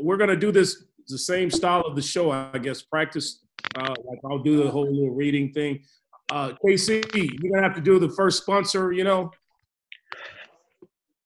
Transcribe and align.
We're 0.00 0.16
gonna 0.16 0.36
do 0.36 0.52
this 0.52 0.84
the 1.08 1.18
same 1.18 1.50
style 1.50 1.82
of 1.82 1.94
the 1.94 2.02
show, 2.02 2.30
I 2.30 2.58
guess. 2.58 2.82
Practice, 2.82 3.42
uh, 3.76 3.94
like 4.04 4.18
I'll 4.24 4.38
do 4.38 4.62
the 4.62 4.70
whole 4.70 4.90
little 4.90 5.14
reading 5.14 5.52
thing. 5.52 5.82
Uh, 6.30 6.52
KC, 6.64 7.04
you're 7.14 7.52
gonna 7.52 7.62
have 7.62 7.76
to 7.76 7.80
do 7.80 7.98
the 7.98 8.10
first 8.10 8.42
sponsor. 8.42 8.92
You 8.92 9.04
know, 9.04 9.30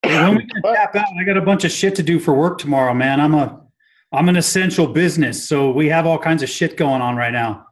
when 0.03 0.37
we 0.37 0.47
can 0.47 0.63
tap 0.63 0.97
out, 0.97 1.07
I 1.19 1.25
got 1.25 1.37
a 1.37 1.43
bunch 1.43 1.65
of 1.65 1.71
shit 1.71 1.95
to 1.97 2.03
do 2.03 2.19
for 2.19 2.35
work 2.35 2.59
tomorrow, 2.59 2.95
man. 2.95 3.21
I'm 3.21 3.35
a, 3.35 3.61
I'm 4.13 4.29
an 4.29 4.37
essential 4.37 4.87
business, 4.87 5.47
so 5.47 5.71
we 5.71 5.89
have 5.89 6.07
all 6.07 6.19
kinds 6.19 6.43
of 6.43 6.49
shit 6.49 6.77
going 6.77 7.01
on 7.01 7.17
right 7.17 7.33
now. 7.33 7.67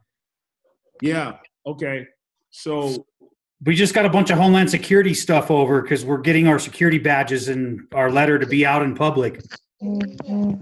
yeah, 1.01 1.37
okay. 1.65 2.07
So 2.51 3.05
We 3.65 3.75
just 3.75 3.93
got 3.93 4.05
a 4.05 4.09
bunch 4.09 4.29
of 4.29 4.37
Homeland 4.37 4.69
Security 4.69 5.13
stuff 5.13 5.51
over 5.51 5.81
because 5.81 6.05
we're 6.05 6.21
getting 6.21 6.47
our 6.47 6.59
security 6.59 6.97
badges 6.97 7.49
and 7.49 7.81
our 7.93 8.09
letter 8.11 8.39
to 8.39 8.45
be 8.47 8.65
out 8.65 8.81
in 8.83 8.95
public. 8.95 9.41
you 9.81 10.59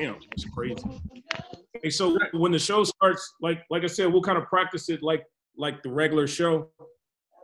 know, 0.00 0.16
it's 0.32 0.44
crazy. 0.54 0.82
Hey, 1.82 1.90
so 1.90 2.16
when 2.32 2.52
the 2.52 2.58
show 2.58 2.84
starts, 2.84 3.34
like 3.40 3.64
like 3.70 3.82
I 3.82 3.86
said, 3.86 4.12
we'll 4.12 4.22
kind 4.22 4.38
of 4.38 4.46
practice 4.46 4.88
it 4.88 5.02
like 5.02 5.24
like 5.56 5.82
the 5.82 5.90
regular 5.90 6.26
show, 6.26 6.70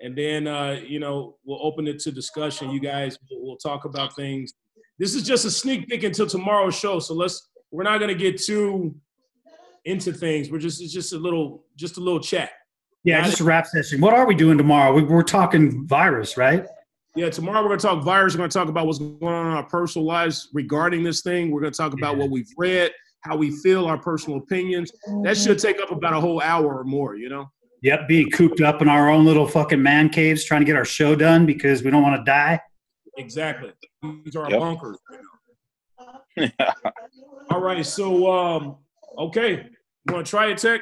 and 0.03 0.17
then 0.17 0.47
uh, 0.47 0.81
you 0.87 0.99
know 0.99 1.37
we'll 1.45 1.61
open 1.63 1.87
it 1.87 1.99
to 2.01 2.13
discussion. 2.13 2.71
You 2.71 2.81
guys, 2.81 3.19
we'll, 3.31 3.43
we'll 3.43 3.57
talk 3.57 3.85
about 3.85 4.15
things. 4.15 4.53
This 4.99 5.15
is 5.15 5.23
just 5.23 5.45
a 5.45 5.51
sneak 5.51 5.89
peek 5.89 6.03
until 6.05 6.27
tomorrow's 6.27 6.75
show, 6.75 6.99
so 6.99 7.15
let's 7.15 7.49
we're 7.71 7.85
not 7.85 8.01
gonna 8.01 8.15
get 8.15 8.41
too 8.41 8.95
into 9.85 10.13
things. 10.13 10.51
We're 10.51 10.59
just 10.59 10.81
it's 10.83 10.93
just 10.93 11.13
a 11.13 11.19
little 11.19 11.65
just 11.77 11.97
a 11.97 12.01
little 12.01 12.21
chat. 12.21 12.51
Yeah, 13.05 13.23
just 13.25 13.41
a 13.41 13.45
rap 13.45 13.67
session. 13.67 14.01
What 14.01 14.13
are 14.13 14.27
we 14.27 14.35
doing 14.35 14.59
tomorrow? 14.59 14.93
We, 14.93 15.03
we're 15.03 15.23
talking 15.23 15.87
virus, 15.87 16.37
right? 16.37 16.67
Yeah, 17.15 17.31
tomorrow 17.31 17.63
we're 17.63 17.69
gonna 17.71 17.81
talk 17.81 18.05
virus. 18.05 18.35
We're 18.35 18.39
gonna 18.39 18.51
talk 18.51 18.69
about 18.69 18.87
what's 18.87 18.99
going 18.99 19.23
on 19.23 19.47
in 19.47 19.53
our 19.53 19.65
personal 19.65 20.07
lives 20.07 20.49
regarding 20.53 21.03
this 21.03 21.23
thing. 21.23 21.51
We're 21.51 21.61
gonna 21.61 21.71
talk 21.73 21.93
about 21.93 22.17
Yeah. 22.17 22.23
what 22.23 22.31
we've 22.31 22.53
read, 22.57 22.93
how 23.21 23.37
we 23.37 23.51
feel, 23.51 23.87
our 23.87 23.99
personal 23.99 24.39
opinions. 24.39 24.93
That 25.23 25.37
should 25.37 25.59
take 25.59 25.81
up 25.81 25.91
about 25.91 26.13
a 26.13 26.21
whole 26.21 26.41
hour 26.43 26.79
or 26.79 26.85
more. 26.85 27.17
You 27.17 27.29
know. 27.29 27.51
Yep, 27.83 28.09
being 28.09 28.31
cooped 28.31 28.61
up 28.61 28.83
in 28.83 28.89
our 28.89 29.09
own 29.09 29.25
little 29.25 29.47
fucking 29.47 29.81
man 29.83 30.09
caves 30.09 30.45
trying 30.45 30.61
to 30.61 30.65
get 30.65 30.77
our 30.77 30.85
show 30.85 31.15
done 31.15 31.47
because 31.47 31.83
we 31.85 31.91
don't 31.91 32.03
want 32.03 32.17
to 32.17 32.25
die. 32.25 32.61
Exactly. 33.17 33.73
These 34.25 34.35
are 34.37 34.45
our 34.45 34.51
Yep. 34.51 34.61
bunkers. 34.61 34.99
All 37.51 37.61
right. 37.61 37.85
So, 37.85 38.31
um, 38.31 38.77
okay. 39.17 39.67
You 40.09 40.15
want 40.15 40.27
to 40.27 40.31
try 40.31 40.47
it, 40.51 40.59
Tech? 40.59 40.81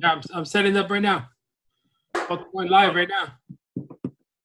Yeah, 0.00 0.12
I'm, 0.12 0.20
I'm 0.34 0.44
setting 0.44 0.76
up 0.76 0.90
right 0.90 1.02
now. 1.02 1.28
Fuck, 2.14 2.50
Going 2.52 2.68
live 2.68 2.94
right 2.94 3.08
now. 3.08 3.32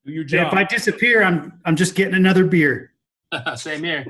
Do 0.05 0.11
your 0.11 0.23
job. 0.23 0.47
If. 0.47 0.53
I 0.53 0.63
disappear, 0.63 1.23
I'm 1.23 1.59
I'm 1.65 1.75
just 1.75 1.95
getting 1.95 2.15
another 2.15 2.43
beer. 2.45 2.93
Same 3.55 3.83
here. 3.83 4.05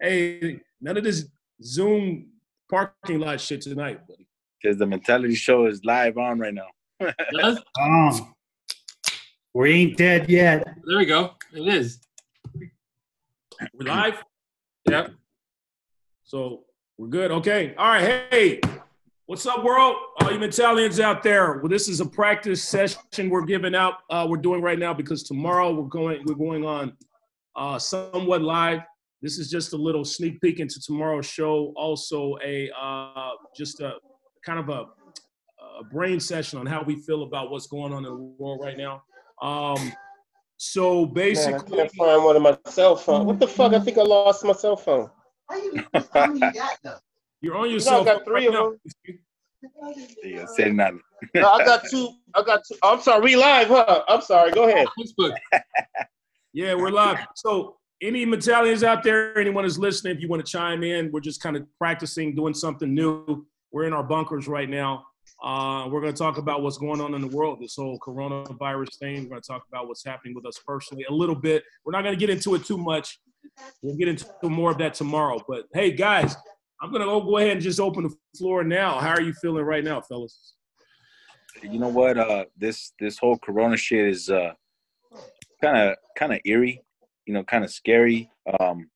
hey, 0.00 0.60
none 0.80 0.96
of 0.96 1.04
this 1.04 1.26
Zoom 1.62 2.28
parking 2.70 3.18
lot 3.20 3.40
shit 3.40 3.60
tonight, 3.60 4.06
buddy. 4.08 4.26
Because 4.60 4.78
the 4.78 4.86
mentality 4.86 5.34
show 5.34 5.66
is 5.66 5.84
live 5.84 6.18
on 6.18 6.38
right 6.38 6.54
now. 6.54 6.68
Yes? 7.32 7.58
Oh, 7.78 8.32
we 9.54 9.72
ain't 9.72 9.96
dead 9.96 10.28
yet. 10.28 10.64
There 10.84 10.98
we 10.98 11.06
go. 11.06 11.32
It 11.52 11.66
is. 11.66 12.00
We're 13.74 13.88
live. 13.88 14.22
Yep. 14.88 15.12
So 16.24 16.64
we're 16.98 17.08
good. 17.08 17.30
Okay. 17.30 17.74
All 17.78 17.88
right. 17.88 18.26
Hey, 18.30 18.60
what's 19.26 19.46
up, 19.46 19.64
world? 19.64 19.96
All 20.20 20.30
you 20.30 20.42
Italians 20.42 21.00
out 21.00 21.22
there. 21.22 21.58
Well, 21.58 21.68
this 21.68 21.88
is 21.88 22.00
a 22.00 22.06
practice 22.06 22.62
session 22.62 23.30
we're 23.30 23.46
giving 23.46 23.74
out. 23.74 23.94
Uh, 24.10 24.26
we're 24.28 24.36
doing 24.36 24.60
right 24.60 24.78
now 24.78 24.92
because 24.92 25.22
tomorrow 25.22 25.72
we're 25.72 25.88
going 25.88 26.22
we're 26.26 26.34
going 26.34 26.64
on 26.64 26.92
uh, 27.56 27.78
somewhat 27.78 28.42
live. 28.42 28.80
This 29.22 29.38
is 29.38 29.50
just 29.50 29.72
a 29.72 29.76
little 29.76 30.04
sneak 30.04 30.40
peek 30.40 30.60
into 30.60 30.80
tomorrow's 30.80 31.26
show. 31.26 31.72
Also, 31.76 32.36
a 32.44 32.70
uh, 32.80 33.30
just 33.56 33.80
a 33.80 33.94
kind 34.44 34.58
of 34.58 34.68
a, 34.68 34.86
a 35.80 35.84
brain 35.90 36.20
session 36.20 36.58
on 36.58 36.66
how 36.66 36.82
we 36.82 36.96
feel 36.96 37.22
about 37.22 37.50
what's 37.50 37.66
going 37.66 37.92
on 37.92 38.04
in 38.04 38.10
the 38.10 38.16
world 38.16 38.60
right 38.62 38.76
now. 38.76 39.02
Um, 39.42 39.92
so 40.56 41.06
Man, 41.06 41.10
I 41.10 41.12
basically, 41.12 41.78
can't 41.78 41.92
find 41.92 42.24
one 42.24 42.36
of 42.36 42.42
my 42.42 42.58
cell 42.66 42.96
phone. 42.96 43.26
What 43.26 43.40
the 43.40 43.48
fuck? 43.48 43.72
I 43.72 43.80
think 43.80 43.96
I 43.98 44.02
lost 44.02 44.44
my 44.44 44.52
cell 44.52 44.76
phone. 44.76 45.10
How 45.48 45.56
you, 45.56 45.84
how 46.12 46.26
many 46.26 46.40
you 46.40 46.52
got 46.52 46.78
though? 46.82 46.96
you're 47.40 47.56
on 47.56 47.70
your 47.70 47.78
You 47.78 47.84
know, 47.86 48.02
I 48.02 48.04
got 48.04 48.24
three 48.24 48.48
right 48.48 48.56
of 48.56 48.74
now. 49.06 49.14
Yeah, 50.22 50.44
say 50.54 50.70
nothing. 50.70 51.00
No, 51.34 51.50
I 51.50 51.64
got 51.66 51.82
two. 51.90 52.08
I 52.34 52.42
got 52.42 52.62
two. 52.66 52.78
I'm 52.82 52.98
sorry. 53.02 53.20
We 53.20 53.36
live, 53.36 53.68
huh? 53.68 54.04
I'm 54.08 54.22
sorry. 54.22 54.52
Go 54.52 54.66
ahead. 54.66 54.86
Facebook. 54.98 55.36
Yeah, 56.54 56.74
we're 56.74 56.90
live. 56.90 57.18
So, 57.36 57.76
any 58.00 58.22
Italians 58.22 58.82
out 58.82 59.02
there, 59.02 59.38
anyone 59.38 59.66
is 59.66 59.78
listening, 59.78 60.16
if 60.16 60.22
you 60.22 60.28
want 60.28 60.44
to 60.44 60.50
chime 60.50 60.82
in, 60.82 61.12
we're 61.12 61.20
just 61.20 61.42
kind 61.42 61.56
of 61.56 61.66
practicing 61.78 62.34
doing 62.34 62.54
something 62.54 62.94
new. 62.94 63.46
We're 63.72 63.84
in 63.84 63.92
our 63.92 64.02
bunkers 64.02 64.48
right 64.48 64.68
now. 64.68 65.04
Uh, 65.42 65.88
we're 65.88 66.00
going 66.00 66.12
to 66.12 66.18
talk 66.18 66.38
about 66.38 66.62
what's 66.62 66.76
going 66.76 67.00
on 67.00 67.14
in 67.14 67.20
the 67.20 67.28
world, 67.28 67.60
this 67.60 67.76
whole 67.76 67.98
coronavirus 68.00 68.98
thing. 68.98 69.22
We're 69.22 69.30
going 69.30 69.42
to 69.42 69.46
talk 69.46 69.64
about 69.68 69.88
what's 69.88 70.04
happening 70.04 70.34
with 70.34 70.44
us 70.44 70.58
personally 70.66 71.04
a 71.08 71.12
little 71.12 71.34
bit. 71.34 71.62
We're 71.84 71.92
not 71.92 72.02
going 72.02 72.14
to 72.14 72.18
get 72.18 72.30
into 72.30 72.54
it 72.54 72.64
too 72.64 72.76
much. 72.76 73.18
We'll 73.82 73.96
get 73.96 74.08
into 74.08 74.26
more 74.42 74.70
of 74.70 74.78
that 74.78 74.94
tomorrow. 74.94 75.40
But 75.48 75.64
hey, 75.72 75.92
guys, 75.92 76.36
I'm 76.82 76.90
going 76.90 77.00
to 77.00 77.06
go, 77.06 77.38
ahead 77.38 77.52
and 77.52 77.60
just 77.60 77.80
open 77.80 78.04
the 78.04 78.14
floor 78.36 78.64
now. 78.64 78.98
How 78.98 79.10
are 79.10 79.20
you 79.20 79.32
feeling 79.34 79.64
right 79.64 79.84
now, 79.84 80.00
fellas? 80.00 80.54
You 81.62 81.78
know 81.78 81.88
what? 81.88 82.16
Uh, 82.18 82.44
this 82.56 82.92
this 83.00 83.18
whole 83.18 83.38
Corona 83.38 83.76
shit 83.76 84.06
is 84.06 84.28
kind 84.28 85.76
of 85.76 85.96
kind 86.16 86.32
of 86.32 86.40
eerie. 86.44 86.82
You 87.26 87.34
know, 87.34 87.44
kind 87.44 87.64
of 87.64 87.70
scary. 87.70 88.30
Um, 88.58 88.88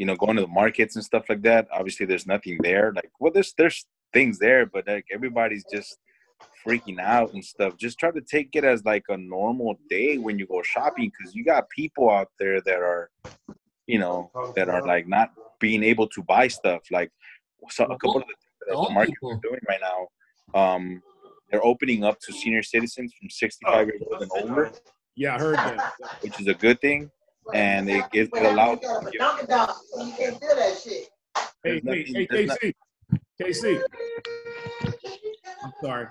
you 0.00 0.06
know, 0.06 0.16
going 0.16 0.34
to 0.34 0.40
the 0.40 0.48
markets 0.48 0.96
and 0.96 1.04
stuff 1.04 1.26
like 1.28 1.42
that. 1.42 1.68
Obviously, 1.70 2.06
there's 2.06 2.26
nothing 2.26 2.56
there. 2.62 2.90
Like, 2.96 3.10
well, 3.20 3.30
there's 3.30 3.52
there's 3.58 3.84
things 4.14 4.38
there, 4.38 4.64
but 4.64 4.88
like 4.88 5.04
everybody's 5.12 5.66
just 5.70 5.98
freaking 6.66 6.98
out 6.98 7.34
and 7.34 7.44
stuff. 7.44 7.76
Just 7.76 7.98
try 7.98 8.10
to 8.10 8.22
take 8.22 8.48
it 8.54 8.64
as 8.64 8.82
like 8.86 9.04
a 9.10 9.18
normal 9.18 9.78
day 9.90 10.16
when 10.16 10.38
you 10.38 10.46
go 10.46 10.62
shopping, 10.62 11.12
because 11.12 11.34
you 11.34 11.44
got 11.44 11.68
people 11.68 12.08
out 12.08 12.28
there 12.38 12.62
that 12.62 12.78
are, 12.78 13.10
you 13.86 13.98
know, 13.98 14.30
that 14.56 14.70
are 14.70 14.86
like 14.86 15.06
not 15.06 15.32
being 15.60 15.82
able 15.82 16.08
to 16.08 16.22
buy 16.22 16.48
stuff. 16.48 16.80
Like, 16.90 17.10
so 17.68 17.84
a 17.84 17.98
couple 17.98 18.16
of 18.16 18.22
the, 18.22 18.34
that 18.60 18.70
the 18.70 18.76
Old 18.76 18.94
markets 18.94 19.18
people. 19.20 19.32
are 19.32 19.40
doing 19.42 19.60
right 19.68 19.80
now. 19.82 20.58
Um, 20.58 21.02
they're 21.50 21.62
opening 21.62 22.04
up 22.04 22.18
to 22.20 22.32
senior 22.32 22.62
citizens 22.62 23.12
from 23.20 23.28
65 23.28 23.86
years 23.88 24.02
old 24.10 24.22
and 24.22 24.32
over, 24.32 24.72
Yeah, 25.14 25.34
I 25.34 25.38
heard 25.38 25.56
that. 25.56 25.92
which 26.22 26.40
is 26.40 26.46
a 26.46 26.54
good 26.54 26.80
thing. 26.80 27.10
And 27.54 27.90
it, 27.90 28.04
it, 28.12 28.22
it 28.22 28.30
But 28.30 28.46
allows 28.46 28.78
you 28.82 28.88
a 28.88 29.10
Dunkin' 29.18 29.46
Donuts, 29.46 29.90
so 29.92 30.04
you 30.04 30.12
can't 30.12 30.40
do 30.40 30.46
that 30.48 30.78
shit. 30.82 31.08
Hey, 31.64 31.80
There's 31.82 32.08
hey, 32.08 32.26
hey, 32.30 32.46
nothing- 32.46 32.74
KC. 33.40 33.80
KC. 33.80 33.82
I'm 35.64 35.72
sorry. 35.82 36.06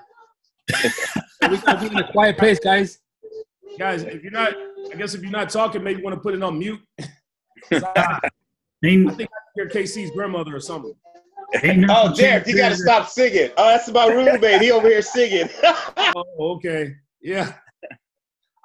We 1.50 1.57
gotta 1.57 1.80
be 1.80 1.88
in 1.88 1.97
a 1.97 2.12
quiet 2.12 2.38
place, 2.38 2.59
guys. 2.59 3.00
Guys, 3.80 4.03
if 4.03 4.21
you're 4.21 4.31
not, 4.31 4.53
I 4.91 4.95
guess 4.97 5.13
if 5.13 5.21
you're 5.21 5.31
not 5.31 5.50
talking, 5.50 5.81
maybe 5.81 6.00
you 6.00 6.03
want 6.03 6.15
to 6.15 6.19
put 6.21 6.33
it 6.36 6.44
on 6.44 6.59
mute. 6.59 6.81
I 7.71 8.19
I 8.21 8.30
think 8.81 9.21
I 9.21 9.27
hear 9.56 9.69
KC's 9.69 10.12
grandmother 10.12 10.56
or 10.56 10.59
something. 10.59 10.94
Oh, 11.56 11.74
nothing 11.74 12.13
Derek, 12.15 12.47
you 12.47 12.57
got 12.57 12.69
to 12.69 12.75
stop 12.75 13.07
singing. 13.07 13.51
Oh, 13.57 13.69
that's 13.69 13.89
my 13.89 14.07
roommate. 14.07 14.62
He 14.62 14.71
over 14.71 14.88
here 14.88 15.01
singing. 15.01 15.50
Oh, 15.63 16.24
okay. 16.56 16.95
Yeah. 17.21 17.53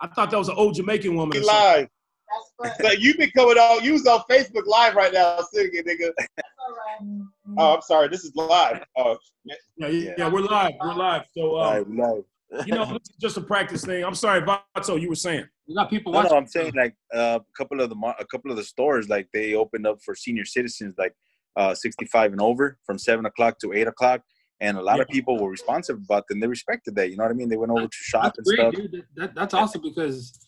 I 0.01 0.09
thought 0.09 0.31
that 0.31 0.39
was 0.39 0.49
an 0.49 0.57
old 0.57 0.75
Jamaican 0.75 1.15
woman. 1.15 1.41
He 1.41 1.49
Or 1.49 1.89
something. 2.33 2.47
live. 2.61 2.73
That's 2.79 2.79
funny. 2.81 2.91
So 2.95 3.01
you 3.01 3.17
been 3.17 3.31
coming 3.31 3.57
on. 3.59 3.85
You 3.85 3.93
was 3.95 4.07
on 4.07 4.21
Facebook 4.31 4.67
Live 4.67 4.95
right 4.95 5.13
now 5.13 5.39
singing, 5.53 5.83
nigga. 5.85 6.11
That's 6.17 6.29
all 6.59 6.75
right. 6.75 7.23
Oh, 7.59 7.75
I'm 7.75 7.83
sorry. 7.83 8.09
This 8.09 8.25
is 8.25 8.33
live. 8.35 8.85
Oh, 8.97 9.17
Yeah, 9.45 9.55
yeah, 9.89 10.13
yeah, 10.19 10.29
we're 10.31 10.41
live. 10.41 10.73
We're 10.83 10.95
live. 10.95 11.23
So, 11.37 11.57
uh, 11.57 11.85
live, 11.87 11.89
live. 11.89 12.67
you 12.67 12.75
know, 12.75 12.85
this 12.87 13.11
is 13.11 13.17
just 13.21 13.37
a 13.37 13.41
practice 13.41 13.85
thing. 13.85 14.05
I'm 14.05 14.15
sorry, 14.15 14.41
Vato, 14.43 15.01
you 15.01 15.09
were 15.09 15.15
saying. 15.15 15.45
We 15.69 15.75
got 15.75 15.91
people 15.91 16.13
No, 16.13 16.19
watching. 16.19 16.33
no, 16.33 16.37
I'm 16.39 16.47
saying 16.47 16.73
like 16.77 16.95
uh, 17.15 17.39
a 17.41 17.45
couple 17.63 17.81
of 17.81 17.89
the 17.89 17.95
mar- 17.97 18.17
a 18.21 18.27
couple 18.27 18.51
of 18.51 18.57
the 18.59 18.65
stores 18.65 19.09
like 19.09 19.29
they 19.33 19.55
opened 19.55 19.87
up 19.87 19.99
for 20.05 20.15
senior 20.15 20.45
citizens 20.45 20.95
like 20.99 21.15
uh, 21.57 21.75
65 21.75 22.33
and 22.33 22.41
over 22.41 22.77
from 22.85 22.99
seven 22.99 23.25
o'clock 23.27 23.59
to 23.61 23.73
eight 23.73 23.87
o'clock, 23.87 24.21
and 24.61 24.77
a 24.77 24.83
lot 24.83 25.01
of 25.01 25.09
people 25.09 25.39
were 25.39 25.49
responsive 25.51 25.97
about 26.05 26.25
them. 26.29 26.41
They 26.41 26.47
respected 26.47 26.95
that. 26.97 27.11
You 27.11 27.17
know 27.17 27.25
what 27.25 27.31
I 27.31 27.35
mean? 27.35 27.49
They 27.49 27.57
went 27.57 27.73
over 27.73 27.83
to 27.87 27.89
shop 27.93 28.35
That's 28.37 28.39
and 28.39 28.45
great, 28.47 28.59
stuff. 28.59 28.75
dude. 28.75 28.93
That, 28.93 29.05
that, 29.17 29.35
that's 29.35 29.55
awesome 29.55 29.81
because, 29.83 30.39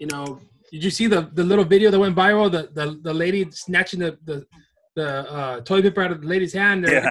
you 0.00 0.06
know, 0.08 0.38
did 0.72 0.82
you 0.82 0.90
see 0.90 1.06
the, 1.06 1.30
the 1.34 1.44
little 1.44 1.64
video 1.64 1.90
that 1.90 1.98
went 1.98 2.16
viral? 2.16 2.50
The 2.50 2.70
the, 2.72 2.98
the 3.02 3.14
lady 3.14 3.48
snatching 3.50 4.00
the 4.00 4.18
the, 4.24 4.46
the 4.96 5.30
uh, 5.30 5.60
toilet 5.60 5.82
paper 5.82 6.02
out 6.02 6.12
of 6.12 6.22
the 6.22 6.26
lady's 6.26 6.54
hand. 6.54 6.86
Yeah. 6.88 7.10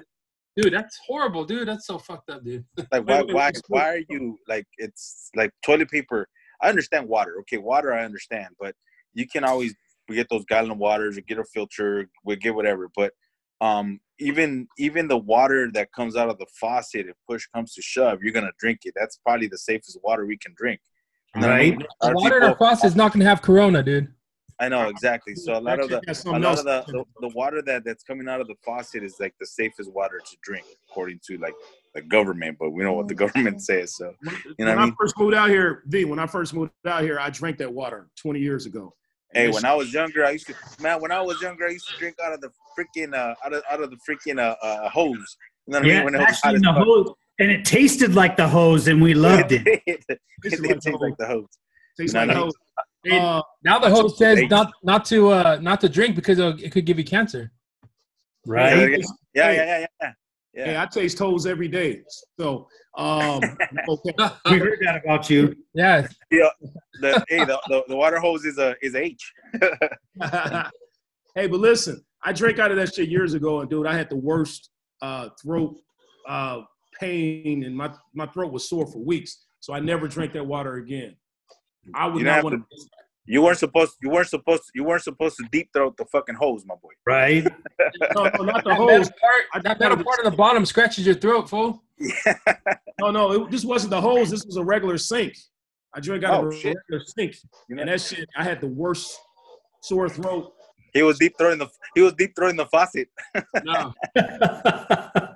Dude, 0.57 0.73
that's 0.73 0.99
horrible, 1.07 1.45
dude. 1.45 1.67
That's 1.67 1.85
so 1.85 1.97
fucked 1.97 2.29
up, 2.29 2.43
dude. 2.43 2.65
Like 2.91 3.07
why 3.07 3.21
why 3.21 3.51
why 3.67 3.89
are 3.89 4.01
you 4.09 4.37
like 4.47 4.65
it's 4.77 5.29
like 5.35 5.51
toilet 5.63 5.89
paper? 5.89 6.27
I 6.61 6.69
understand 6.69 7.07
water. 7.07 7.37
Okay, 7.41 7.57
water 7.57 7.93
I 7.93 8.03
understand, 8.03 8.55
but 8.59 8.75
you 9.13 9.27
can 9.27 9.43
always 9.43 9.73
we 10.09 10.15
get 10.15 10.27
those 10.29 10.43
gallon 10.45 10.77
waters, 10.77 11.17
or 11.17 11.21
get 11.21 11.37
a 11.37 11.43
filter, 11.43 12.09
we 12.25 12.35
get 12.35 12.55
whatever. 12.55 12.89
But 12.95 13.13
um, 13.61 13.99
even 14.19 14.67
even 14.79 15.07
the 15.07 15.17
water 15.17 15.69
that 15.73 15.93
comes 15.93 16.17
out 16.17 16.29
of 16.29 16.37
the 16.39 16.47
faucet, 16.59 17.07
if 17.07 17.15
push 17.29 17.45
comes 17.53 17.73
to 17.75 17.81
shove, 17.81 18.19
you're 18.23 18.33
gonna 18.33 18.51
drink 18.59 18.79
it. 18.83 18.93
That's 18.95 19.17
probably 19.17 19.47
the 19.47 19.57
safest 19.57 19.99
water 20.03 20.25
we 20.25 20.37
can 20.37 20.53
drink. 20.57 20.81
And 21.33 21.43
then 21.43 21.49
Right. 21.49 21.77
The 22.01 22.13
water 22.13 22.37
in 22.37 22.43
our 22.43 22.49
people- 22.51 22.67
faucet 22.67 22.85
is 22.85 22.95
not 22.95 23.13
gonna 23.13 23.25
have 23.25 23.41
Corona, 23.41 23.81
dude. 23.83 24.13
I 24.59 24.69
know 24.69 24.89
exactly. 24.89 25.33
So 25.35 25.57
a 25.57 25.59
lot 25.59 25.79
of 25.79 25.89
the 25.89 25.97
a 26.27 26.29
lot 26.37 26.43
else. 26.43 26.59
of 26.59 26.65
the, 26.65 26.85
the, 26.91 27.03
the 27.21 27.29
water 27.29 27.63
that, 27.63 27.83
that's 27.83 28.03
coming 28.03 28.27
out 28.29 28.41
of 28.41 28.47
the 28.47 28.53
faucet 28.63 29.01
is 29.03 29.15
like 29.19 29.33
the 29.39 29.45
safest 29.45 29.91
water 29.91 30.21
to 30.23 30.37
drink 30.43 30.65
according 30.89 31.19
to 31.27 31.37
like 31.39 31.55
the 31.95 32.01
government 32.01 32.57
but 32.59 32.69
we 32.69 32.83
know 32.83 32.93
what 32.93 33.07
the 33.07 33.15
government 33.15 33.61
says 33.61 33.95
so 33.95 34.13
When, 34.21 34.35
You 34.59 34.65
know 34.65 34.71
when 34.71 34.79
I 34.79 34.81
I, 34.83 34.85
mean? 34.85 34.95
first 34.99 35.17
moved 35.17 35.33
out 35.33 35.49
here, 35.49 35.83
V, 35.87 36.05
when 36.05 36.19
I 36.19 36.27
first 36.27 36.53
moved 36.53 36.71
out 36.85 37.01
here, 37.03 37.19
I 37.19 37.29
drank 37.31 37.57
that 37.57 37.73
water 37.73 38.07
20 38.21 38.39
years 38.39 38.65
ago. 38.67 38.93
hey 39.33 39.45
And 39.45 39.53
when 39.55 39.65
i 39.65 39.73
was 39.73 39.91
younger 39.91 40.23
i 40.25 40.31
used 40.31 40.45
to 40.47 40.53
man 40.79 41.01
when 41.01 41.11
i 41.11 41.21
was 41.21 41.41
younger 41.41 41.65
i 41.67 41.71
used 41.71 41.87
to 41.87 41.95
drink 41.97 42.15
out 42.23 42.31
of 42.33 42.39
the 42.41 42.49
freaking 42.77 43.13
uh 43.15 43.33
out 43.43 43.53
of, 43.53 43.63
out 43.71 43.81
of 43.81 43.89
the 43.89 43.97
freaking 44.07 44.39
uh, 44.39 44.55
uh 44.61 44.89
hose 44.89 45.37
you 45.65 45.73
know 45.73 45.79
what 45.79 45.85
i 45.87 45.89
Yeah, 45.89 45.95
mean 45.95 46.05
when 46.05 46.15
it 46.15 46.19
was 46.19 46.25
hot 46.27 46.53
actually, 46.53 46.55
in 46.57 46.61
the 46.61 46.73
hose, 46.73 47.09
and 47.41 47.49
it 47.51 47.65
tasted 47.65 48.13
like 48.13 48.37
the 48.37 48.47
hose, 48.47 48.87
and 48.87 49.01
we 49.01 49.13
loved 49.13 49.51
it. 49.51 49.63
it 49.87 50.03
shit 50.07 50.19
did 50.41 50.51
tastes 50.51 50.61
like 50.65 50.81
taste 50.81 51.01
like 51.01 51.17
the 51.17 51.25
hose 51.27 51.47
tastes 51.99 52.13
No, 52.13 52.19
like 52.21 52.27
no. 52.29 52.43
hose. 52.43 52.53
Hey, 53.03 53.17
Uh, 53.17 53.41
now 53.63 53.79
the 53.79 53.89
host 53.89 54.19
says 54.19 54.37
Hey. 54.37 54.45
not 54.45 54.71
not 54.83 55.05
to 55.05 55.29
uh 55.31 55.57
not 55.59 55.81
to 55.81 55.89
drink 55.89 56.15
because 56.15 56.37
it'll, 56.37 56.55
could 56.69 56.85
give 56.85 56.99
you 56.99 57.03
cancer. 57.03 57.51
Right? 58.45 58.77
yeah 58.77 58.85
Hey. 58.85 59.01
yeah 59.33 59.51
yeah 59.51 59.79
yeah 59.79 60.13
yeah 60.53 60.65
Hey, 60.65 60.77
I 60.77 60.85
taste 60.85 61.17
toes 61.17 61.47
every 61.47 61.67
day. 61.67 62.03
So, 62.39 62.67
um, 62.97 63.41
okay. 63.89 64.13
We 64.51 64.59
heard 64.59 64.77
that 64.85 65.01
about 65.03 65.31
you. 65.31 65.55
Yeah, 65.73 66.05
the, 66.99 67.23
hey 67.27 67.43
the, 67.45 67.59
the, 67.69 67.83
the 67.87 67.95
water 67.95 68.19
hose 68.19 68.45
is 68.45 68.59
a 68.59 68.75
is 68.83 68.93
h 68.93 69.33
hey, 71.35 71.47
but 71.47 71.59
listen, 71.59 72.03
I 72.23 72.33
drank 72.33 72.59
out 72.59 72.69
of 72.69 72.77
that 72.77 72.93
shit 72.93 73.09
years 73.09 73.33
ago, 73.33 73.61
and 73.61 73.69
dude, 73.69 73.87
I 73.87 73.95
had 73.95 74.09
the 74.11 74.17
worst 74.17 74.69
uh, 75.01 75.29
throat 75.41 75.75
uh, 76.27 76.61
pain, 77.01 77.63
and 77.63 77.75
my 77.75 77.91
my 78.13 78.27
throat 78.27 78.51
was 78.53 78.69
sore 78.69 78.85
for 78.87 78.99
weeks. 78.99 79.45
So 79.59 79.73
I 79.73 79.79
never 79.79 80.07
drank 80.07 80.33
that 80.33 80.45
water 80.45 80.75
again. 80.75 81.15
I 81.95 82.05
would 82.07 82.19
You 82.19 82.25
not 82.25 82.43
want 82.43 82.55
to. 82.69 82.77
you 83.25 83.41
weren't 83.41 83.57
supposed 83.57 83.93
you 84.01 84.09
weren't 84.09 84.27
supposed 84.29 84.63
you 84.75 84.83
weren't 84.83 85.03
supposed 85.03 85.35
to 85.37 85.45
deep 85.51 85.69
throat 85.73 85.97
the 85.97 86.05
fucking 86.05 86.35
hose 86.35 86.63
my 86.65 86.75
boy 86.75 86.91
Right? 87.05 87.43
No, 88.15 88.23
no, 88.37 88.43
not 88.43 88.63
the 88.63 88.69
that 88.69 88.77
hose. 88.77 89.09
metal 89.09 89.13
I 89.53 89.59
part, 89.59 89.63
that 89.63 89.63
just 89.63 89.79
metal 89.79 90.03
part 90.03 90.19
of 90.25 90.31
the 90.31 90.37
bottom 90.37 90.65
scratches 90.65 91.05
your 91.05 91.15
throat, 91.15 91.49
fool. 91.49 91.83
No, 92.99 93.09
no, 93.09 93.31
it, 93.31 93.51
this 93.51 93.65
wasn't 93.65 93.89
the 93.89 93.99
hose. 93.99 94.29
This 94.29 94.45
was 94.45 94.57
a 94.57 94.63
regular 94.63 94.97
sink. 94.99 95.33
I 95.93 95.99
drank 95.99 96.23
out 96.23 96.43
Oh, 96.43 96.47
of 96.47 96.53
a 96.53 96.55
shit. 96.57 96.77
regular 96.87 97.03
sink, 97.17 97.35
You 97.67 97.75
know? 97.75 97.81
and 97.81 97.89
that 97.91 97.99
shit, 98.01 98.29
I 98.37 98.43
had 98.43 98.61
the 98.61 98.67
worst 98.67 99.17
sore 99.81 100.07
throat. 100.07 100.53
he 100.93 101.01
was 101.01 101.17
deep 101.17 101.33
throwing 101.37 101.57
the 101.57 101.67
he 101.95 102.01
was 102.01 102.13
deep 102.13 102.33
throwing 102.35 102.55
the 102.57 102.67
faucet 102.67 103.07
No, 103.63 103.91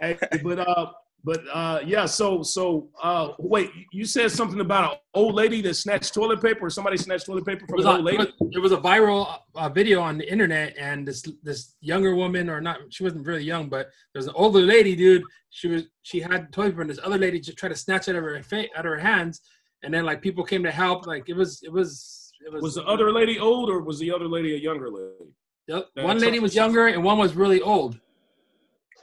Hey, 0.00 0.18
but 0.42 0.58
uh, 0.58 0.92
but 1.24 1.42
uh, 1.52 1.80
yeah. 1.84 2.04
So 2.04 2.42
so 2.42 2.88
uh, 3.02 3.32
wait, 3.38 3.70
you 3.92 4.04
said 4.04 4.30
something 4.30 4.60
about 4.60 4.92
an 4.92 4.98
old 5.14 5.34
lady 5.34 5.62
that 5.62 5.74
snatched 5.74 6.12
toilet 6.12 6.42
paper, 6.42 6.66
or 6.66 6.70
somebody 6.70 6.98
snatched 6.98 7.26
toilet 7.26 7.46
paper 7.46 7.66
from 7.66 7.80
an 7.80 7.86
a, 7.86 7.90
old 7.90 8.00
it 8.00 8.04
lady. 8.04 8.34
it 8.52 8.58
was 8.58 8.72
a 8.72 8.76
viral 8.76 9.38
uh, 9.54 9.68
video 9.70 10.00
on 10.00 10.18
the 10.18 10.30
internet, 10.30 10.74
and 10.78 11.08
this 11.08 11.24
this 11.42 11.74
younger 11.80 12.14
woman, 12.14 12.50
or 12.50 12.60
not, 12.60 12.78
she 12.90 13.02
wasn't 13.02 13.26
really 13.26 13.42
young, 13.42 13.70
but 13.70 13.88
there's 14.12 14.26
an 14.26 14.34
older 14.36 14.60
lady, 14.60 14.94
dude. 14.94 15.22
She 15.48 15.68
was 15.68 15.84
she 16.02 16.20
had 16.20 16.52
toilet 16.52 16.70
paper, 16.70 16.82
and 16.82 16.90
this 16.90 17.00
other 17.02 17.18
lady 17.18 17.40
just 17.40 17.56
tried 17.56 17.70
to 17.70 17.76
snatch 17.76 18.08
it 18.08 18.12
out 18.12 18.18
of 18.18 18.24
her 18.24 18.42
fa- 18.42 18.68
out 18.76 18.84
of 18.84 18.92
her 18.92 18.98
hands, 18.98 19.40
and 19.82 19.94
then 19.94 20.04
like 20.04 20.20
people 20.20 20.44
came 20.44 20.62
to 20.62 20.70
help. 20.70 21.06
Like 21.06 21.28
it 21.28 21.34
was 21.34 21.62
it 21.62 21.72
was 21.72 22.32
it 22.46 22.52
was. 22.52 22.62
Was 22.62 22.74
the 22.74 22.84
other 22.84 23.10
lady 23.10 23.38
old, 23.38 23.70
or 23.70 23.80
was 23.80 23.98
the 23.98 24.12
other 24.12 24.28
lady 24.28 24.54
a 24.54 24.58
younger 24.58 24.90
lady? 24.90 25.32
that 25.68 26.04
one 26.04 26.18
lady 26.18 26.40
was 26.40 26.54
younger, 26.54 26.88
and 26.88 27.02
one 27.02 27.16
was 27.16 27.34
really 27.34 27.62
old. 27.62 27.98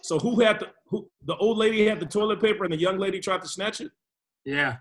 So 0.03 0.19
who 0.19 0.39
had 0.41 0.59
the 0.59 0.67
who? 0.91 1.09
The 1.25 1.35
old 1.37 1.57
lady 1.57 1.85
had 1.87 1.99
the 1.99 2.05
toilet 2.05 2.39
paper, 2.41 2.63
and 2.65 2.71
the 2.73 2.77
young 2.77 2.97
lady 2.99 3.19
tried 3.19 3.41
to 3.41 3.47
snatch 3.47 3.81
it. 3.81 3.91
Yeah, 4.45 4.77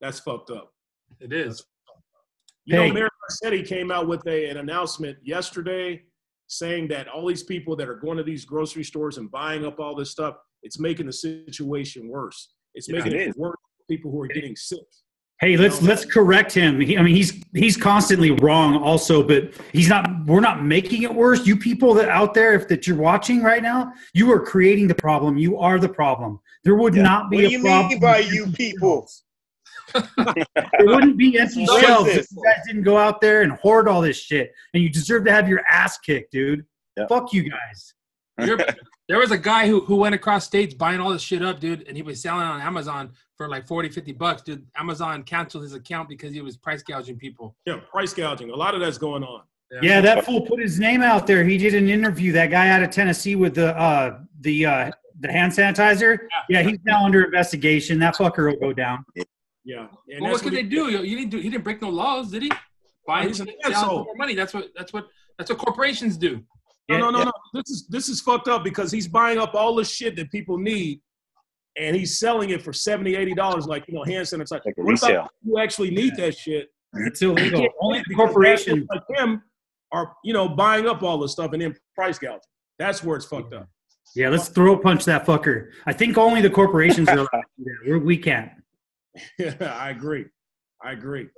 That's 0.00 0.20
fucked 0.20 0.50
up. 0.50 0.72
it 1.20 1.32
is. 1.32 1.64
You 2.64 2.76
Hey. 2.80 2.88
know, 2.88 2.94
Mayor 2.94 3.08
Garcetti 3.30 3.66
came 3.66 3.90
out 3.92 4.08
with 4.08 4.26
a, 4.26 4.48
an 4.50 4.56
announcement 4.58 5.16
yesterday 5.22 6.02
saying 6.48 6.88
that 6.88 7.06
all 7.08 7.26
these 7.26 7.42
people 7.44 7.76
that 7.76 7.88
are 7.88 7.94
going 7.94 8.16
to 8.16 8.22
these 8.24 8.44
grocery 8.44 8.82
stores 8.84 9.18
and 9.18 9.30
buying 9.30 9.64
up 9.64 9.78
all 9.80 9.94
this 9.94 10.10
stuff, 10.10 10.36
it's 10.62 10.78
making 10.80 11.06
the 11.06 11.12
situation 11.12 12.08
worse. 12.08 12.54
It's 12.74 12.88
Yeah, 12.88 12.96
making 12.96 13.12
it 13.12 13.20
it, 13.20 13.28
is. 13.30 13.36
worse 13.36 13.54
for 13.78 13.84
people 13.88 14.10
who 14.10 14.20
are 14.20 14.26
getting 14.28 14.56
sick. 14.56 14.80
Hey, 15.38 15.58
let's 15.58 15.82
let's 15.82 16.04
correct 16.06 16.52
him. 16.52 16.80
He, 16.80 16.96
I 16.96 17.02
mean, 17.02 17.14
he's 17.14 17.42
he's 17.52 17.76
constantly 17.76 18.30
wrong, 18.30 18.74
also, 18.76 19.22
but 19.22 19.52
he's 19.72 19.88
not. 19.88 20.08
We're 20.24 20.40
not 20.40 20.64
making 20.64 21.02
it 21.02 21.14
worse. 21.14 21.46
You 21.46 21.58
people 21.58 21.92
that 21.94 22.08
out 22.08 22.32
there, 22.32 22.54
if 22.54 22.68
that 22.68 22.86
you're 22.86 22.96
watching 22.96 23.42
right 23.42 23.62
now, 23.62 23.92
you 24.14 24.32
are 24.32 24.40
creating 24.40 24.88
the 24.88 24.94
problem. 24.94 25.36
You 25.36 25.58
are 25.58 25.78
the 25.78 25.90
problem. 25.90 26.40
There 26.64 26.74
would 26.76 26.94
Yeah. 26.94 27.02
not 27.02 27.30
be 27.30 27.36
What 27.36 27.44
a 27.44 27.48
do 27.48 27.52
you 27.52 27.60
problem. 27.62 27.88
mean 27.88 28.00
by 28.00 28.18
you 28.20 28.46
people? 28.52 29.10
There 29.94 30.86
wouldn't 30.86 31.16
be 31.18 31.38
empty 31.38 31.66
shelves 31.80 32.10
if 32.10 32.26
you 32.30 32.42
guys 32.42 32.58
didn't 32.66 32.82
go 32.82 32.96
out 32.96 33.20
there 33.20 33.42
and 33.42 33.52
hoard 33.52 33.88
all 33.88 34.00
this 34.00 34.16
shit. 34.18 34.52
And 34.74 34.82
you 34.82 34.88
deserve 34.88 35.24
to 35.26 35.32
have 35.32 35.48
your 35.48 35.60
ass 35.70 35.98
kicked, 35.98 36.32
dude. 36.32 36.64
Yeah. 36.96 37.06
Fuck 37.08 37.32
you 37.34 37.48
guys. 37.48 37.92
You're, 38.38 38.58
there 39.08 39.18
was 39.18 39.30
a 39.30 39.38
guy 39.38 39.66
who, 39.66 39.80
who 39.80 39.96
went 39.96 40.14
across 40.14 40.44
states 40.44 40.74
buying 40.74 41.00
all 41.00 41.10
this 41.10 41.22
shit 41.22 41.42
up, 41.42 41.60
dude, 41.60 41.86
and 41.88 41.96
he 41.96 42.02
was 42.02 42.20
selling 42.20 42.42
on 42.46 42.60
Amazon 42.60 43.12
for 43.36 43.48
like 43.48 43.66
40, 43.66 43.88
50 43.90 44.12
bucks, 44.12 44.42
dude. 44.42 44.66
Amazon 44.76 45.22
canceled 45.22 45.62
his 45.62 45.74
account 45.74 46.08
because 46.08 46.32
he 46.32 46.40
was 46.40 46.56
price 46.56 46.82
gouging 46.82 47.16
people. 47.18 47.54
Yeah, 47.66 47.80
price 47.90 48.12
gouging. 48.12 48.50
A 48.50 48.56
lot 48.56 48.74
of 48.74 48.80
that's 48.80 48.98
going 48.98 49.22
on. 49.22 49.42
Yeah, 49.82 50.00
that 50.00 50.24
fool 50.24 50.42
put 50.42 50.60
his 50.60 50.78
name 50.78 51.02
out 51.02 51.26
there. 51.26 51.42
He 51.42 51.58
did 51.58 51.74
an 51.74 51.88
interview. 51.88 52.30
That 52.32 52.52
guy 52.52 52.68
out 52.68 52.82
of 52.84 52.90
Tennessee 52.90 53.34
with 53.34 53.54
the 53.56 53.76
uh 53.76 54.20
the 54.42 54.64
uh 54.64 54.90
the 55.20 55.32
hand 55.32 55.50
sanitizer. 55.52 56.18
Yeah, 56.48 56.62
he's 56.62 56.78
now 56.84 57.04
under 57.04 57.24
investigation. 57.24 57.98
That 57.98 58.14
fucker 58.14 58.46
will 58.52 58.60
go 58.60 58.72
down. 58.72 59.04
Yeah. 59.64 59.88
And 60.08 60.20
Well, 60.20 60.30
that's 60.30 60.34
what 60.34 60.42
could 60.44 60.52
he- 60.52 60.62
they 60.62 60.68
do? 60.68 60.90
You 61.04 61.16
didn't 61.16 61.30
do. 61.30 61.38
He 61.38 61.50
didn't 61.50 61.64
break 61.64 61.82
no 61.82 61.88
laws, 61.90 62.30
did 62.30 62.42
he? 62.44 62.52
Buying 63.08 63.26
He's 63.26 63.40
an 63.40 63.46
shit, 63.46 63.56
selling 63.62 63.74
asshole. 63.76 63.98
for 63.98 64.04
more 64.04 64.14
money. 64.14 64.36
That's 64.36 64.54
what. 64.54 64.68
That's 64.76 64.92
what. 64.92 65.08
That's 65.36 65.50
what 65.50 65.58
corporations 65.58 66.16
do. 66.16 66.42
No, 66.88 66.98
no, 66.98 67.10
no, 67.10 67.18
Yeah. 67.18 67.24
no. 67.24 67.32
This 67.54 67.70
is 67.70 67.86
this 67.88 68.08
is 68.08 68.20
fucked 68.20 68.48
up 68.48 68.62
because 68.64 68.90
he's 68.92 69.08
buying 69.08 69.38
up 69.38 69.54
all 69.54 69.74
the 69.74 69.84
shit 69.84 70.16
that 70.16 70.30
people 70.30 70.56
need, 70.58 71.00
and 71.76 71.96
he's 71.96 72.18
selling 72.18 72.50
it 72.50 72.62
for 72.62 72.72
70 72.72 73.16
80 73.16 73.34
dollars, 73.34 73.66
like 73.66 73.84
you 73.88 73.94
know, 73.94 74.04
hand 74.04 74.26
sanitizer. 74.26 74.64
Like 74.64 74.76
what 74.76 74.86
resale. 74.86 75.10
about 75.16 75.30
you 75.42 75.58
actually 75.58 75.90
need 75.90 76.14
that 76.16 76.36
shit? 76.36 76.68
It's 76.94 77.20
illegal. 77.22 77.66
Only 77.80 77.98
the 77.98 78.04
Because 78.08 78.16
corporation. 78.26 78.86
assholes 78.90 79.02
like 79.10 79.18
him 79.18 79.42
are 79.92 80.12
you 80.24 80.32
know 80.32 80.48
buying 80.48 80.86
up 80.86 81.02
all 81.02 81.18
this 81.18 81.32
stuff 81.32 81.52
and 81.52 81.60
then 81.62 81.74
price 81.94 82.18
gouging. 82.18 82.40
That's 82.78 83.02
where 83.02 83.16
it's 83.16 83.26
fucked 83.26 83.52
up. 83.54 83.68
Yeah, 84.14 84.28
let's 84.28 84.48
throw 84.48 84.74
a 84.74 84.78
punch 84.78 85.04
that 85.06 85.26
fucker. 85.26 85.70
I 85.86 85.92
think 85.92 86.16
only 86.16 86.40
the 86.40 86.48
corporations 86.50 87.08
are 87.08 87.16
allowed 87.18 87.28
to 87.32 87.42
do 87.58 87.64
that. 87.64 87.90
We're, 87.90 87.98
we 87.98 88.16
can't. 88.16 88.50
Yeah, 89.38 89.54
I 89.80 89.90
agree. 89.90 90.26
I 90.82 90.92
agree. 90.92 91.28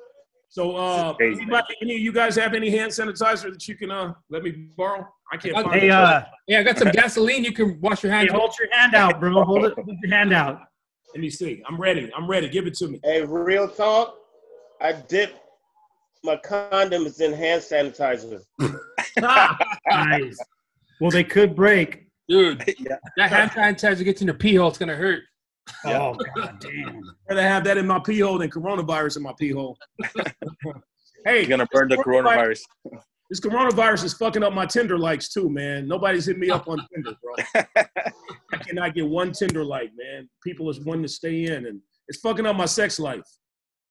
So, 0.50 0.74
uh, 0.76 1.14
anybody, 1.20 1.74
any 1.82 1.94
of 1.96 2.00
you 2.00 2.12
guys 2.12 2.34
have 2.36 2.54
any 2.54 2.70
hand 2.70 2.90
sanitizer 2.90 3.52
that 3.52 3.68
you 3.68 3.76
can 3.76 3.90
uh 3.90 4.14
let 4.30 4.42
me 4.42 4.50
borrow? 4.76 5.06
I 5.30 5.36
can't 5.36 5.54
find 5.54 5.78
Hey, 5.78 5.88
it. 5.88 5.90
uh, 5.90 6.22
Yeah, 6.46 6.60
I 6.60 6.62
got 6.62 6.78
some 6.78 6.90
gasoline. 6.90 7.44
You 7.44 7.52
can 7.52 7.78
wash 7.82 8.02
your 8.02 8.12
hands. 8.12 8.32
with. 8.32 8.40
hold 8.40 8.54
your 8.58 8.68
hand 8.74 8.94
out, 8.94 9.20
bro. 9.20 9.44
Hold 9.44 9.66
it. 9.66 9.74
Hold 9.74 9.88
your 10.02 10.10
hand 10.10 10.32
out. 10.32 10.60
Let 11.14 11.20
me 11.20 11.28
see. 11.28 11.62
I'm 11.68 11.78
ready. 11.78 12.10
I'm 12.16 12.26
ready. 12.26 12.48
Give 12.48 12.66
it 12.66 12.74
to 12.76 12.88
me. 12.88 12.98
Hey, 13.04 13.22
real 13.24 13.68
talk. 13.68 14.14
I 14.80 14.92
dip 14.92 15.34
my 16.24 16.36
condoms 16.36 17.20
in 17.20 17.32
hand 17.34 17.62
sanitizer. 17.62 18.40
Nice. 19.90 20.38
Well, 21.00 21.10
they 21.10 21.24
could 21.24 21.54
break. 21.56 22.06
dude. 22.28 22.62
yeah. 22.78 22.96
That 23.16 23.30
hand 23.30 23.50
sanitizer 23.50 24.04
gets 24.04 24.20
in 24.22 24.28
your 24.28 24.36
pee 24.36 24.54
hole. 24.54 24.68
It's 24.68 24.78
gonna 24.78 24.94
hurt. 24.96 25.22
Yeah. 25.84 25.98
Oh 26.00 26.16
god 26.36 26.58
damn. 26.60 27.02
rather 27.28 27.42
have 27.54 27.64
that 27.64 27.76
in 27.78 27.86
my 27.86 27.98
pee 27.98 28.20
hole 28.20 28.38
than 28.38 28.50
coronavirus 28.50 29.18
in 29.18 29.22
my 29.22 29.32
pee 29.38 29.50
hole. 29.52 29.76
hey, 31.24 31.40
You're 31.40 31.48
gonna 31.48 31.66
burn 31.72 31.88
the 31.88 31.96
coronavirus. 31.96 32.60
this 33.30 33.40
coronavirus 33.40 34.04
is 34.04 34.14
fucking 34.14 34.42
up 34.42 34.52
my 34.52 34.66
Tinder 34.66 34.98
likes 34.98 35.28
too, 35.28 35.48
man. 35.50 35.86
Nobody's 35.88 36.26
hitting 36.26 36.40
me 36.40 36.50
up 36.50 36.68
on 36.68 36.78
Tinder, 36.94 37.12
bro. 37.22 37.64
I 38.52 38.56
cannot 38.58 38.94
get 38.94 39.06
one 39.06 39.32
Tinder 39.32 39.64
like, 39.64 39.90
man. 39.96 40.28
People 40.42 40.70
is 40.70 40.80
wanting 40.80 41.02
to 41.02 41.08
stay 41.08 41.44
in, 41.44 41.66
and 41.66 41.80
it's 42.08 42.20
fucking 42.20 42.46
up 42.46 42.56
my 42.56 42.66
sex 42.66 42.98
life. 42.98 43.22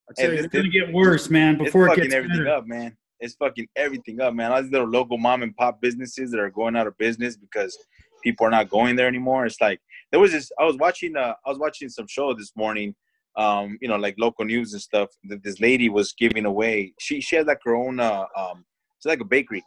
I 0.09 0.13
tell 0.21 0.29
Hey, 0.31 0.31
you, 0.31 0.37
this- 0.37 0.45
It's 0.45 0.53
gonna 0.55 0.69
get 0.69 0.91
worse, 0.93 1.29
man. 1.29 1.55
It's 1.55 1.65
Before 1.65 1.85
it 1.87 1.89
fucking 1.89 2.03
gets 2.05 2.15
everything 2.15 2.43
better. 2.43 2.55
up, 2.55 2.67
man. 2.67 2.95
It's 3.19 3.33
fucking 3.35 3.67
everything 3.75 4.21
up, 4.21 4.33
man. 4.35 4.51
All 4.51 4.61
these 4.61 4.71
little 4.71 4.87
local 4.87 5.17
mom 5.17 5.41
and 5.41 5.55
pop 5.55 5.81
businesses 5.81 6.29
that 6.31 6.39
are 6.39 6.51
going 6.51 6.75
out 6.75 6.85
of 6.85 6.95
business 6.99 7.35
because 7.35 7.75
people 8.23 8.45
are 8.45 8.51
not 8.51 8.69
going 8.69 8.95
there 8.95 9.07
anymore. 9.07 9.45
It's 9.47 9.59
like 9.59 9.79
there 10.11 10.19
was 10.19 10.31
this. 10.31 10.51
I 10.59 10.65
was 10.65 10.77
watching. 10.77 11.15
Uh, 11.15 11.33
I 11.45 11.49
was 11.49 11.59
watching 11.59 11.89
some 11.89 12.07
show 12.07 12.33
this 12.33 12.51
morning. 12.55 12.95
Um, 13.37 13.77
you 13.81 13.87
know, 13.87 13.97
like 13.97 14.15
local 14.17 14.45
news 14.45 14.73
and 14.73 14.81
stuff. 14.81 15.09
That 15.25 15.43
this 15.43 15.59
lady 15.59 15.89
was 15.89 16.13
giving 16.17 16.45
away. 16.45 16.93
She 16.99 17.21
she 17.21 17.35
had 17.35 17.47
like 17.47 17.59
her 17.65 17.75
own. 17.75 17.99
Uh, 17.99 18.25
um, 18.35 18.65
it's 18.97 19.05
like 19.05 19.19
a 19.19 19.25
bakery, 19.25 19.63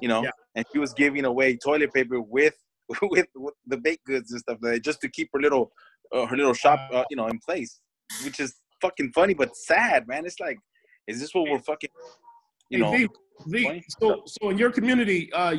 you 0.00 0.08
know, 0.08 0.24
Yeah. 0.24 0.30
and 0.56 0.64
she 0.72 0.78
was 0.80 0.92
giving 0.94 1.24
away 1.24 1.56
toilet 1.56 1.92
paper 1.92 2.20
with 2.20 2.54
with, 3.02 3.26
with 3.36 3.54
the 3.66 3.76
baked 3.76 4.04
goods 4.04 4.32
and 4.32 4.40
stuff 4.40 4.58
like 4.62 4.74
that, 4.74 4.84
just 4.84 5.00
to 5.02 5.08
keep 5.08 5.28
her 5.32 5.40
little 5.40 5.70
uh, 6.12 6.26
her 6.26 6.36
little 6.36 6.54
shop, 6.54 6.80
uh, 6.92 7.04
you 7.08 7.16
know, 7.16 7.28
in 7.28 7.38
place, 7.38 7.80
which 8.24 8.40
is 8.40 8.54
fucking 8.80 9.12
funny 9.14 9.32
but 9.34 9.56
sad, 9.56 10.08
man. 10.08 10.26
It's 10.26 10.40
like, 10.40 10.58
is 11.06 11.20
this 11.20 11.32
what 11.34 11.48
we're 11.48 11.60
fucking, 11.60 11.90
you 12.68 12.78
know? 12.78 12.90
V, 12.90 13.08
The, 13.46 13.62
20? 13.64 13.84
so, 14.00 14.22
so 14.26 14.50
in 14.50 14.58
your 14.58 14.70
community, 14.70 15.32
uh, 15.32 15.56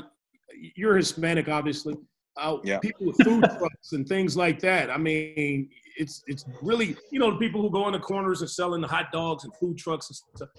you're 0.76 0.96
Hispanic, 0.98 1.48
obviously. 1.50 1.96
Uh, 2.38 2.58
Yeah. 2.64 2.80
People 2.80 3.08
with 3.08 3.22
food 3.24 3.44
trucks 3.58 3.92
and 3.94 4.08
things 4.08 4.36
like 4.36 4.60
that. 4.60 4.90
I 4.90 4.98
mean, 4.98 5.70
it's 5.98 6.24
it's 6.28 6.46
really 6.62 6.96
you 7.12 7.20
know 7.20 7.32
the 7.32 7.38
people 7.38 7.62
who 7.62 7.70
go 7.70 7.88
in 7.88 7.94
the 7.94 8.00
corners 8.00 8.42
and 8.42 8.50
selling 8.50 8.82
the 8.82 8.88
hot 8.88 9.12
dogs 9.12 9.44
and 9.46 9.54
food 9.56 9.78
trucks 9.78 10.10
and 10.10 10.16
stuff. 10.36 10.50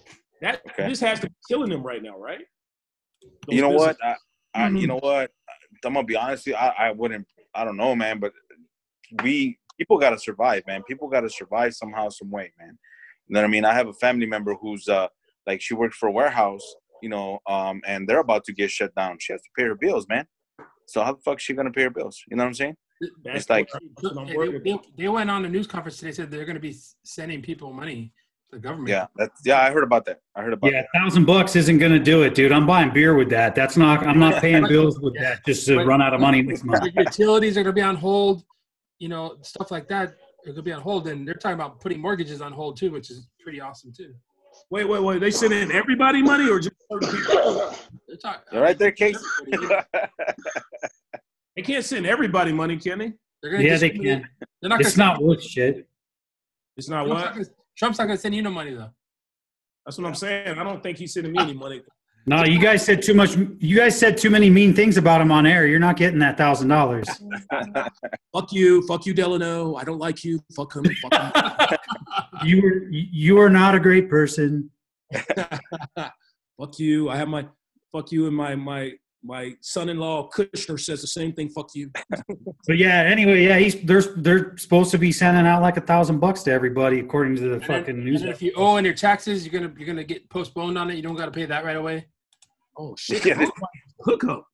That 0.40 0.62
Okay. 0.71 0.88
this 0.88 1.00
has 1.00 1.21
to 1.21 1.28
be 1.28 1.35
killing 1.49 1.71
them 1.71 1.83
right 1.83 2.02
now, 2.02 2.18
right? 2.18 2.40
you 3.49 3.61
know 3.61 3.71
Those 3.71 3.80
what? 3.80 3.97
I, 4.02 4.16
I, 4.54 4.68
Mhm. 4.68 4.80
you 4.80 4.87
know 4.87 4.99
what? 4.99 5.30
I'm 5.85 5.92
gonna 5.95 6.04
be 6.06 6.16
honest. 6.16 6.47
With 6.47 6.54
you, 6.54 6.59
I, 6.59 6.88
I 6.88 6.90
wouldn't. 6.92 7.26
I 7.54 7.64
don't 7.64 7.76
know, 7.76 7.95
man. 7.95 8.18
But 8.18 8.33
we 9.23 9.59
people 9.78 9.99
got 9.99 10.11
to 10.11 10.18
survive, 10.18 10.62
man. 10.66 10.83
People 10.88 11.09
got 11.09 11.21
to 11.21 11.30
survive 11.30 11.75
somehow, 11.75 12.09
some 12.09 12.30
way, 12.30 12.52
man. 12.59 12.78
You 13.28 13.35
know 13.35 13.40
what 13.40 13.47
I 13.47 13.50
mean? 13.50 13.64
I 13.64 13.75
have 13.75 13.88
a 13.88 13.92
family 13.95 14.26
member 14.26 14.54
who's 14.54 14.88
uh 14.88 15.09
like 15.47 15.61
she 15.61 15.75
worked 15.75 15.95
for 15.95 16.09
a 16.09 16.12
warehouse, 16.12 16.64
you 17.02 17.09
know, 17.09 17.38
um, 17.47 17.80
and 17.87 18.09
they're 18.09 18.21
about 18.21 18.45
to 18.45 18.52
get 18.52 18.71
shut 18.71 18.95
down. 18.95 19.18
She 19.21 19.33
has 19.33 19.42
to 19.42 19.49
pay 19.56 19.64
her 19.64 19.75
bills, 19.76 20.06
man. 20.09 20.26
So 20.87 21.02
how 21.02 21.12
the 21.12 21.21
fuck 21.21 21.38
is 21.38 21.43
she 21.43 21.52
gonna 21.55 21.71
pay 21.71 21.83
her 21.83 21.90
bills? 21.90 22.23
You 22.28 22.37
know 22.37 22.45
what 22.45 22.49
I'm 22.49 22.55
saying? 22.55 22.76
That's 23.25 23.40
It's 23.43 23.50
like- 23.50 23.69
They, 24.02 24.59
they, 24.59 24.78
they 24.97 25.09
went 25.09 25.31
on 25.31 25.45
a 25.45 25.49
news 25.49 25.66
conference 25.66 25.99
today. 25.99 26.12
Said 26.12 26.31
they're 26.31 26.45
going 26.45 26.55
to 26.55 26.61
be 26.61 26.75
sending 27.05 27.43
people 27.43 27.73
money. 27.73 28.12
To 28.50 28.57
the 28.57 28.62
government. 28.62 28.88
Yeah, 28.90 29.07
that's 29.16 29.40
yeah. 29.45 29.61
I 29.61 29.73
heard 29.73 29.83
about 29.83 30.05
that. 30.05 30.21
I 30.37 30.43
heard 30.43 30.52
about 30.52 30.71
Yeah, 30.73 30.83
a 30.95 30.99
thousand 30.99 31.25
bucks 31.25 31.57
isn't 31.57 31.78
gonna 31.78 31.99
do 31.99 32.23
it, 32.23 32.35
dude. 32.37 32.52
I'm 32.52 32.64
buying 32.64 32.93
beer 32.93 33.16
with 33.16 33.28
that. 33.31 33.57
That's 33.57 33.76
not. 33.76 34.07
I'm 34.07 34.21
not 34.21 34.40
paying 34.40 34.64
bills 34.69 35.00
with 35.00 35.14
that 35.19 35.45
just 35.45 35.66
to 35.66 35.85
run 35.85 36.00
out 36.00 36.14
of 36.14 36.21
money 36.21 36.43
next 36.43 36.62
month. 36.64 36.85
Your 36.95 37.05
utilities 37.05 37.59
are 37.59 37.64
going 37.64 37.75
to 37.75 37.81
be 37.81 37.85
on 37.85 37.97
hold. 37.97 38.45
You 39.00 39.09
know, 39.09 39.37
stuff 39.43 39.73
like 39.73 39.88
that 39.88 40.11
are 40.11 40.14
going 40.45 40.57
to 40.57 40.62
be 40.62 40.73
on 40.73 40.81
hold, 40.81 41.09
and 41.09 41.26
they're 41.26 41.35
talking 41.35 41.55
about 41.57 41.81
putting 41.81 42.00
mortgages 42.00 42.40
on 42.40 42.52
hold 42.52 42.76
too, 42.76 42.93
which 42.93 43.11
is 43.11 43.26
pretty 43.43 43.61
awesome 43.61 43.93
too. 43.93 44.14
Wait, 44.70 44.84
wait, 44.88 45.02
wait. 45.02 45.20
They 45.20 45.30
sent 45.30 45.52
sending 45.52 45.76
everybody 45.76 46.22
money 46.22 46.48
or 46.48 46.58
just 46.58 46.75
certain 46.90 47.08
people? 47.16 47.75
They're 48.08 48.16
talking. 48.16 48.42
You're 48.52 48.62
right 48.62 48.78
there, 48.78 48.92
Case. 48.92 49.22
They 51.56 51.62
can't 51.62 51.84
send 51.84 52.06
everybody 52.06 52.52
money, 52.52 52.76
can 52.76 52.98
they? 52.98 53.12
They're 53.42 53.52
going 53.52 53.64
Yeah, 53.64 53.78
they 53.78 53.88
can. 53.88 54.28
They're 54.60 54.68
not. 54.68 54.80
It's 54.80 54.94
gonna 54.94 55.14
not 55.14 55.22
worth 55.22 55.42
shit. 55.42 55.88
It's 56.76 56.88
not 56.90 57.06
Trump's 57.06 57.14
what? 57.14 57.25
not 57.25 57.34
gonna- 57.34 57.46
Trump's 57.76 57.98
not 57.98 58.04
going 58.06 58.16
to 58.16 58.20
send 58.20 58.34
you 58.34 58.42
no 58.42 58.50
money 58.50 58.75
though. 58.75 58.90
That's 59.84 59.96
what 59.98 60.06
I'm 60.06 60.14
saying. 60.14 60.58
I 60.58 60.62
don't 60.64 60.82
think 60.82 60.98
he's 60.98 61.14
sending 61.14 61.32
me 61.32 61.38
any 61.40 61.54
money. 61.54 61.82
No, 62.28 62.45
you 62.45 62.59
guys 62.59 62.85
said 62.85 63.02
too 63.02 63.14
much. 63.14 63.37
You 63.61 63.76
guys 63.76 63.97
said 63.97 64.18
too 64.18 64.30
many 64.30 64.50
mean 64.50 64.75
things 64.75 64.97
about 64.97 65.21
him 65.21 65.30
on 65.30 65.47
air. 65.47 65.66
You're 65.68 65.78
not 65.78 65.97
getting 65.97 66.18
that 66.18 66.37
thousand 66.37 66.68
dollars. 66.68 67.09
Fuck 68.35 68.52
you. 68.52 68.85
Fuck 68.88 69.06
you, 69.06 69.14
Delano. 69.14 69.76
I 69.76 69.85
don't 69.85 69.99
like 70.00 70.25
you. 70.25 70.40
Fuck 70.56 70.75
him. 70.75 70.85
Fuck 71.02 71.14
him. 71.14 71.78
You 72.45 72.62
were. 72.62 72.83
You 72.90 73.38
are 73.40 73.49
not 73.49 73.75
a 73.75 73.80
great 73.80 74.11
person. 74.11 74.71
fuck 76.61 76.78
you. 76.78 77.09
I 77.09 77.16
have 77.16 77.28
my 77.28 77.47
fuck 77.92 78.12
you 78.12 78.26
and 78.26 78.37
my 78.37 78.54
my 78.54 78.92
my 79.25 79.54
son-in-law 79.62 80.28
Kushner 80.30 80.78
says 80.78 81.00
the 81.00 81.06
same 81.06 81.33
thing. 81.33 81.49
Fuck 81.49 81.71
you. 81.75 81.90
But 82.66 82.76
yeah. 82.76 83.02
Anyway, 83.02 83.45
yeah. 83.45 83.59
He's. 83.59 83.80
They're. 83.83 84.02
They're 84.02 84.56
supposed 84.59 84.90
to 84.90 84.99
be 84.99 85.12
sending 85.12 85.47
out 85.47 85.62
like 85.62 85.76
a 85.76 85.80
thousand 85.80 86.18
bucks 86.21 86.42
to 86.45 86.52
everybody 86.52 87.00
according 87.00 87.37
to 87.37 87.42
the 87.42 87.54
And 87.54 87.64
fucking 87.64 87.97
and 87.97 88.04
news. 88.04 88.21
then 88.21 88.30
if 88.30 88.42
you 88.42 88.52
owe 88.56 88.76
on 88.76 88.85
your 88.85 88.95
taxes, 88.95 89.47
you're 89.47 89.59
gonna 89.61 89.73
you're 89.78 89.87
gonna 89.87 90.04
get 90.04 90.28
postponed 90.28 90.76
on 90.76 90.90
it. 90.90 90.97
You 90.97 91.02
don't 91.02 91.16
got 91.16 91.26
to 91.26 91.33
pay 91.33 91.47
that 91.47 91.64
right 91.64 91.76
away. 91.76 92.06
Oh 92.78 92.95
shit. 92.99 93.25
Yeah, 93.25 93.35
this- 93.35 93.50
Hook 94.04 94.25
up. 94.25 94.47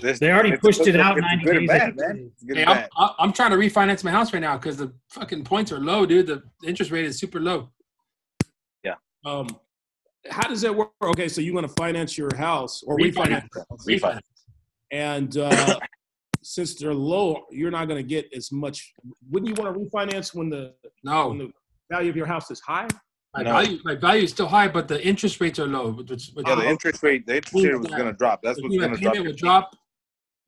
This- 0.00 0.18
They 0.20 0.30
already 0.30 0.56
pushed 0.56 0.86
it 0.86 0.96
out 0.98 1.18
90 1.18 1.50
and 1.50 1.58
days. 1.60 1.68
bad, 1.68 1.96
man. 1.96 2.30
Hey, 2.54 2.64
I'm. 2.64 2.84
I- 2.96 3.14
I'm 3.18 3.32
trying 3.32 3.50
to 3.50 3.56
refinance 3.56 4.04
my 4.04 4.10
house 4.10 4.32
right 4.32 4.40
now 4.40 4.56
because 4.56 4.76
the 4.76 4.92
fucking 5.10 5.44
points 5.44 5.72
are 5.72 5.78
low, 5.80 6.06
dude. 6.06 6.26
The 6.28 6.42
interest 6.64 6.90
rate 6.90 7.04
is 7.04 7.18
super 7.18 7.40
low. 7.40 7.70
Yeah. 8.84 8.94
Um, 9.24 9.48
how 10.30 10.48
does 10.48 10.60
that 10.62 10.74
work? 10.74 10.90
Okay, 11.02 11.28
so 11.28 11.40
you're 11.40 11.54
gonna 11.54 11.68
finance 11.68 12.16
your 12.18 12.34
house 12.36 12.82
or 12.84 12.96
Refinance. 12.98 13.48
refinance, 13.48 13.86
Refinance. 13.88 14.20
and 14.92 15.36
uh, 15.38 15.78
since 16.42 16.74
they're 16.74 16.94
low, 16.94 17.44
you're 17.50 17.70
not 17.70 17.88
gonna 17.88 18.02
get 18.02 18.28
as 18.34 18.52
much. 18.52 18.92
Wouldn't 19.30 19.48
you 19.48 19.62
want 19.62 19.74
to 19.74 19.80
refinance 19.80 20.34
when 20.34 20.50
the 20.50 20.74
No, 21.04 21.28
when 21.28 21.38
the 21.38 21.50
value 21.90 22.10
of 22.10 22.16
your 22.16 22.26
house 22.26 22.50
is 22.50 22.60
high? 22.60 22.86
My 23.34 23.42
No. 23.42 23.52
value 23.52 23.78
my 23.84 23.94
value 23.94 24.24
is 24.24 24.30
still 24.30 24.48
high, 24.48 24.68
but 24.68 24.88
the 24.88 25.04
interest 25.06 25.40
rates 25.40 25.58
are 25.58 25.66
low. 25.66 25.92
Which, 25.92 26.30
which 26.34 26.46
Yeah, 26.46 26.54
the 26.56 26.68
interest 26.68 27.02
rate, 27.02 27.26
the 27.26 27.36
interest 27.36 27.64
rate 27.64 27.78
was 27.78 27.86
gonna 27.88 28.12
drop. 28.12 28.42
That's 28.42 28.58
I 28.58 28.62
what's 28.62 28.72
think 28.72 28.82
gonna 28.82 28.96
drop. 28.96 29.00
payment 29.00 29.14
your 29.16 29.24
would 29.24 29.36
drop 29.36 29.76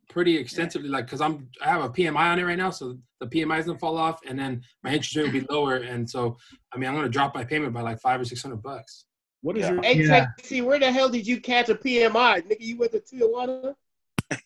pretty 0.09 0.37
extensively, 0.37 0.89
like 0.89 1.07
because 1.07 1.21
I'm 1.21 1.49
I 1.65 1.69
have 1.69 1.85
a 1.85 1.89
PMI 1.89 2.33
on 2.33 2.39
it 2.39 2.45
right 2.45 2.59
now, 2.59 2.71
so 2.71 2.99
the 3.21 3.27
PMI 3.27 3.61
is 3.61 3.67
gonna 3.67 3.79
fall 3.79 3.97
off, 3.97 4.21
and 4.27 4.39
then 4.39 4.63
my 4.83 4.91
interest 4.93 5.15
rate 5.17 5.25
will 5.27 5.33
be 5.41 5.47
lower, 5.51 5.77
and 5.77 6.09
so 6.09 6.37
I 6.75 6.79
mean 6.79 6.89
I'm 6.89 6.95
gonna 6.97 7.09
drop 7.09 7.35
my 7.35 7.45
payment 7.45 7.73
by 7.73 7.83
like 7.83 8.01
five 8.01 8.21
or 8.21 8.25
six 8.25 8.43
hundred 8.43 8.63
bucks. 8.63 9.05
What 9.43 9.57
is 9.57 9.63
Yeah. 9.63 9.73
your? 9.75 9.83
Hey, 9.83 10.03
Yeah. 10.03 10.09
Taxi, 10.37 10.61
where 10.61 10.79
the 10.81 10.91
hell 10.91 11.09
did 11.09 11.27
you 11.27 11.41
catch 11.41 11.69
a 11.69 11.75
PMI? 11.77 12.43
Nigga, 12.43 12.61
you 12.61 12.77
went 12.79 12.93
to 12.93 13.01
Tijuana? 13.01 13.75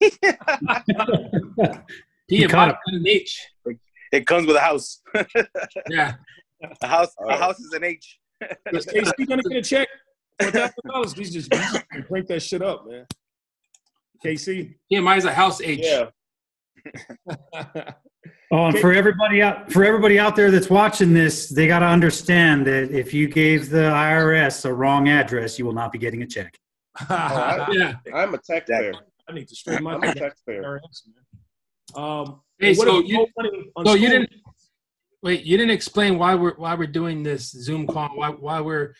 He 2.28 2.44
PMI 2.44 2.76
an 2.86 3.06
H. 3.06 3.46
It 4.12 4.26
comes 4.26 4.46
with 4.46 4.56
a 4.56 4.60
house. 4.60 5.00
Yeah, 5.90 6.14
A 6.80 6.86
house, 6.86 7.14
a 7.28 7.36
house 7.36 7.60
is 7.60 7.72
an 7.72 7.84
H. 7.84 8.18
Is 8.72 8.86
KC 8.86 9.26
gonna 9.28 9.42
get 9.42 9.58
a 9.58 9.62
check? 9.62 9.88
Four 10.40 10.50
thousand 10.50 10.74
dollars. 10.92 11.12
He's 11.14 11.32
just, 11.32 11.52
he's 11.54 11.72
gonna 11.72 12.04
break 12.08 12.26
that 12.28 12.40
shit 12.40 12.62
up, 12.62 12.86
man. 12.88 13.06
KC. 14.24 14.74
PMI 14.92 15.18
is 15.18 15.24
a 15.24 15.32
house 15.32 15.60
H. 15.60 15.80
Yeah. 15.82 16.06
Oh, 18.52 18.66
and 18.66 18.78
for 18.78 18.92
everybody 18.92 19.42
out 19.42 19.72
for 19.72 19.84
everybody 19.84 20.20
out 20.20 20.36
there 20.36 20.52
that's 20.52 20.70
watching 20.70 21.12
this, 21.12 21.48
they 21.48 21.66
got 21.66 21.80
to 21.80 21.86
understand 21.86 22.64
that 22.66 22.92
if 22.92 23.12
you 23.12 23.26
gave 23.28 23.70
the 23.70 23.78
IRS 23.90 24.64
a 24.64 24.72
wrong 24.72 25.08
address, 25.08 25.58
you 25.58 25.64
will 25.64 25.72
not 25.72 25.90
be 25.90 25.98
getting 25.98 26.22
a 26.22 26.26
check. 26.26 26.56
I 27.08 27.66
Yeah. 27.72 27.94
I'm 28.14 28.34
a 28.34 28.38
taxpayer. 28.38 28.94
I 29.28 29.32
need 29.32 29.48
to 29.48 29.54
straighten 29.56 29.82
my 29.84 29.94
I'm 29.94 30.02
a 30.04 30.14
taxpayer. 30.14 30.62
IRS, 30.62 31.02
man. 31.96 32.04
Um, 32.04 32.40
Hey, 32.60 32.72
so 32.74 33.00
you- 33.00 33.14
no 33.18 33.26
money 33.36 33.70
on 33.76 33.86
So 33.86 33.94
you 33.94 34.08
didn't 34.08 34.30
wait. 35.26 35.44
You 35.44 35.56
didn't 35.56 35.72
explain 35.72 36.18
why 36.18 36.36
we're 36.36 36.54
why 36.54 36.74
we're 36.74 36.86
doing 36.86 37.24
this 37.24 37.50
Zoom 37.50 37.84
call. 37.88 38.10
Why 38.14 38.30
why 38.30 38.60
we're 38.60 38.94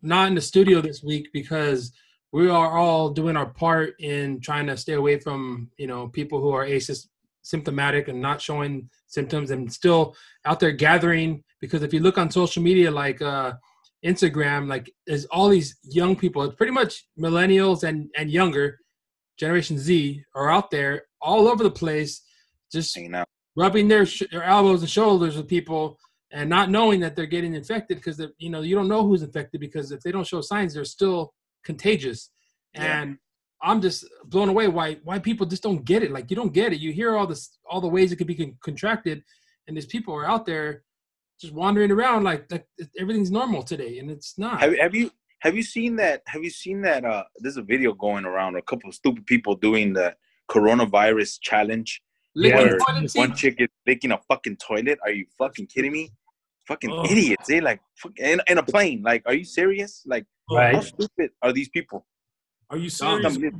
not 0.00 0.28
in 0.28 0.36
the 0.36 0.40
studio 0.40 0.80
this 0.80 1.02
week 1.02 1.30
because 1.32 1.92
we 2.30 2.48
are 2.48 2.78
all 2.78 3.10
doing 3.10 3.36
our 3.36 3.50
part 3.50 3.94
in 3.98 4.40
trying 4.40 4.68
to 4.68 4.76
stay 4.76 4.92
away 4.92 5.18
from 5.18 5.68
you 5.78 5.88
know 5.88 6.06
people 6.06 6.40
who 6.40 6.52
are 6.52 6.64
asymptomatic 6.64 8.06
and 8.06 8.22
not 8.22 8.40
showing 8.40 8.88
symptoms 9.08 9.50
and 9.50 9.72
still 9.72 10.14
out 10.44 10.60
there 10.60 10.70
gathering. 10.70 11.42
Because 11.60 11.82
if 11.82 11.92
you 11.92 11.98
look 11.98 12.18
on 12.18 12.30
social 12.30 12.62
media 12.62 12.92
like 12.92 13.20
uh, 13.20 13.54
Instagram, 14.04 14.68
like 14.68 14.92
there's 15.08 15.24
all 15.24 15.48
these 15.48 15.76
young 15.82 16.14
people. 16.14 16.44
It's 16.44 16.54
pretty 16.54 16.72
much 16.72 17.04
millennials 17.18 17.82
and 17.82 18.08
and 18.16 18.30
younger, 18.30 18.78
Generation 19.36 19.76
Z 19.76 20.22
are 20.36 20.52
out 20.52 20.70
there 20.70 21.06
all 21.20 21.48
over 21.48 21.64
the 21.64 21.78
place, 21.82 22.22
just. 22.70 22.96
Rubbing 23.56 23.88
their, 23.88 24.06
sh- 24.06 24.22
their 24.30 24.42
elbows 24.42 24.80
and 24.80 24.90
shoulders 24.90 25.36
with 25.36 25.48
people 25.48 25.98
and 26.32 26.48
not 26.48 26.70
knowing 26.70 27.00
that 27.00 27.14
they're 27.14 27.26
getting 27.26 27.54
infected 27.54 27.98
because 27.98 28.20
you 28.38 28.50
know 28.50 28.62
you 28.62 28.74
don't 28.74 28.88
know 28.88 29.06
who's 29.06 29.22
infected 29.22 29.60
because 29.60 29.92
if 29.92 30.00
they 30.00 30.10
don't 30.10 30.26
show 30.26 30.40
signs 30.40 30.74
they're 30.74 30.84
still 30.84 31.34
contagious 31.62 32.30
Yeah. 32.74 33.02
and 33.02 33.18
i'm 33.62 33.80
just 33.82 34.04
blown 34.24 34.48
away 34.48 34.66
why 34.68 34.94
why 35.04 35.18
people 35.18 35.46
just 35.46 35.62
don't 35.62 35.84
get 35.84 36.02
it 36.02 36.10
like 36.10 36.30
you 36.30 36.36
don't 36.36 36.52
get 36.54 36.72
it 36.72 36.80
you 36.80 36.92
hear 36.92 37.16
all 37.16 37.26
this 37.26 37.58
all 37.70 37.80
the 37.82 37.88
ways 37.88 38.10
it 38.10 38.16
could 38.16 38.26
be 38.26 38.34
con- 38.34 38.56
contracted 38.64 39.22
and 39.68 39.76
these 39.76 39.86
people 39.86 40.14
are 40.14 40.26
out 40.26 40.46
there 40.46 40.82
just 41.40 41.52
wandering 41.52 41.90
around 41.90 42.24
like 42.24 42.50
like 42.50 42.66
everything's 42.98 43.30
normal 43.30 43.62
today 43.62 43.98
and 43.98 44.10
it's 44.10 44.38
not 44.38 44.60
Have, 44.60 44.74
have 44.78 44.94
you 44.94 45.10
have 45.40 45.56
you 45.56 45.64
seen 45.64 45.96
that? 45.96 46.22
Have 46.28 46.44
you 46.44 46.50
seen 46.50 46.82
that? 46.82 47.04
Uh, 47.04 47.24
there's 47.38 47.56
a 47.56 47.62
video 47.62 47.92
going 47.94 48.24
around. 48.24 48.54
A 48.54 48.62
couple 48.62 48.88
of 48.88 48.94
stupid 48.94 49.26
people 49.26 49.56
doing 49.56 49.92
the 49.92 50.14
coronavirus 50.48 51.40
challenge. 51.40 52.00
Licking 52.34 52.58
where 52.58 52.78
toilet 52.78 53.00
seats? 53.02 53.14
one 53.16 53.34
chick 53.34 53.56
is 53.58 53.68
licking 53.86 54.12
a 54.12 54.18
fucking 54.28 54.56
toilet. 54.56 54.98
Are 55.02 55.10
you 55.12 55.26
fucking 55.38 55.66
kidding 55.66 55.92
me? 55.92 56.10
Fucking 56.66 56.90
Oh. 56.90 57.04
idiots! 57.04 57.48
They 57.48 57.60
like 57.60 57.80
in, 58.16 58.40
in 58.48 58.58
a 58.58 58.62
plane. 58.62 59.02
Like, 59.02 59.22
are 59.26 59.34
you 59.34 59.44
serious? 59.44 60.02
Like, 60.06 60.24
Right. 60.50 60.74
how 60.74 60.80
stupid 60.80 61.30
are 61.42 61.52
these 61.52 61.68
people? 61.68 62.06
Are 62.70 62.76
you 62.78 62.88
Dumb. 62.90 63.22
serious? 63.22 63.54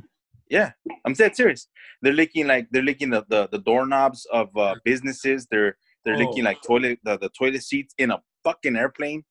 Yeah, 0.49 0.71
I'm 1.05 1.13
dead 1.13 1.35
serious. 1.35 1.67
They're 2.01 2.13
licking 2.13 2.47
like 2.47 2.67
they're 2.71 2.81
licking 2.83 3.09
the, 3.09 3.25
the, 3.29 3.47
the 3.51 3.59
doorknobs 3.59 4.25
of 4.31 4.55
uh, 4.57 4.75
businesses. 4.85 5.47
They're 5.51 5.77
they're 6.05 6.15
Oh. 6.15 6.19
licking 6.19 6.43
like 6.43 6.61
toilet 6.61 6.99
the, 7.03 7.17
the 7.17 7.29
toilet 7.29 7.63
seats 7.63 7.93
in 7.97 8.11
a 8.11 8.21
fucking 8.43 8.75
airplane. 8.75 9.23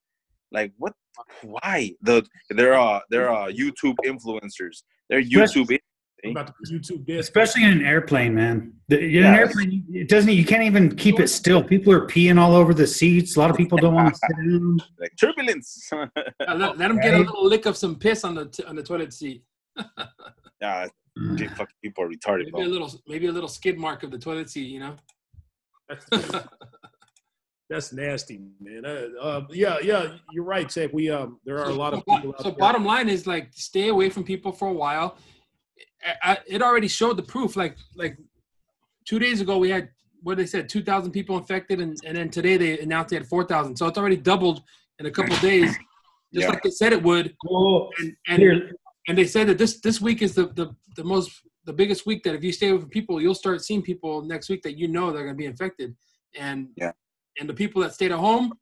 Like 0.53 0.73
what? 0.79 0.95
Why? 1.43 1.93
The 2.03 2.25
they're 2.51 2.75
uh 2.75 3.01
they're 3.11 3.33
uh 3.33 3.49
YouTube 3.49 3.97
influencers. 4.05 4.83
They're 5.09 5.23
YouTube. 5.23 5.79
I'm 6.25 6.31
about 6.31 6.47
to 6.47 6.53
YouTube 6.73 7.07
this. 7.07 7.21
Especially 7.27 7.65
in 7.65 7.71
an 7.71 7.85
airplane, 7.85 8.35
man. 8.35 8.75
The, 8.89 9.01
in 9.01 9.11
Yeah. 9.11 9.33
an 9.33 9.39
airplane, 9.39 9.85
it 9.93 10.09
doesn't. 10.09 10.31
You 10.33 10.45
can't 10.45 10.63
even 10.63 10.95
keep 10.95 11.19
it 11.19 11.29
still. 11.29 11.63
People 11.63 11.93
are 11.93 12.07
peeing 12.07 12.39
all 12.39 12.55
over 12.55 12.73
the 12.75 12.87
seats. 12.87 13.37
A 13.37 13.41
lot 13.41 13.51
of 13.51 13.57
people 13.57 13.77
don't 13.79 13.95
want 13.95 14.15
to 14.15 14.21
sit 14.21 14.37
down. 14.37 14.79
like 15.01 15.13
turbulence. 15.21 15.89
Uh, 15.93 16.07
let, 16.41 16.79
let 16.79 16.89
them 16.89 16.99
get 17.01 17.15
a 17.15 17.19
little 17.19 17.47
lick 17.47 17.67
of 17.67 17.77
some 17.77 17.97
piss 17.97 18.25
on 18.25 18.35
the 18.35 18.47
t- 18.47 18.65
on 18.65 18.77
the 18.77 18.83
toilet 18.83 19.13
seat 19.13 19.43
yeah, 20.61 20.87
these 21.35 21.51
fucking 21.53 21.67
people 21.83 22.05
are 22.05 22.09
retarded, 22.09 22.45
maybe 22.53 22.67
a 22.67 22.69
little 22.69 22.91
maybe 23.07 23.27
a 23.27 23.33
little 23.33 23.49
skid 23.49 23.79
mark 23.79 24.03
of 24.03 24.11
the 24.11 24.19
toilet 24.19 24.51
seat 24.51 24.67
you 24.69 24.81
know 24.81 24.95
That's- 25.89 26.45
That's 27.71 27.91
nasty, 27.91 28.39
man. 28.61 28.85
Uh, 28.85 29.07
uh, 29.19 29.47
yeah, 29.51 29.79
yeah, 29.83 30.17
you're 30.31 30.45
right, 30.45 30.69
Tech. 30.69 30.93
We 30.93 31.09
um, 31.09 31.41
there 31.47 31.59
are 31.59 31.71
a 31.71 31.73
lot 31.73 31.95
of 31.95 32.01
people. 32.05 32.31
Out 32.31 32.43
so 32.43 32.51
there. 32.51 32.53
bottom 32.53 32.85
line 32.85 33.09
is 33.09 33.27
like 33.27 33.49
stay 33.53 33.89
away 33.89 34.11
from 34.11 34.25
people 34.25 34.53
for 34.53 34.69
a 34.69 34.73
while. 34.75 35.17
I, 36.05 36.33
I, 36.33 36.39
it 36.47 36.63
already 36.63 36.89
showed 36.89 37.17
the 37.17 37.23
proof. 37.23 37.57
Like 37.57 37.77
like 37.95 38.17
two 39.07 39.19
days 39.19 39.41
ago 39.41 39.59
we 39.59 39.71
had 39.71 39.89
what 40.23 40.37
they 40.37 40.47
said 40.47 40.69
2,000 40.69 41.11
people 41.11 41.37
infected, 41.37 41.81
and, 41.81 41.97
and 42.07 42.17
then 42.17 42.29
today 42.31 42.57
they 42.57 42.79
announced 42.79 43.11
they 43.11 43.17
had 43.17 43.27
4,000. 43.27 43.75
So 43.77 43.89
it's 43.89 43.99
already 43.99 44.17
doubled 44.17 44.63
in 45.01 45.07
a 45.07 45.11
couple 45.11 45.35
of 45.35 45.41
days, 45.41 45.67
just 46.33 46.47
Yeah. 46.47 46.49
like 46.49 46.63
they 46.63 46.71
said 46.71 46.93
it 46.93 47.03
would. 47.03 47.35
Well, 47.45 47.91
And 47.99 48.17
and, 48.29 48.73
and 49.09 49.19
they 49.19 49.27
said 49.27 49.49
that 49.49 49.59
this 49.59 49.81
this 49.81 50.01
week 50.01 50.23
is 50.23 50.35
the, 50.35 50.47
the 50.47 50.75
the 50.97 51.05
most 51.05 51.31
the 51.65 51.73
biggest 51.73 52.07
week 52.07 52.23
that 52.25 52.35
if 52.35 52.43
you 52.45 52.53
stay 52.53 52.73
with 52.73 52.89
people, 52.91 53.21
you'll 53.21 53.35
start 53.35 53.63
seeing 53.65 53.83
people 53.83 54.23
next 54.23 54.49
week 54.49 54.63
that 54.63 54.77
you 54.77 54.89
know 54.89 55.13
they're 55.13 55.25
going 55.25 55.35
to 55.35 55.39
be 55.39 55.47
infected, 55.47 55.95
and 56.39 56.69
Yeah. 56.77 56.93
and 57.41 57.49
the 57.49 57.55
people 57.55 57.83
that 57.83 57.95
stayed 57.95 58.13
at 58.13 58.19
home, 58.19 58.53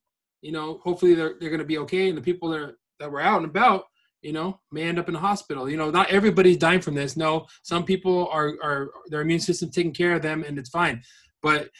you 0.42 0.52
know, 0.52 0.80
hopefully 0.82 1.14
they're 1.14 1.34
they're 1.38 1.50
going 1.50 1.60
to 1.66 1.72
be 1.74 1.78
okay, 1.78 2.08
and 2.08 2.16
the 2.16 2.22
people 2.22 2.48
that 2.50 2.60
are, 2.60 2.78
that 3.00 3.10
were 3.10 3.20
out 3.20 3.42
and 3.42 3.50
about, 3.50 3.84
you 4.22 4.32
know, 4.32 4.60
may 4.70 4.82
end 4.82 4.98
up 4.98 5.08
in 5.08 5.14
the 5.14 5.20
hospital. 5.20 5.68
You 5.68 5.76
know, 5.76 5.90
not 5.90 6.10
everybody's 6.10 6.56
dying 6.56 6.80
from 6.80 6.94
this. 6.94 7.16
No, 7.16 7.46
some 7.62 7.84
people 7.84 8.28
are 8.32 8.54
are 8.62 8.90
their 9.08 9.22
immune 9.22 9.40
system 9.40 9.70
taking 9.70 9.94
care 9.94 10.14
of 10.14 10.22
them, 10.22 10.44
and 10.44 10.58
it's 10.58 10.70
fine. 10.70 11.02
But 11.42 11.70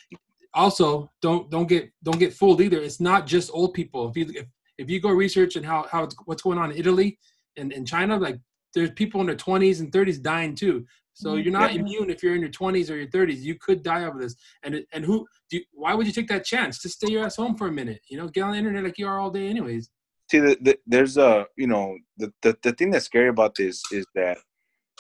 also, 0.55 1.11
don't 1.21 1.51
don't 1.51 1.69
get 1.69 1.91
don't 2.03 2.19
get 2.19 2.33
fooled 2.33 2.61
either. 2.61 2.81
It's 2.81 3.01
not 3.01 3.27
just 3.27 3.51
old 3.53 3.75
people. 3.75 4.09
If 4.09 4.17
you 4.17 4.33
if, 4.35 4.47
if 4.79 4.91
you 4.91 5.01
go 5.01 5.11
research 5.11 5.57
and 5.57 5.65
how 5.65 5.87
how 5.91 6.05
it's, 6.05 6.17
what's 6.25 6.43
going 6.43 6.59
on 6.59 6.73
in 6.73 6.79
Italy 6.79 7.19
and 7.57 7.73
in 7.73 7.85
China, 7.85 8.17
like 8.17 8.39
there's 8.75 8.91
people 8.93 9.21
in 9.21 9.27
their 9.27 9.37
20s 9.37 9.81
and 9.81 9.93
30s 9.93 10.23
dying 10.23 10.55
too. 10.55 10.87
So 11.13 11.31
mm-hmm. 11.31 11.43
you're 11.43 11.53
not 11.53 11.75
immune 11.75 12.09
if 12.09 12.23
you're 12.23 12.35
in 12.35 12.41
your 12.41 12.51
20s 12.51 12.91
or 12.91 12.97
your 12.97 13.09
30s. 13.09 13.41
You 13.41 13.57
could 13.57 13.83
die 13.83 14.01
of 14.01 14.19
this. 14.19 14.35
And 14.63 14.83
and 14.93 15.05
who? 15.05 15.27
Do 15.51 15.59
you, 15.59 15.65
why 15.73 15.95
would 15.95 16.07
you 16.07 16.13
take 16.13 16.29
that 16.29 16.45
chance? 16.45 16.81
Just 16.81 16.97
stay 16.97 17.13
your 17.13 17.25
ass 17.25 17.37
home 17.37 17.57
for 17.57 17.67
a 17.67 17.73
minute. 17.73 18.01
You 18.09 18.17
know, 18.17 18.29
get 18.29 18.43
on 18.43 18.53
the 18.53 18.59
internet 18.59 18.85
like 18.85 18.99
you 18.99 19.07
are 19.07 19.19
all 19.19 19.31
day, 19.31 19.49
anyways. 19.49 19.91
See 20.31 20.39
the, 20.39 20.57
the, 20.61 20.79
there's 20.87 21.17
a 21.17 21.47
you 21.57 21.67
know 21.67 21.97
the, 22.19 22.33
the 22.43 22.57
the 22.63 22.73
thing 22.73 22.91
that's 22.91 23.07
scary 23.07 23.29
about 23.29 23.55
this 23.57 23.83
is 23.93 24.07
that 24.15 24.39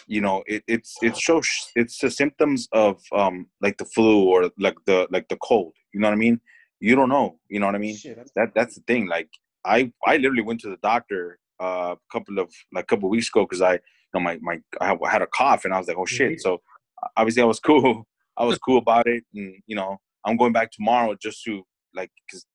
you 0.06 0.20
know 0.20 0.42
it, 0.46 0.62
it's 0.66 0.96
it 1.02 1.16
shows 1.16 1.48
it's 1.76 1.98
the 1.98 2.10
symptoms 2.10 2.68
of 2.72 3.00
um 3.12 3.46
like 3.60 3.76
the 3.78 3.84
flu 3.84 4.24
or 4.28 4.50
like 4.58 4.76
the 4.86 5.06
like 5.10 5.28
the 5.28 5.36
cold. 5.36 5.74
You 5.92 6.00
know 6.00 6.08
what 6.08 6.14
i 6.14 6.16
mean? 6.26 6.40
You 6.80 6.94
don't 6.96 7.08
know. 7.10 7.38
You 7.48 7.60
know 7.60 7.66
what 7.66 7.74
i 7.74 7.78
mean? 7.78 7.96
Shit, 7.96 8.18
I'm- 8.18 8.26
that 8.36 8.48
that's 8.54 8.74
the 8.76 8.82
thing. 8.86 9.06
Like 9.06 9.28
i 9.64 9.92
i 10.06 10.16
literally 10.16 10.42
went 10.42 10.60
to 10.60 10.70
the 10.70 10.78
doctor 10.82 11.38
uh, 11.62 11.94
a 11.94 12.12
couple 12.12 12.38
of 12.38 12.48
like 12.72 12.84
a 12.84 12.86
couple 12.86 13.06
of 13.08 13.10
weeks 13.10 13.28
ago 13.28 13.42
because 13.44 13.60
i 13.60 13.74
you 13.74 13.80
know 14.14 14.20
my 14.20 14.38
my 14.40 14.58
i 14.80 14.86
had- 14.86 14.98
had 15.14 15.22
a 15.22 15.26
cough 15.26 15.64
and 15.66 15.74
i 15.74 15.78
was 15.78 15.86
like 15.86 15.98
oh 15.98 16.06
shit. 16.06 16.40
so 16.40 16.58
obviously 17.16 17.42
i 17.42 17.46
was 17.46 17.60
cool. 17.60 18.06
I 18.38 18.44
was 18.44 18.56
cool 18.56 18.78
about 18.78 19.06
it 19.06 19.22
and 19.34 19.56
you 19.66 19.76
know 19.76 19.98
i'm 20.24 20.38
going 20.38 20.54
back 20.54 20.70
tomorrow 20.72 21.14
just 21.26 21.44
to 21.44 21.62
like 21.94 22.10
because 22.26 22.46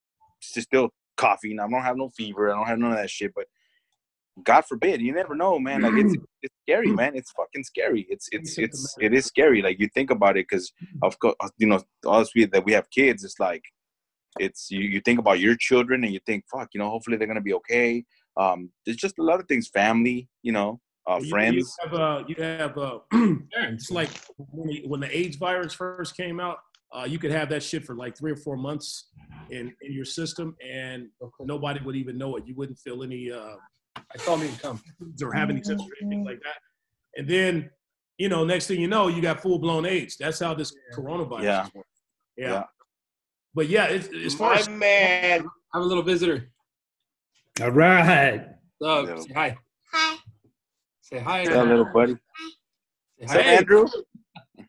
still 0.42 0.90
coughing 1.18 1.60
i 1.60 1.68
don't 1.68 1.82
have 1.82 1.98
no 1.98 2.10
fever 2.10 2.52
i 2.52 2.56
don't 2.56 2.68
have 2.68 2.80
none 2.80 2.92
of 2.92 2.98
that 2.98 3.10
shit 3.10 3.32
but 3.36 3.46
god 4.44 4.66
forbid 4.66 5.02
you 5.02 5.14
never 5.14 5.34
know 5.36 5.58
man 5.58 5.82
like 5.82 5.94
it's 5.96 6.16
it's 6.42 6.56
scary 6.64 6.92
man 6.92 7.16
it's 7.16 7.32
fucking 7.32 7.64
scary 7.64 8.06
it's 8.10 8.28
it's 8.32 8.58
it's 8.58 8.96
it 9.00 9.14
is 9.14 9.26
scary 9.26 9.62
like 9.62 9.80
you 9.80 9.88
think 9.94 10.12
about 10.12 10.38
it 10.38 10.46
because 10.50 10.72
of 11.04 11.18
course 11.20 11.36
you 11.58 11.68
know 11.68 11.82
us 12.08 12.34
we 12.36 12.46
that 12.46 12.66
we 12.66 12.74
have 12.74 12.90
kids 12.90 13.24
it's 13.24 13.40
like 13.40 13.64
it's 14.40 14.70
you, 14.70 14.82
you 14.82 15.00
think 15.02 15.20
about 15.20 15.40
your 15.40 15.56
children 15.56 16.04
and 16.04 16.14
you 16.14 16.20
think 16.26 16.44
fuck 16.52 16.70
you 16.74 16.80
know 16.80 16.90
hopefully 16.90 17.18
they're 17.18 17.28
gonna 17.28 17.42
be 17.42 17.54
okay. 17.54 18.04
Um 18.38 18.70
there's 18.86 18.98
just 18.98 19.18
a 19.20 19.24
lot 19.24 19.40
of 19.40 19.48
things 19.48 19.68
family 19.70 20.28
you 20.44 20.52
know 20.52 20.80
uh 21.10 21.20
You- 21.22 21.30
friends. 21.30 21.56
You 21.84 21.90
have, 21.90 21.94
uh, 22.00 22.24
you 22.28 22.36
have 22.44 22.78
uh, 22.78 23.00
it's 23.74 23.92
like 23.92 24.10
when 24.38 24.68
the, 24.68 24.84
when 24.88 25.00
the 25.00 25.18
AIDS 25.18 25.38
virus 25.38 25.74
first 25.74 26.18
came 26.18 26.40
out, 26.40 26.58
uh, 26.96 27.04
you 27.04 27.20
could 27.20 27.32
have 27.32 27.50
that 27.50 27.62
shit 27.62 27.86
for 27.86 27.96
like 27.96 28.18
three 28.18 28.32
or 28.32 28.36
four 28.38 28.56
months 28.56 29.10
in, 29.50 29.74
in 29.82 29.94
your 29.94 30.06
system, 30.06 30.56
and 30.66 31.08
nobody 31.42 31.84
would 31.84 31.96
even 31.96 32.18
know 32.18 32.36
it. 32.38 32.44
You 32.48 32.56
wouldn't 32.56 32.80
feel 32.80 33.04
any, 33.04 33.32
uh, 33.32 33.56
I 33.98 34.18
saw 34.18 34.36
me 34.36 34.50
come 34.62 34.82
or 35.22 35.34
have 35.34 35.50
any 35.50 35.62
symptoms 35.64 35.90
or 35.92 35.96
anything 36.02 36.24
like 36.26 36.40
that. 36.44 36.58
And 37.18 37.28
then, 37.30 37.70
you 38.18 38.30
know, 38.30 38.46
next 38.46 38.68
thing 38.68 38.80
you 38.80 38.88
know, 38.88 39.08
you 39.08 39.22
got 39.22 39.42
full 39.42 39.60
blown 39.60 39.86
AIDS. 39.86 40.18
That's 40.18 40.40
how 40.40 40.54
this 40.54 40.74
coronavirus 40.96 41.44
Yeah. 41.44 41.66
is. 41.66 41.72
Yeah. 42.38 42.52
Yeah. 42.52 42.64
But 43.54 43.68
yeah, 43.70 43.86
it's, 43.86 44.10
as 44.14 44.36
far 44.36 44.54
My 44.54 44.60
as 44.60 44.70
man. 44.70 45.46
I 45.74 45.78
have 45.78 45.84
a 45.84 45.86
little 45.86 46.04
visitor. 46.04 46.50
all 47.62 47.72
right. 47.72 48.48
So, 48.82 49.08
Yeah. 49.08 49.16
say 49.18 49.34
hi. 49.34 49.58
Hi. 49.92 50.18
Say 51.02 51.20
hi. 51.20 51.44
yeah, 51.44 51.62
little 51.62 51.86
buddy 51.86 52.16
Say 53.20 53.26
hi. 53.28 53.40
andrew 53.40 53.88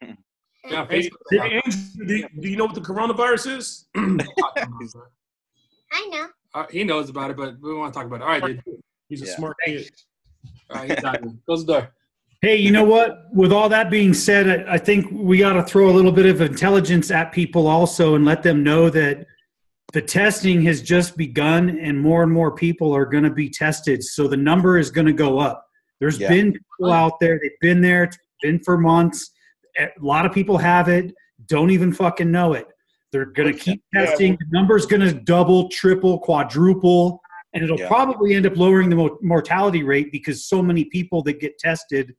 Yeah, 0.68 0.86
Hey, 0.88 1.08
Facebook. 1.10 1.40
Andrew, 1.42 2.06
do, 2.06 2.14
you- 2.16 2.28
do 2.40 2.48
you 2.48 2.56
know 2.56 2.64
what 2.66 2.74
the 2.74 2.80
coronavirus 2.80 3.56
is? 3.58 3.86
I 5.92 6.08
know. 6.10 6.26
Uh, 6.54 6.66
he 6.70 6.84
knows 6.84 7.10
about 7.10 7.30
it, 7.30 7.36
but 7.36 7.56
we 7.60 7.74
want 7.74 7.92
to 7.92 7.98
talk 7.98 8.06
about 8.06 8.16
it. 8.20 8.22
All 8.22 8.28
right, 8.28 8.42
dude. 8.64 8.82
He's 9.08 9.22
a 9.22 9.26
Yeah. 9.26 9.36
smart 9.36 9.56
kid. 9.64 9.90
All 10.70 10.76
right, 10.78 10.90
he's 10.90 11.04
out. 11.04 11.18
Close 11.44 11.64
the 11.66 11.72
door. 11.72 11.92
Hey, 12.42 12.56
you 12.56 12.70
know 12.70 12.84
what? 12.84 13.26
With 13.32 13.52
all 13.52 13.68
that 13.68 13.90
being 13.90 14.12
said, 14.14 14.66
I, 14.68 14.74
I 14.74 14.78
think 14.78 15.06
we 15.10 15.38
got 15.38 15.54
to 15.54 15.62
throw 15.62 15.88
a 15.88 15.92
little 15.92 16.12
bit 16.12 16.26
of 16.26 16.40
intelligence 16.40 17.10
at 17.10 17.32
people 17.32 17.66
also 17.66 18.14
and 18.14 18.24
let 18.24 18.42
them 18.42 18.62
know 18.62 18.90
that 18.90 19.26
the 19.92 20.02
testing 20.02 20.62
has 20.62 20.82
just 20.82 21.16
begun 21.16 21.78
and 21.78 21.98
more 21.98 22.22
and 22.22 22.32
more 22.32 22.52
people 22.54 22.94
are 22.94 23.06
going 23.06 23.24
to 23.24 23.30
be 23.30 23.48
tested. 23.48 24.02
So 24.02 24.28
the 24.28 24.36
number 24.36 24.78
is 24.78 24.90
going 24.90 25.06
to 25.06 25.12
go 25.12 25.38
up. 25.38 25.64
There's 26.00 26.18
Yeah. 26.18 26.28
been 26.28 26.52
people 26.52 26.92
out 26.92 27.18
there, 27.20 27.38
they've 27.42 27.58
been 27.60 27.80
there, 27.80 28.04
it's 28.04 28.18
been 28.42 28.58
for 28.62 28.76
months. 28.76 29.30
A 29.78 29.88
lot 30.00 30.24
of 30.26 30.32
people 30.32 30.58
have 30.58 30.88
it, 30.88 31.14
don't 31.46 31.70
even 31.70 31.92
fucking 31.92 32.30
know 32.30 32.54
it. 32.54 32.66
They're 33.12 33.26
going 33.26 33.52
to 33.52 33.58
keep 33.58 33.82
Yeah. 33.94 34.06
testing. 34.06 34.32
The 34.38 34.46
number's 34.50 34.86
going 34.86 35.02
to 35.02 35.12
double, 35.12 35.68
triple, 35.68 36.18
quadruple, 36.18 37.20
and 37.54 37.62
it'll 37.62 37.78
Yeah. 37.78 37.88
probably 37.88 38.34
end 38.34 38.46
up 38.46 38.56
lowering 38.56 38.90
the 38.90 38.96
mo- 38.96 39.18
mortality 39.22 39.82
rate 39.82 40.10
because 40.12 40.44
so 40.44 40.62
many 40.62 40.84
people 40.84 41.22
that 41.22 41.40
get 41.40 41.58
tested 41.58 42.14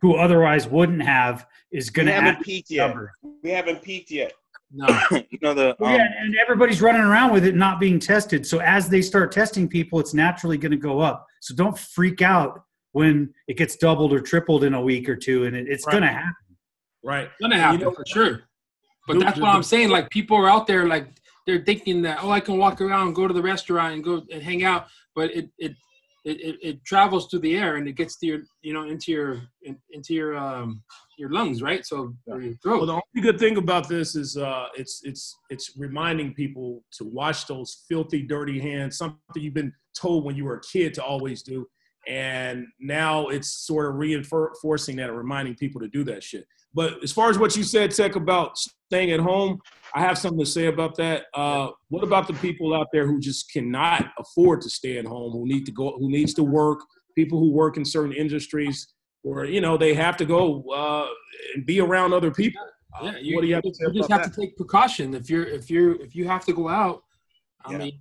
who 0.00 0.14
otherwise 0.14 0.68
wouldn't 0.68 1.02
have 1.02 1.46
is 1.72 1.90
going 1.90 2.06
to 2.06 2.12
add 2.14 2.22
haven't 2.24 2.38
to 2.38 2.44
peaked 2.44 2.70
yet. 2.70 2.86
number. 2.88 3.12
We 3.42 3.50
haven't 3.50 3.82
peaked 3.82 4.10
yet. 4.10 4.32
No. 4.72 4.86
you 5.30 5.38
know 5.42 5.54
the 5.54 5.70
um, 5.82 5.94
yeah, 5.94 6.06
and 6.20 6.36
everybody's 6.36 6.80
running 6.80 7.02
around 7.02 7.32
with 7.32 7.44
it 7.44 7.54
not 7.56 7.80
being 7.80 7.98
tested. 7.98 8.46
So 8.46 8.58
as 8.60 8.88
they 8.88 9.02
start 9.02 9.32
testing 9.32 9.68
people, 9.68 9.98
it's 9.98 10.14
naturally 10.14 10.56
going 10.58 10.72
to 10.72 10.78
go 10.78 11.00
up. 11.00 11.26
So 11.40 11.54
don't 11.54 11.76
freak 11.76 12.22
out 12.22 12.62
when 12.92 13.32
it 13.48 13.56
gets 13.56 13.76
doubled 13.76 14.12
or 14.12 14.20
tripled 14.20 14.64
in 14.64 14.74
a 14.74 14.80
week 14.80 15.08
or 15.08 15.16
two, 15.16 15.44
and 15.44 15.54
it, 15.56 15.66
it's 15.68 15.86
Right. 15.86 15.92
going 15.92 16.02
to 16.04 16.08
happen. 16.08 16.34
Right. 17.04 17.26
It's 17.26 17.34
gonna 17.40 17.58
happen 17.58 17.80
You 17.80 17.86
know- 17.86 17.92
for 17.92 18.04
sure. 18.06 18.44
But 19.06 19.20
that's 19.20 19.40
what 19.40 19.48
I'm 19.48 19.62
saying. 19.62 19.88
Like 19.88 20.10
people 20.10 20.36
are 20.36 20.50
out 20.50 20.66
there, 20.66 20.86
like 20.86 21.08
they're 21.46 21.64
thinking 21.64 22.02
that 22.02 22.18
oh, 22.22 22.30
I 22.30 22.40
can 22.40 22.58
walk 22.58 22.82
around, 22.82 23.14
go 23.14 23.26
to 23.26 23.32
the 23.32 23.42
restaurant, 23.42 23.94
and 23.94 24.04
go 24.04 24.22
and 24.30 24.42
hang 24.42 24.64
out. 24.64 24.86
But 25.14 25.34
it 25.34 25.48
it 25.58 25.74
it, 26.24 26.40
it, 26.40 26.56
it 26.60 26.84
travels 26.84 27.28
through 27.28 27.38
the 27.38 27.56
air 27.56 27.76
and 27.76 27.88
it 27.88 27.92
gets 27.92 28.18
to 28.18 28.26
your 28.26 28.40
you 28.60 28.74
know 28.74 28.86
into 28.86 29.12
your 29.12 29.40
in, 29.62 29.78
into 29.92 30.12
your 30.12 30.36
um 30.36 30.82
your 31.16 31.30
lungs, 31.30 31.62
right? 31.62 31.86
So 31.86 32.14
or 32.26 32.42
your 32.42 32.54
throat. 32.62 32.78
Well, 32.78 32.86
the 32.86 32.92
only 32.92 33.22
good 33.22 33.38
thing 33.38 33.56
about 33.56 33.88
this 33.88 34.14
is 34.14 34.36
uh, 34.36 34.66
it's 34.76 35.00
it's 35.04 35.34
it's 35.48 35.72
reminding 35.76 36.34
people 36.34 36.84
to 36.98 37.04
wash 37.04 37.44
those 37.44 37.84
filthy, 37.88 38.22
dirty 38.22 38.60
hands. 38.60 38.98
Something 38.98 39.18
you've 39.34 39.54
been 39.54 39.72
told 39.98 40.24
when 40.24 40.36
you 40.36 40.44
were 40.44 40.56
a 40.56 40.60
kid 40.60 40.94
to 40.94 41.04
always 41.04 41.42
do, 41.42 41.66
and 42.08 42.66
now 42.80 43.28
it's 43.28 43.50
sort 43.66 43.86
of 43.86 43.96
reinforcing 43.96 44.96
that 44.96 45.08
and 45.10 45.16
reminding 45.18 45.54
people 45.54 45.80
to 45.80 45.88
do 45.88 46.02
that 46.04 46.24
shit. 46.24 46.46
But 46.74 47.02
as 47.02 47.12
far 47.12 47.30
as 47.30 47.38
what 47.38 47.56
you 47.56 47.62
said, 47.62 47.90
Tech, 47.90 48.16
about 48.16 48.56
staying 48.58 49.10
at 49.10 49.20
home, 49.20 49.58
I 49.94 50.00
have 50.00 50.18
something 50.18 50.38
to 50.40 50.46
say 50.50 50.66
about 50.66 50.96
that. 50.96 51.26
Uh, 51.34 51.68
what 51.88 52.02
about 52.04 52.26
the 52.26 52.34
people 52.34 52.74
out 52.74 52.88
there 52.92 53.06
who 53.06 53.20
just 53.20 53.50
cannot 53.52 54.06
afford 54.18 54.60
to 54.62 54.70
stay 54.70 54.98
at 54.98 55.04
home, 55.04 55.32
who 55.32 55.46
need 55.46 55.64
to 55.66 55.72
go, 55.72 55.96
who 55.98 56.10
needs 56.10 56.34
to 56.34 56.42
work, 56.42 56.80
people 57.14 57.38
who 57.38 57.50
work 57.52 57.76
in 57.76 57.84
certain 57.84 58.12
industries, 58.12 58.88
or 59.24 59.44
you 59.44 59.60
know 59.60 59.76
they 59.76 59.94
have 59.94 60.16
to 60.18 60.24
go 60.24 60.62
uh, 60.70 61.06
and 61.54 61.66
be 61.66 61.80
around 61.80 62.12
other 62.12 62.30
people? 62.30 62.62
Uh, 63.00 63.04
yeah, 63.06 63.18
you, 63.18 63.34
what 63.34 63.42
do 63.42 63.46
you 63.48 63.54
have 63.54 63.62
to 63.64 63.70
just- 63.70 63.80
say 63.80 63.86
you 63.92 64.00
just 64.00 64.10
have 64.10 64.22
that? 64.22 64.32
to 64.32 64.40
take 64.40 64.56
precaution 64.56 65.14
if 65.14 65.28
you're 65.28 65.44
if 65.44 65.70
you're 65.70 66.00
if 66.00 66.14
you 66.14 66.26
have 66.26 66.44
to 66.46 66.52
go 66.52 66.68
out. 66.68 67.02
I 67.64 67.72
Yeah. 67.72 67.78
mean, 67.78 68.00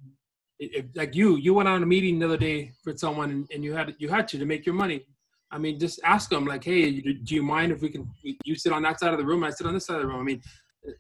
if, 0.60 0.86
like 0.96 1.16
you 1.16 1.38
you 1.38 1.54
went 1.54 1.70
on 1.70 1.84
a 1.84 1.86
meeting 1.86 2.20
the 2.20 2.26
other 2.26 2.38
day 2.38 2.72
for 2.84 2.96
someone 2.98 3.30
and, 3.30 3.52
and 3.54 3.64
you 3.64 3.74
had 3.74 3.96
you 4.00 4.10
had 4.10 4.28
to 4.30 4.38
to 4.38 4.46
make 4.46 4.66
your 4.66 4.76
money. 4.76 5.06
I 5.50 5.58
mean, 5.58 5.80
just 5.80 6.02
ask 6.04 6.30
them 6.30 6.46
like, 6.46 6.64
hey, 6.64 7.00
do 7.00 7.14
do 7.14 7.36
you 7.36 7.44
mind 7.44 7.72
if 7.72 7.82
we 7.82 7.90
can 7.90 8.10
you 8.44 8.56
sit 8.56 8.74
on 8.74 8.82
that 8.84 9.00
side 9.00 9.14
of 9.14 9.20
the 9.20 9.26
room, 9.26 9.44
I 9.44 9.50
sit 9.50 9.68
on 9.68 9.74
this 9.74 9.86
side 9.86 9.96
of 9.98 10.02
the 10.02 10.08
room. 10.08 10.20
I 10.20 10.24
mean, 10.24 10.42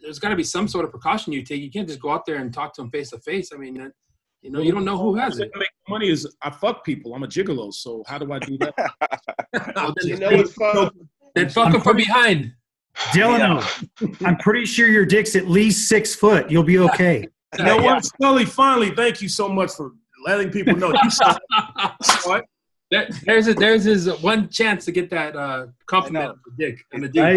there's 0.01 0.19
got 0.19 0.29
to 0.29 0.35
be 0.35 0.43
some 0.43 0.67
sort 0.67 0.85
of 0.85 0.91
precaution 0.91 1.33
you 1.33 1.43
take. 1.43 1.61
You 1.61 1.71
can't 1.71 1.87
just 1.87 2.01
go 2.01 2.11
out 2.11 2.25
there 2.25 2.37
and 2.37 2.53
talk 2.53 2.73
to 2.75 2.81
them 2.81 2.91
face 2.91 3.11
to 3.11 3.19
face. 3.19 3.51
I 3.53 3.57
mean, 3.57 3.75
that, 3.75 3.91
you 4.41 4.51
know, 4.51 4.59
you 4.59 4.71
don't 4.71 4.85
know 4.85 4.97
who 4.97 5.15
has 5.15 5.39
it. 5.39 5.51
Make 5.55 5.69
money 5.89 6.09
is 6.09 6.27
I 6.41 6.49
fuck 6.49 6.85
people. 6.85 7.13
I'm 7.15 7.23
a 7.23 7.27
gigolo, 7.27 7.73
so 7.73 8.03
how 8.07 8.17
do 8.17 8.31
I 8.31 8.39
do 8.39 8.57
that? 8.59 8.73
Well, 9.75 9.93
then, 9.97 10.07
You 10.07 10.17
know 10.17 10.37
what's 10.37 10.53
fun? 10.53 10.91
then 11.35 11.49
fuck 11.49 11.71
them 11.71 11.81
from 11.81 11.97
behind. 11.97 12.53
Delano, 13.13 13.61
I'm 14.25 14.37
pretty 14.37 14.65
sure 14.65 14.87
your 14.87 15.05
dick's 15.05 15.35
at 15.35 15.47
least 15.47 15.87
six 15.87 16.15
foot. 16.15 16.49
You'll 16.49 16.63
be 16.63 16.79
okay. 16.79 17.27
You 17.57 17.65
know 17.65 17.77
what, 17.81 18.05
Scully? 18.05 18.45
Finally, 18.45 18.91
thank 18.91 19.21
you 19.21 19.29
so 19.29 19.47
much 19.49 19.71
for 19.71 19.91
letting 20.25 20.49
people 20.51 20.75
know. 20.75 20.91
You 21.03 21.09
saw 21.09 21.37
it. 22.35 22.45
There, 22.89 23.07
there's 23.25 23.47
a, 23.47 23.53
there's 23.53 23.83
his 23.83 24.07
one 24.21 24.47
chance 24.49 24.85
to 24.85 24.91
get 24.93 25.09
that 25.09 25.35
uh, 25.35 25.67
compliment 25.87 26.25
I 26.25 26.29
on 26.29 26.39
the 26.45 26.65
dick. 26.65 26.85
On 26.93 27.01
the 27.01 27.09
dick. 27.09 27.23
I, 27.23 27.31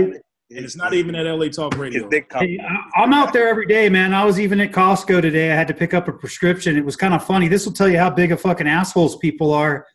and 0.52 0.64
it's 0.64 0.76
not 0.76 0.94
even 0.94 1.14
at 1.14 1.26
LA 1.26 1.46
Talk 1.48 1.76
Radio. 1.76 2.08
Hey, 2.10 2.24
I- 2.60 3.00
I'm 3.02 3.12
out 3.12 3.32
there 3.32 3.48
every 3.48 3.66
day, 3.66 3.88
man. 3.88 4.14
I 4.14 4.24
was 4.24 4.38
even 4.40 4.60
at 4.60 4.72
Costco 4.72 5.22
today. 5.22 5.50
I 5.52 5.54
had 5.54 5.68
to 5.68 5.74
pick 5.74 5.92
up 5.94 6.06
a 6.08 6.12
prescription. 6.12 6.76
It 6.76 6.84
was 6.84 6.96
kind 6.96 7.14
of 7.14 7.24
funny. 7.24 7.48
This 7.48 7.66
will 7.66 7.72
tell 7.72 7.88
you 7.88 7.98
how 7.98 8.10
big 8.10 8.32
of 8.32 8.40
fucking 8.40 8.66
assholes 8.68 9.16
people 9.16 9.52
are. 9.52 9.86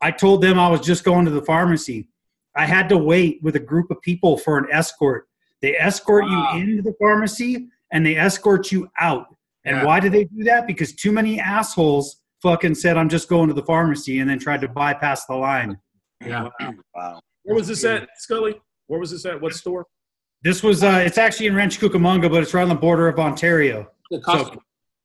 I 0.00 0.10
told 0.10 0.42
them 0.42 0.58
I 0.58 0.68
was 0.68 0.80
just 0.80 1.04
going 1.04 1.24
to 1.24 1.30
the 1.30 1.42
pharmacy. 1.42 2.08
I 2.54 2.66
had 2.66 2.88
to 2.90 2.98
wait 2.98 3.42
with 3.42 3.56
a 3.56 3.60
group 3.60 3.90
of 3.90 4.00
people 4.02 4.36
for 4.38 4.58
an 4.58 4.66
escort. 4.72 5.26
They 5.60 5.74
escort 5.76 6.24
Wow. 6.24 6.54
you 6.54 6.62
into 6.62 6.82
the 6.82 6.94
pharmacy 7.00 7.66
and 7.92 8.04
they 8.04 8.16
escort 8.16 8.70
you 8.72 8.88
out. 9.00 9.26
And 9.68 9.76
Yeah. 9.78 9.84
why 9.84 10.00
do 10.00 10.08
they 10.08 10.24
do 10.24 10.44
that? 10.44 10.66
Because 10.66 10.94
too 10.94 11.12
many 11.12 11.38
assholes 11.38 12.22
fucking 12.42 12.74
said, 12.74 12.96
I'm 12.96 13.08
just 13.08 13.28
going 13.28 13.48
to 13.48 13.54
the 13.54 13.62
pharmacy 13.62 14.20
and 14.20 14.30
then 14.30 14.38
tried 14.38 14.62
to 14.62 14.68
bypass 14.68 15.26
the 15.26 15.34
line. 15.34 15.78
Yeah. 16.24 16.48
Wow. 16.94 17.20
Where 17.42 17.54
was 17.54 17.68
this 17.68 17.84
at, 17.84 18.08
Scully? 18.16 18.60
Where 18.86 18.98
was 18.98 19.10
this 19.10 19.26
at? 19.26 19.40
What 19.40 19.54
store? 19.54 19.86
This 20.42 20.62
was, 20.62 20.82
uh, 20.82 21.02
it's 21.04 21.18
actually 21.18 21.48
in 21.48 21.54
Rancho 21.54 21.86
Cucamonga, 21.88 22.30
but 22.30 22.42
it's 22.42 22.54
right 22.54 22.62
on 22.62 22.68
the 22.68 22.74
border 22.74 23.08
of 23.08 23.18
Ontario. 23.18 23.88
The 24.10 24.20
Costco. 24.20 24.58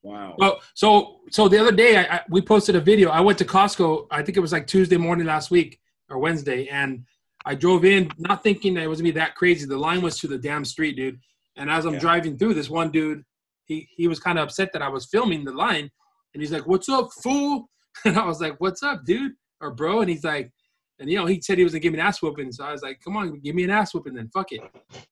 Wow. 0.03 0.35
Well, 0.37 0.61
so 0.73 1.21
so 1.31 1.47
the 1.47 1.57
other 1.57 1.71
day 1.71 1.97
I, 1.97 2.03
I, 2.17 2.21
we 2.29 2.41
posted 2.41 2.75
a 2.75 2.81
video. 2.81 3.09
I 3.09 3.21
went 3.21 3.37
to 3.39 3.45
Costco. 3.45 4.07
I 4.11 4.21
think 4.21 4.37
it 4.37 4.41
was 4.41 4.51
like 4.51 4.67
Tuesday 4.67 4.97
morning 4.97 5.25
last 5.25 5.49
week 5.49 5.79
or 6.09 6.17
Wednesday, 6.19 6.67
and 6.67 7.05
I 7.45 7.55
drove 7.55 7.85
in 7.85 8.11
not 8.17 8.43
thinking 8.43 8.73
that 8.75 8.83
it 8.83 8.87
was 8.87 8.99
gonna 8.99 9.07
be 9.13 9.19
that 9.19 9.35
crazy. 9.35 9.65
The 9.65 9.77
line 9.77 10.01
was 10.01 10.19
to 10.19 10.27
the 10.27 10.37
damn 10.37 10.65
street, 10.65 10.95
dude. 10.97 11.19
And 11.55 11.69
as 11.69 11.85
I'm 11.85 11.93
Yeah. 11.93 11.99
driving 11.99 12.37
through, 12.37 12.53
this 12.55 12.69
one 12.69 12.91
dude, 12.91 13.23
he 13.65 13.87
he 13.95 14.07
was 14.07 14.19
kind 14.19 14.37
of 14.37 14.43
upset 14.43 14.71
that 14.73 14.81
I 14.81 14.89
was 14.89 15.05
filming 15.05 15.43
the 15.43 15.53
line, 15.53 15.89
and 16.33 16.41
he's 16.41 16.51
like, 16.51 16.67
"What's 16.67 16.89
up, 16.89 17.09
fool?" 17.21 17.69
And 18.05 18.17
I 18.17 18.25
was 18.25 18.41
like, 18.41 18.59
"What's 18.59 18.81
up, 18.81 19.05
dude?" 19.05 19.33
Or 19.61 19.71
bro, 19.71 20.01
and 20.01 20.09
he's 20.09 20.23
like, 20.23 20.51
and 20.99 21.09
you 21.09 21.17
know, 21.17 21.25
he 21.25 21.39
said 21.41 21.57
he 21.57 21.63
was 21.63 21.73
gonna 21.73 21.81
give 21.81 21.93
me 21.93 21.99
an 21.99 22.05
ass 22.05 22.21
whooping, 22.21 22.51
so 22.51 22.63
I 22.63 22.71
was 22.71 22.81
like, 22.81 22.99
"Come 23.03 23.17
on, 23.17 23.39
give 23.39 23.55
me 23.55 23.63
an 23.63 23.69
ass 23.69 23.93
whooping, 23.93 24.15
then 24.15 24.29
fuck 24.33 24.51
it." 24.51 24.61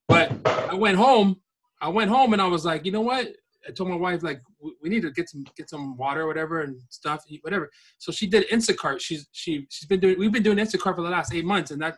But 0.08 0.32
I 0.48 0.74
went 0.74 0.98
home. 0.98 1.42
I 1.80 1.90
went 1.90 2.10
home 2.10 2.34
and 2.34 2.42
I 2.42 2.48
was 2.48 2.64
like, 2.64 2.86
you 2.86 2.92
know 2.92 3.02
what? 3.02 3.28
I 3.68 3.72
told 3.72 3.90
my 3.90 3.96
wife 3.96 4.24
like 4.24 4.42
we 4.82 4.90
need 4.90 5.02
to 5.02 5.12
get 5.12 5.30
some 5.30 5.46
get 5.56 5.70
some 5.70 5.98
water 5.98 6.22
or 6.22 6.28
whatever 6.28 6.62
and 6.62 6.80
stuff 6.90 7.24
whatever. 7.42 7.70
So 7.98 8.12
she 8.12 8.28
did 8.28 8.50
Instacart. 8.50 9.00
She's 9.00 9.28
she 9.32 9.68
she's 9.70 9.88
been 9.88 10.00
doing 10.00 10.18
we've 10.18 10.32
been 10.32 10.44
doing 10.44 10.58
Instacart 10.58 10.96
for 10.96 11.02
the 11.02 11.10
last 11.10 11.34
eight 11.34 11.46
months 11.46 11.72
and 11.72 11.82
that 11.82 11.98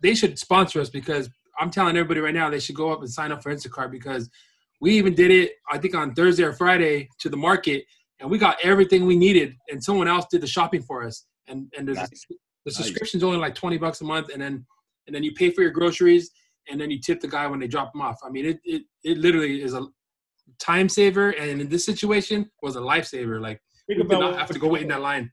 they 0.00 0.14
should 0.14 0.38
sponsor 0.38 0.80
us 0.80 0.90
because 0.90 1.30
I'm 1.58 1.70
telling 1.70 1.96
everybody 1.96 2.20
right 2.20 2.34
now 2.34 2.50
they 2.50 2.60
should 2.60 2.76
go 2.76 2.92
up 2.92 3.00
and 3.00 3.10
sign 3.10 3.32
up 3.32 3.42
for 3.42 3.52
Instacart 3.52 3.90
because 3.90 4.30
we 4.82 4.90
even 4.98 5.14
did 5.14 5.30
it 5.30 5.52
I 5.70 5.78
think 5.78 5.94
on 5.94 6.12
Thursday 6.14 6.42
or 6.44 6.52
Friday 6.52 7.08
to 7.20 7.28
the 7.30 7.36
market 7.38 7.84
and 8.20 8.30
we 8.30 8.36
got 8.36 8.56
everything 8.62 9.06
we 9.06 9.16
needed 9.16 9.54
and 9.70 9.82
someone 9.82 10.08
else 10.08 10.26
did 10.30 10.42
the 10.42 10.46
shopping 10.46 10.82
for 10.82 11.02
us 11.04 11.24
and 11.48 11.72
and 11.76 11.88
there's 11.88 11.96
Nice. 11.96 12.26
the 12.66 12.70
subscription's 12.70 13.22
only 13.22 13.38
like 13.38 13.54
20 13.54 13.78
bucks 13.78 14.00
a 14.02 14.04
month 14.04 14.28
and 14.32 14.42
then 14.42 14.66
and 15.06 15.14
then 15.16 15.22
you 15.22 15.32
pay 15.32 15.50
for 15.50 15.62
your 15.62 15.70
groceries 15.70 16.30
and 16.70 16.80
then 16.80 16.90
you 16.90 17.00
tip 17.00 17.20
the 17.20 17.28
guy 17.28 17.46
when 17.46 17.60
they 17.60 17.66
drop 17.66 17.92
them 17.92 18.02
off. 18.02 18.18
I 18.24 18.30
mean, 18.30 18.46
it 18.46 18.60
it, 18.64 18.82
it 19.04 19.18
literally 19.18 19.62
is 19.62 19.74
a 19.74 19.86
time 20.58 20.88
saver, 20.88 21.30
and 21.30 21.60
in 21.60 21.68
this 21.68 21.84
situation 21.84 22.50
was 22.62 22.76
a 22.76 22.80
lifesaver. 22.80 23.40
Like 23.40 23.60
Think 23.86 23.98
we 23.98 24.02
did 24.04 24.06
about 24.06 24.20
not 24.20 24.30
what, 24.32 24.40
have 24.40 24.50
to 24.50 24.58
go 24.58 24.68
wait 24.68 24.82
in 24.82 24.88
that 24.88 25.00
line. 25.00 25.30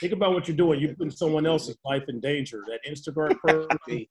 think 0.00 0.12
about 0.12 0.32
what 0.32 0.48
you're 0.48 0.56
doing. 0.56 0.80
You're 0.80 0.94
putting 0.94 1.10
someone 1.12 1.46
else's 1.46 1.76
life 1.84 2.02
in 2.08 2.20
danger. 2.20 2.64
That 2.66 2.80
Instacart 2.90 3.38
person. 3.46 4.06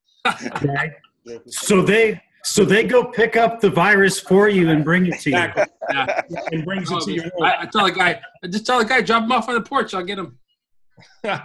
So 1.48 1.82
they 1.82 2.20
so 2.44 2.64
they 2.64 2.84
go 2.84 3.04
pick 3.04 3.36
up 3.36 3.60
the 3.60 3.70
virus 3.70 4.18
for 4.18 4.48
you 4.48 4.70
and 4.70 4.84
bring 4.84 5.06
it 5.06 5.20
to 5.20 5.30
you. 5.30 5.36
Exactly. 5.36 5.64
Yeah. 5.92 6.22
and 6.50 6.64
brings 6.64 6.90
it 6.90 7.00
to 7.00 7.12
your 7.12 7.24
home. 7.24 7.42
I, 7.42 7.62
I 7.62 7.66
tell 7.66 7.84
the 7.84 7.92
guy, 7.92 8.20
I 8.42 8.46
just 8.48 8.66
tell 8.66 8.78
the 8.78 8.84
guy, 8.84 9.00
drop 9.00 9.24
him 9.24 9.32
off 9.32 9.48
on 9.48 9.54
the 9.54 9.60
porch. 9.60 9.94
I'll 9.94 10.02
get 10.02 10.18
him. 10.18 10.38
well, 11.24 11.42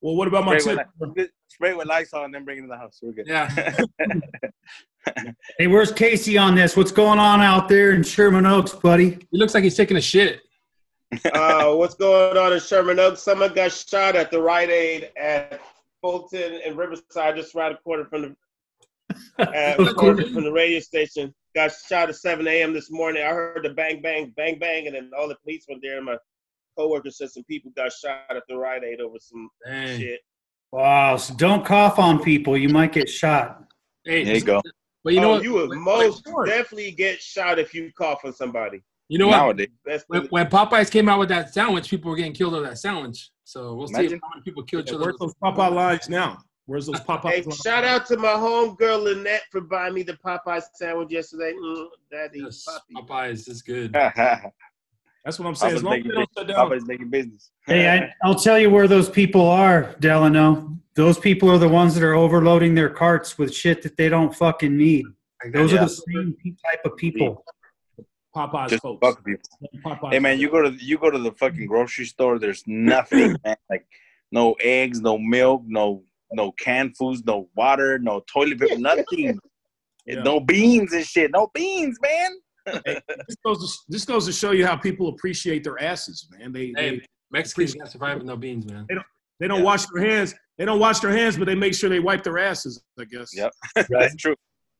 what 0.00 0.28
about 0.28 0.44
my 0.44 0.58
Spray 0.58 0.76
tip? 0.76 0.86
with, 0.98 1.30
spray 1.48 1.74
with 1.74 1.86
Lysol 1.86 2.24
and 2.24 2.34
then 2.34 2.44
bring 2.44 2.58
it 2.58 2.62
in 2.62 2.68
the 2.68 2.76
house. 2.76 3.00
We're 3.02 3.12
good. 3.12 3.26
Yeah. 3.26 3.76
Hey, 5.58 5.68
where's 5.68 5.92
Casey 5.92 6.36
on 6.36 6.56
this? 6.56 6.76
What's 6.76 6.90
going 6.90 7.20
on 7.20 7.40
out 7.40 7.68
there 7.68 7.92
in 7.92 8.02
Sherman 8.02 8.44
Oaks, 8.44 8.72
buddy? 8.72 9.10
He 9.30 9.38
looks 9.38 9.54
like 9.54 9.62
he's 9.62 9.76
taking 9.76 9.96
a 9.96 10.00
shit. 10.00 10.40
Uh, 11.32 11.72
what's 11.72 11.94
going 11.94 12.36
on 12.36 12.52
in 12.52 12.58
Sherman 12.58 12.98
Oaks? 12.98 13.22
Someone 13.22 13.54
got 13.54 13.70
shot 13.70 14.16
at 14.16 14.32
the 14.32 14.42
Rite 14.42 14.70
Aid 14.70 15.12
at 15.16 15.60
Fulton 16.02 16.60
and 16.66 16.76
Riverside, 16.76 17.36
just 17.36 17.54
right 17.54 17.70
a 17.70 17.76
corner 17.76 18.04
from 18.06 18.22
the 18.22 18.36
at 19.38 19.78
Of 19.78 19.94
corner 19.96 20.22
course. 20.22 20.32
from 20.32 20.44
the 20.44 20.52
radio 20.52 20.80
station. 20.80 21.34
Got 21.54 21.72
shot 21.88 22.08
at 22.08 22.16
7 22.16 22.46
a.m. 22.46 22.72
this 22.74 22.90
morning. 22.90 23.22
I 23.22 23.28
heard 23.30 23.64
the 23.64 23.70
bang, 23.70 24.02
bang, 24.02 24.32
bang, 24.36 24.58
bang, 24.58 24.86
and 24.86 24.94
then 24.96 25.10
all 25.18 25.28
the 25.28 25.36
police 25.42 25.64
went 25.68 25.80
there. 25.82 25.96
And 25.96 26.06
my 26.06 26.16
coworker 26.76 27.10
said 27.10 27.30
some 27.30 27.44
people 27.44 27.70
got 27.76 27.92
shot 27.92 28.24
at 28.30 28.42
the 28.48 28.56
Rite 28.56 28.84
Aid 28.84 29.00
over 29.00 29.16
some 29.18 29.48
Dang. 29.64 29.98
shit. 29.98 30.20
Wow, 30.72 31.16
so 31.16 31.34
don't 31.34 31.64
cough 31.64 31.98
on 31.98 32.22
people. 32.22 32.56
You 32.58 32.68
might 32.68 32.92
get 32.92 33.08
shot. 33.08 33.64
Hey, 34.04 34.24
There 34.24 34.34
you 34.34 34.40
go. 34.42 34.60
But 35.04 35.14
you 35.14 35.20
know 35.20 35.30
oh, 35.30 35.34
what? 35.34 35.42
you 35.44 35.52
would 35.54 35.70
When- 35.70 35.80
most 35.80 36.24
sure. 36.26 36.44
definitely 36.44 36.90
get 36.90 37.20
shot 37.20 37.58
if 37.58 37.72
you 37.72 37.90
cough 37.96 38.20
on 38.24 38.32
somebody. 38.32 38.82
You 39.08 39.18
know 39.20 39.28
what? 39.28 39.36
Nowadays. 39.36 39.68
That's 39.84 40.04
When, 40.08 40.26
when 40.26 40.46
Popeyes 40.46 40.90
came 40.90 41.08
out 41.08 41.20
with 41.20 41.28
that 41.28 41.54
sandwich, 41.54 41.88
people 41.88 42.10
were 42.10 42.16
getting 42.16 42.32
killed 42.32 42.54
over 42.54 42.66
that 42.66 42.76
sandwich. 42.78 43.30
So 43.44 43.74
we'll 43.74 43.86
see 43.86 44.06
if 44.06 44.10
how 44.20 44.28
many 44.30 44.42
people 44.44 44.64
killed 44.64 44.88
each 44.88 44.92
other. 44.92 45.04
where's 45.04 45.16
those 45.18 45.32
Popeye 45.42 45.72
lines 45.72 46.08
now? 46.08 46.38
Where's 46.66 46.86
those 46.86 47.00
Popeye 47.00 47.30
hey, 47.44 47.50
shout 47.64 47.84
out 47.84 48.06
to 48.06 48.16
my 48.16 48.28
homegirl 48.32 49.04
Lynette 49.04 49.42
for 49.50 49.60
buying 49.60 49.94
me 49.94 50.02
the 50.02 50.14
Popeye 50.14 50.62
sandwich 50.74 51.10
yesterday. 51.10 51.52
Mm, 51.52 51.86
daddy, 52.10 52.40
Yes, 52.44 52.64
Poppy. 52.64 52.94
Popeyes 53.06 53.48
is 53.48 53.62
good. 53.62 53.92
That's 55.26 55.38
what 55.40 55.46
I'm 55.48 55.54
saying. 55.54 55.76
As 55.76 55.82
long 55.82 55.94
as 55.94 55.98
making, 56.04 56.10
they 56.10 56.14
don't 56.16 56.30
shut 56.36 56.46
down. 56.48 56.56
Papa's 56.68 56.86
making 56.86 57.10
business. 57.10 57.50
Hey, 57.66 57.88
I, 57.88 58.12
I'll 58.22 58.34
tell 58.36 58.58
you 58.58 58.70
where 58.70 58.86
those 58.86 59.08
people 59.08 59.48
are, 59.48 59.94
Delano. 60.00 60.76
Those 60.94 61.18
people 61.18 61.50
are 61.50 61.58
the 61.58 61.68
ones 61.68 61.94
that 61.94 62.02
are 62.04 62.14
overloading 62.14 62.74
their 62.74 62.88
carts 62.90 63.36
with 63.36 63.52
shit 63.54 63.82
that 63.82 63.96
they 63.96 64.08
don't 64.08 64.34
fucking 64.34 64.76
need. 64.76 65.04
Those 65.52 65.72
Yeah. 65.72 65.80
are 65.80 65.84
the 65.84 65.88
same 65.88 66.36
type 66.64 66.80
of 66.84 66.96
people. 66.96 67.44
Popeyes 68.34 68.68
Just 68.68 68.82
folks. 68.82 69.06
fuck 69.06 69.24
people. 69.24 69.42
Popeyes 69.84 70.12
Hey 70.12 70.18
man, 70.18 70.38
you 70.38 70.50
go 70.50 70.62
to 70.62 70.70
you 70.84 70.98
go 70.98 71.10
to 71.10 71.18
the 71.18 71.32
fucking 71.32 71.66
grocery 71.66 72.04
store. 72.06 72.38
There's 72.38 72.62
nothing, 72.66 73.36
man. 73.44 73.56
Like 73.70 73.86
no 74.32 74.54
eggs, 74.60 75.00
no 75.00 75.18
milk, 75.18 75.62
no 75.66 76.02
no 76.32 76.52
canned 76.52 76.96
foods, 76.96 77.22
no 77.24 77.48
water, 77.56 77.98
no 77.98 78.22
toilet 78.32 78.58
paper, 78.60 78.78
nothing. 78.78 79.38
Yeah. 80.08 80.22
No 80.22 80.38
beans 80.38 80.92
and 80.92 81.04
shit. 81.04 81.32
No 81.32 81.50
beans, 81.52 81.98
man. 82.00 82.30
This 82.84 83.36
goes, 83.44 83.58
to, 83.58 83.78
this 83.88 84.04
goes 84.04 84.24
to 84.26 84.32
show 84.32 84.52
you 84.52 84.64
how 84.64 84.76
people 84.76 85.08
appreciate 85.08 85.64
their 85.64 85.82
asses, 85.82 86.28
man. 86.30 86.52
They 86.52 86.72
Hey, 86.76 86.98
they, 87.00 87.06
Mexicans 87.32 87.74
can't 87.74 87.88
survive 87.90 88.18
with 88.18 88.26
no 88.26 88.36
beans, 88.36 88.70
man. 88.70 88.86
they 88.88 89.48
don't 89.48 89.58
Yeah. 89.58 89.64
wash 89.64 89.84
their 89.86 90.04
hands. 90.04 90.32
They 90.58 90.64
don't 90.64 90.78
wash 90.78 91.00
their 91.00 91.10
hands, 91.10 91.36
but 91.36 91.46
they 91.46 91.56
make 91.56 91.74
sure 91.74 91.90
they 91.90 91.98
wipe 91.98 92.22
their 92.22 92.38
asses. 92.38 92.80
I 93.00 93.04
guess. 93.04 93.36
Yep. 93.36 93.50
That's 93.90 94.14
true. 94.14 94.36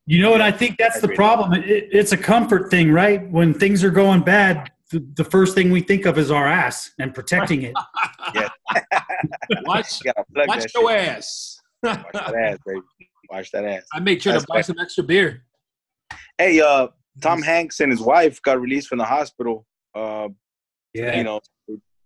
You 0.06 0.22
know 0.22 0.30
what? 0.30 0.40
I 0.40 0.52
think 0.52 0.78
that's 0.78 1.00
the 1.00 1.09
problem. 1.09 1.54
It, 1.64 1.88
it's 1.90 2.12
a 2.12 2.16
comfort 2.16 2.70
thing, 2.70 2.92
right? 2.92 3.28
When 3.28 3.52
things 3.52 3.82
are 3.82 3.90
going 3.90 4.20
bad, 4.20 4.70
the, 4.92 5.05
the 5.16 5.25
first 5.25 5.55
thing 5.55 5.70
we 5.70 5.81
think 5.81 6.07
of 6.07 6.18
is 6.18 6.31
our 6.31 6.46
ass 6.46 6.92
and 6.99 7.14
protecting 7.14 7.62
it. 7.62 7.75
Watch, 9.64 10.05
You 10.05 10.12
gotta 10.12 10.25
plug 10.33 10.49
watch 10.49 10.62
that 10.62 10.75
your 10.75 10.90
shit. 10.90 11.09
ass. 11.09 11.61
Watch 11.83 12.05
that 12.12 12.35
ass, 12.35 12.59
baby. 12.66 12.81
Watch 13.31 13.51
that 13.53 13.64
ass. 13.64 13.83
I 13.92 14.01
make 14.01 14.22
sure 14.22 14.33
That's 14.33 14.44
to 14.44 14.53
buy 14.53 14.61
some 14.61 14.79
extra 14.79 15.05
beer. 15.05 15.44
Hey, 16.38 16.61
uh, 16.61 16.88
Tom 17.20 17.42
Hanks 17.42 17.81
and 17.81 17.90
his 17.90 18.01
wife 18.01 18.40
got 18.42 18.61
released 18.61 18.88
from 18.88 18.99
the 18.99 19.05
hospital. 19.05 19.66
Uh, 19.94 20.29
Yeah. 20.94 21.16
you 21.16 21.25
know, 21.25 21.40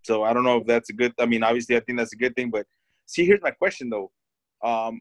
so 0.03 0.23
I 0.23 0.33
don't 0.33 0.45
know 0.45 0.59
if 0.59 0.66
that's 0.66 0.90
a 0.90 0.93
good. 0.93 1.12
I 1.19 1.27
mean, 1.27 1.43
obviously, 1.43 1.77
I 1.77 1.81
think 1.81 1.99
that's 1.99 2.12
a 2.12 2.16
good 2.16 2.35
thing. 2.35 2.51
But 2.51 2.66
see, 3.07 3.25
here's 3.27 3.43
my 3.43 3.51
question 3.51 3.90
though. 3.90 4.11
Um, 4.64 5.01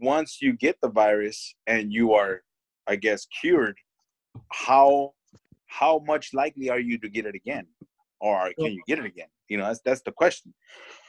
once 0.00 0.38
you 0.40 0.54
get 0.54 0.76
the 0.82 0.88
virus 0.88 1.54
and 1.66 1.92
you 1.92 2.12
are, 2.14 2.42
I 2.86 2.96
guess, 2.96 3.26
cured, 3.40 3.76
how 4.52 5.12
how 5.70 6.02
much 6.06 6.34
likely 6.34 6.68
are 6.68 6.80
you 6.80 6.98
to 6.98 7.08
get 7.08 7.26
it 7.26 7.34
again, 7.34 7.66
or 8.20 8.50
can 8.58 8.72
you 8.72 8.82
get 8.86 8.98
it 8.98 9.04
again? 9.04 9.28
You 9.48 9.58
know, 9.58 9.64
that's 9.64 9.80
that's 9.84 10.02
the 10.02 10.12
question. 10.12 10.52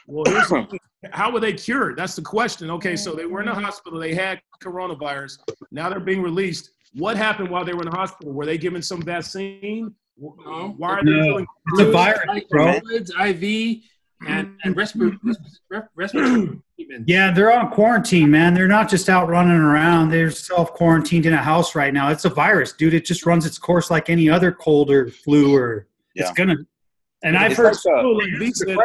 Well, 0.07 0.23
here's 0.27 0.47
the 0.47 0.79
how 1.11 1.31
were 1.31 1.39
they 1.39 1.53
cured? 1.53 1.97
That's 1.97 2.15
the 2.15 2.21
question. 2.21 2.69
Okay, 2.71 2.95
so 2.95 3.13
they 3.13 3.25
were 3.25 3.41
in 3.41 3.47
the 3.47 3.53
mm-hmm. 3.53 3.63
hospital. 3.63 3.99
They 3.99 4.13
had 4.13 4.39
coronavirus. 4.63 5.39
Now 5.71 5.89
they're 5.89 5.99
being 5.99 6.21
released. 6.21 6.71
What 6.93 7.17
happened 7.17 7.49
while 7.49 7.65
they 7.65 7.73
were 7.73 7.83
in 7.83 7.89
the 7.89 7.95
hospital? 7.95 8.33
Were 8.33 8.45
they 8.45 8.57
given 8.57 8.81
some 8.81 9.01
vaccine? 9.01 9.95
No. 10.17 10.75
Why 10.77 10.89
are 10.89 11.03
they 11.03 11.11
No. 11.11 11.23
doing? 11.23 11.47
It's 11.73 11.81
a 11.81 11.91
virus, 11.91 12.19
Like 12.27 12.49
bro. 12.49 12.79
fluids, 12.81 13.11
IV, 13.19 13.83
and 14.27 14.55
and 14.63 14.75
respiratory 14.75 15.19
respiratory 15.95 16.59
treatments. 16.75 17.05
Yeah, 17.07 17.31
they're 17.31 17.51
on 17.51 17.71
quarantine, 17.71 18.29
man. 18.29 18.53
They're 18.53 18.67
not 18.67 18.89
just 18.89 19.09
out 19.09 19.27
running 19.29 19.57
around. 19.57 20.09
They're 20.09 20.31
self 20.31 20.73
quarantined 20.73 21.25
in 21.25 21.33
a 21.33 21.37
house 21.37 21.75
right 21.75 21.93
now. 21.93 22.09
It's 22.09 22.25
a 22.25 22.29
virus, 22.29 22.73
dude. 22.73 22.93
It 22.93 23.05
just 23.05 23.25
runs 23.25 23.45
its 23.45 23.57
course 23.57 23.89
like 23.89 24.09
any 24.09 24.29
other 24.29 24.51
cold 24.51 24.91
or 24.91 25.09
flu 25.09 25.55
or 25.55 25.87
it's 26.15 26.31
gonna. 26.31 26.55
And 27.23 27.37
I've 27.37 27.55
heard 27.55 27.75
like, 27.85 27.85
uh, 27.85 28.09
Like 28.09 28.39
B 28.39 28.51
said, 28.53 28.77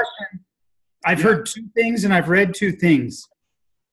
I've 1.05 1.23
heard 1.23 1.47
two 1.47 1.65
things 1.75 2.05
and 2.05 2.13
I've 2.13 2.29
read 2.29 2.55
two 2.55 2.73
things. 2.73 3.27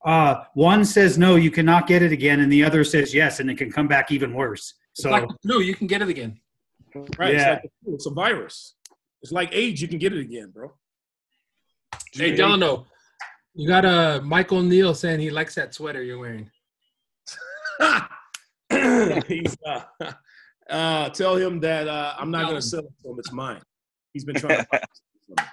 Uh, 0.05 0.43
one 0.53 0.83
says 0.83 1.17
no, 1.17 1.35
you 1.35 1.49
cannot 1.49 1.87
get 1.87 2.01
it 2.01 2.11
again, 2.11 2.41
and 2.41 2.51
the 2.51 2.63
other 2.63 2.83
says 2.83 3.13
yes, 3.13 3.39
and 3.39 3.49
it 3.49 3.57
can 3.57 3.71
come 3.71 3.87
back 3.87 4.11
even 4.11 4.33
worse. 4.33 4.73
So 4.93 5.09
like 5.09 5.27
the 5.27 5.35
flu, 5.43 5.61
you 5.61 5.75
can 5.75 5.87
get 5.87 6.01
it 6.01 6.09
again. 6.09 6.39
right? 7.17 7.33
It's, 7.33 7.43
like 7.45 7.61
the 7.85 7.93
it's 7.93 8.05
a 8.05 8.09
virus. 8.11 8.75
It's 9.21 9.31
like 9.31 9.53
AIDS. 9.53 9.81
You 9.81 9.87
can 9.87 9.99
get 9.99 10.11
it 10.13 10.19
again, 10.19 10.51
bro. 10.51 10.73
Hey, 12.13 12.35
Delano, 12.35 12.85
you 13.55 13.67
got 13.67 13.85
a 13.85 14.21
Michael 14.23 14.61
Neal 14.61 14.93
saying 14.93 15.19
he 15.19 15.29
likes 15.29 15.55
that 15.55 15.73
sweater 15.73 16.03
you're 16.03 16.19
wearing. 16.19 16.49
He's, 19.27 19.57
uh, 19.65 19.81
uh, 20.69 21.09
tell 21.09 21.35
him 21.35 21.59
that 21.59 21.87
uh, 21.87 22.13
I'm 22.17 22.31
not 22.31 22.43
going 22.43 22.55
to 22.55 22.61
sell 22.61 22.81
it 22.81 22.93
to 23.03 23.09
him. 23.09 23.19
It's 23.19 23.31
mine. 23.31 23.61
He's 24.13 24.25
been 24.25 24.35
trying 24.35 24.59
to. 24.59 24.67
buy 25.35 25.47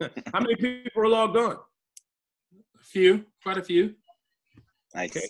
it. 0.00 0.24
How 0.32 0.40
many 0.40 0.56
people 0.56 1.02
are 1.02 1.08
logged 1.08 1.36
on? 1.36 1.52
A 1.52 2.84
few, 2.84 3.24
quite 3.42 3.58
a 3.58 3.62
few. 3.62 3.94
Nice. 4.94 5.16
Okay. 5.16 5.26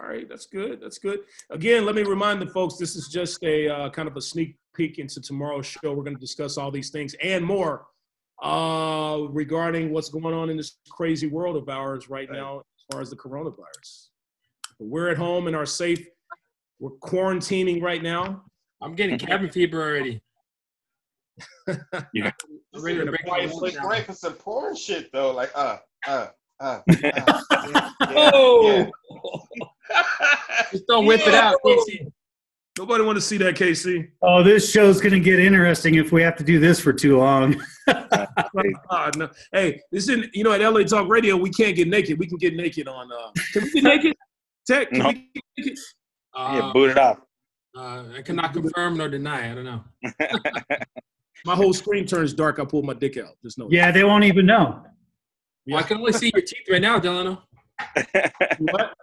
All 0.00 0.08
right, 0.08 0.28
that's 0.28 0.46
good. 0.46 0.80
That's 0.80 0.98
good. 0.98 1.20
Again, 1.50 1.84
let 1.84 1.94
me 1.94 2.02
remind 2.02 2.40
the 2.40 2.46
folks 2.46 2.76
this 2.76 2.94
is 2.96 3.08
just 3.08 3.42
a 3.42 3.68
uh, 3.68 3.90
kind 3.90 4.08
of 4.08 4.16
a 4.16 4.20
sneak 4.20 4.56
peek 4.74 4.98
into 4.98 5.20
tomorrow's 5.20 5.66
show. 5.66 5.92
We're 5.92 6.04
going 6.04 6.16
to 6.16 6.20
discuss 6.20 6.56
all 6.56 6.70
these 6.70 6.90
things 6.90 7.14
and 7.22 7.44
more 7.44 7.86
uh, 8.42 9.26
regarding 9.30 9.90
what's 9.92 10.08
going 10.08 10.34
on 10.34 10.50
in 10.50 10.56
this 10.56 10.78
crazy 10.90 11.26
world 11.26 11.56
of 11.56 11.68
ours 11.68 12.08
right, 12.08 12.28
Right. 12.28 12.36
now 12.38 12.58
as 12.58 12.84
far 12.92 13.00
as 13.00 13.10
the 13.10 13.16
coronavirus. 13.16 14.08
But 14.78 14.88
we're 14.88 15.08
at 15.10 15.16
home 15.18 15.46
and 15.46 15.54
are 15.56 15.66
safe. 15.66 16.06
We're 16.78 16.90
quarantining 17.02 17.82
right 17.82 18.02
now. 18.02 18.44
I'm 18.80 18.94
getting 18.94 19.18
cabin 19.18 19.50
fever 19.50 19.82
already. 19.82 20.20
This 21.66 21.78
I'm 22.74 22.82
ready 22.82 22.98
to 22.98 23.06
break 23.06 23.24
quiet 23.24 23.50
the 23.50 23.56
place 23.56 23.76
lockdown. 23.76 24.04
for 24.06 24.12
some 24.12 24.32
porn 24.34 24.76
shit 24.76 25.10
though. 25.12 25.32
Like 25.32 25.50
uh 25.54 25.78
uh 26.06 26.28
uh. 26.60 26.80
uh 26.80 26.80
yeah, 27.02 27.90
Oh, 28.02 28.88
yeah. 29.90 29.96
Just 30.72 30.86
don't 30.86 31.06
whip 31.06 31.20
it 31.26 31.34
out, 31.34 31.56
Casey. 31.64 32.06
Nobody 32.78 33.04
want 33.04 33.16
to 33.16 33.20
see 33.20 33.36
that, 33.38 33.54
KC. 33.56 34.08
Oh, 34.22 34.42
this 34.42 34.70
show's 34.70 35.00
going 35.00 35.12
to 35.12 35.20
get 35.20 35.38
interesting 35.40 35.96
if 35.96 36.12
we 36.12 36.22
have 36.22 36.36
to 36.36 36.44
do 36.44 36.58
this 36.58 36.80
for 36.80 36.92
too 36.92 37.18
long. 37.18 37.60
Ah, 38.90 39.10
no. 39.16 39.28
Hey, 39.52 39.80
this 39.92 40.08
isn't, 40.08 40.34
you 40.34 40.42
know, 40.44 40.52
at 40.52 40.60
LA 40.60 40.82
Talk 40.82 41.08
Radio, 41.08 41.36
we 41.36 41.50
can't 41.50 41.74
get 41.76 41.88
naked. 41.88 42.18
We 42.18 42.26
can 42.26 42.36
get 42.38 42.54
naked 42.54 42.88
on, 42.88 43.10
uh, 43.12 43.30
can 43.52 43.62
we 43.64 43.70
get 43.72 43.84
naked? 43.84 44.16
Tech, 44.66 44.90
can 44.90 44.98
No. 45.00 45.08
we 45.08 45.14
get 45.14 45.42
naked? 45.58 45.78
yeah, 46.36 46.42
Uh, 46.42 46.72
boot 46.72 46.90
it 46.90 46.98
off. 46.98 47.18
uh, 47.76 48.04
I 48.16 48.22
cannot 48.22 48.52
confirm 48.52 48.96
nor 48.96 49.08
deny. 49.08 49.50
I 49.50 49.54
don't 49.54 49.64
know. 49.64 49.84
My 51.46 51.54
whole 51.54 51.72
screen 51.72 52.06
turns 52.06 52.32
dark. 52.34 52.58
I 52.58 52.64
pull 52.64 52.82
my 52.82 52.92
dick 52.94 53.16
out. 53.16 53.34
Just 53.42 53.58
know. 53.58 53.68
Yeah, 53.70 53.90
they 53.90 54.04
won't 54.04 54.24
even 54.24 54.46
know. 54.46 54.84
Well, 55.66 55.78
I 55.78 55.82
can 55.82 55.96
only 55.98 56.12
see 56.12 56.30
your 56.34 56.42
teeth 56.42 56.66
right 56.70 56.82
now, 56.82 56.98
Delano. 56.98 57.42
What? 58.58 58.94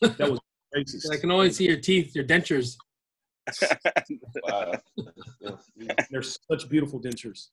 That 0.00 0.30
was 0.30 0.38
racist. 0.76 1.10
I 1.12 1.16
can 1.16 1.30
only 1.30 1.50
see 1.50 1.66
your 1.66 1.78
teeth, 1.78 2.14
your 2.14 2.24
dentures. 2.24 2.76
Wow. 4.44 4.72
They're 6.10 6.22
such 6.22 6.68
beautiful 6.68 7.00
dentures. 7.00 7.48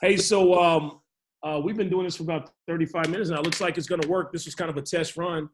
Hey, 0.00 0.16
so 0.16 0.60
um, 0.60 1.00
uh, 1.42 1.60
we've 1.62 1.76
been 1.76 1.90
doing 1.90 2.04
this 2.04 2.16
for 2.16 2.22
about 2.24 2.50
35 2.68 3.10
minutes 3.10 3.30
now. 3.30 3.38
It 3.40 3.44
looks 3.44 3.60
like 3.60 3.78
it's 3.78 3.86
going 3.86 4.00
to 4.00 4.08
work. 4.08 4.32
This 4.32 4.44
was 4.44 4.54
kind 4.54 4.70
of 4.70 4.76
a 4.76 4.82
test 4.82 5.16
run. 5.16 5.48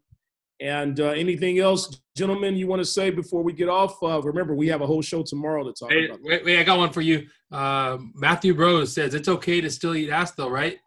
And 0.60 1.00
uh, 1.00 1.08
anything 1.08 1.58
else, 1.58 2.00
gentlemen, 2.16 2.54
you 2.54 2.66
want 2.66 2.80
to 2.80 2.86
say 2.86 3.10
before 3.10 3.42
we 3.42 3.52
get 3.54 3.68
off? 3.68 4.02
Uh, 4.02 4.20
remember, 4.20 4.54
we 4.54 4.68
have 4.68 4.82
a 4.82 4.86
whole 4.86 5.00
show 5.00 5.22
tomorrow 5.22 5.64
to 5.64 5.72
talk 5.72 5.88
Wait, 5.88 6.10
about. 6.10 6.22
wait, 6.22 6.44
wait, 6.44 6.58
I 6.58 6.64
got 6.64 6.76
one 6.78 6.90
for 6.90 7.00
you. 7.00 7.26
Uh, 7.50 7.96
Matthew 8.14 8.52
Rose 8.54 8.92
says 8.92 9.14
it's 9.14 9.28
okay 9.28 9.62
to 9.62 9.70
still 9.70 9.96
eat 9.96 10.10
ass, 10.10 10.32
though, 10.32 10.50
right? 10.50 10.78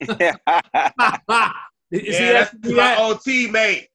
Is 1.90 2.18
he 2.18 2.24
yeah, 2.24 2.32
that's 2.32 2.54
asking 2.54 2.76
my 2.76 2.82
that? 2.82 2.98
OT 3.00 3.50
mate. 3.50 3.88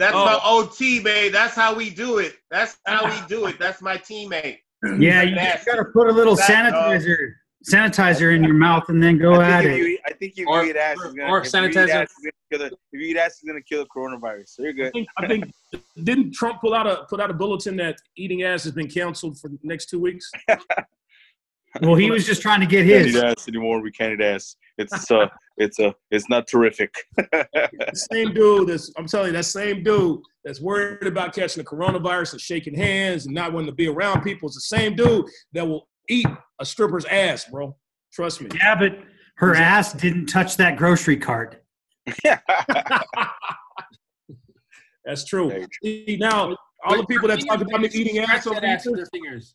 That's 0.00 0.14
Oh. 0.16 0.24
my 0.24 0.40
OT 0.42 0.98
mate. 1.00 1.28
That's 1.28 1.54
how 1.54 1.74
we 1.74 1.90
do 1.90 2.18
it. 2.18 2.32
That's 2.50 2.78
how 2.86 3.04
we 3.04 3.20
do 3.28 3.44
it. 3.46 3.58
That's 3.58 3.82
my 3.82 3.98
teammate. 3.98 4.56
Yeah, 4.98 5.20
you 5.22 5.34
Nasty. 5.34 5.70
got 5.70 5.76
to 5.76 5.84
put 5.84 6.08
a 6.08 6.12
little 6.12 6.34
That 6.36 6.72
dog. 6.72 7.00
sanitizer 7.02 7.32
sanitizer 7.70 8.34
in 8.34 8.42
your 8.42 8.54
mouth 8.54 8.88
and 8.88 9.02
then 9.02 9.18
go 9.18 9.42
at 9.42 9.66
it. 9.66 9.76
you 9.76 9.98
I 10.06 10.14
think 10.14 10.32
if 10.38 10.46
Or- 10.48 10.64
you 10.64 10.70
eat 10.70 10.76
ass, 10.76 10.96
or- 10.98 11.08
is 11.08 11.12
gonna, 11.12 11.30
or 11.30 11.38
if 11.40 11.44
you 11.44 11.50
sanitizer. 11.50 11.88
ass, 11.90 12.08
is 12.12 12.16
gonna 12.24 12.32
kill 12.50 12.58
the, 12.60 12.66
if 12.92 13.00
you 13.00 13.00
eat 13.10 13.16
ass, 13.18 13.32
is 13.34 13.42
gonna 13.46 13.60
kill 13.60 13.80
the 13.84 13.88
coronavirus. 13.94 14.48
So 14.48 14.62
you're 14.62 14.70
I 14.70 14.74
good. 14.76 14.92
think, 14.94 15.08
I 15.18 15.26
think 15.28 15.44
didn't 16.02 16.32
Trump 16.32 16.62
pull 16.62 16.72
out 16.72 16.86
a 16.86 17.04
put 17.10 17.20
out 17.20 17.30
a 17.30 17.34
bulletin 17.34 17.76
that 17.76 17.96
eating 18.16 18.42
ass 18.44 18.64
has 18.64 18.72
been 18.72 18.88
canceled 18.88 19.38
for 19.38 19.48
the 19.48 19.58
next 19.62 19.90
two 19.90 20.00
weeks? 20.00 20.30
Well, 21.82 21.94
he 21.94 22.10
was 22.10 22.26
just 22.26 22.42
trying 22.42 22.58
to 22.60 22.66
get 22.66 22.84
his. 22.84 22.92
Can't 22.94 23.06
eat 23.08 23.14
his. 23.14 23.22
ass 23.22 23.46
anymore. 23.48 23.80
We 23.80 23.92
can't 23.92 24.14
eat 24.14 24.20
ass. 24.24 24.56
It's 24.80 25.10
uh, 25.10 25.28
it's 25.58 25.78
uh, 25.78 25.92
it's 26.10 26.28
not 26.30 26.48
terrific. 26.48 26.94
Same 27.94 28.32
dude 28.32 28.68
that's 28.68 28.90
I'm 28.96 29.06
telling 29.06 29.28
you, 29.28 29.32
that 29.34 29.44
same 29.44 29.82
dude 29.82 30.20
that's 30.42 30.60
worried 30.60 31.06
about 31.06 31.34
catching 31.34 31.62
the 31.62 31.68
coronavirus 31.68 32.32
and 32.32 32.40
shaking 32.40 32.74
hands 32.74 33.26
and 33.26 33.34
not 33.34 33.52
wanting 33.52 33.66
to 33.66 33.74
be 33.74 33.88
around 33.88 34.22
people 34.22 34.48
is 34.48 34.54
the 34.54 34.60
same 34.62 34.96
dude 34.96 35.26
that 35.52 35.68
will 35.68 35.86
eat 36.08 36.26
a 36.60 36.64
stripper's 36.64 37.04
ass, 37.04 37.44
bro. 37.44 37.76
Trust 38.12 38.40
me. 38.40 38.48
Yeah, 38.54 38.74
but 38.74 38.98
her 39.36 39.54
ass 39.54 39.92
didn't 39.92 40.26
touch 40.26 40.56
that 40.56 40.76
grocery 40.76 41.18
cart. 41.18 41.62
That's 45.04 45.24
true. 45.24 45.66
See, 45.84 46.16
now 46.18 46.56
all 46.84 46.96
the 46.96 47.06
people 47.06 47.28
that 47.28 47.40
talk 47.46 47.60
about 47.60 47.80
me 47.82 47.88
eating 47.92 48.18
ass 48.18 48.46
over 48.46 48.60
that 48.60 48.64
ass 48.64 48.86
with 48.86 48.96
here, 48.96 49.06
fingers. 49.12 49.54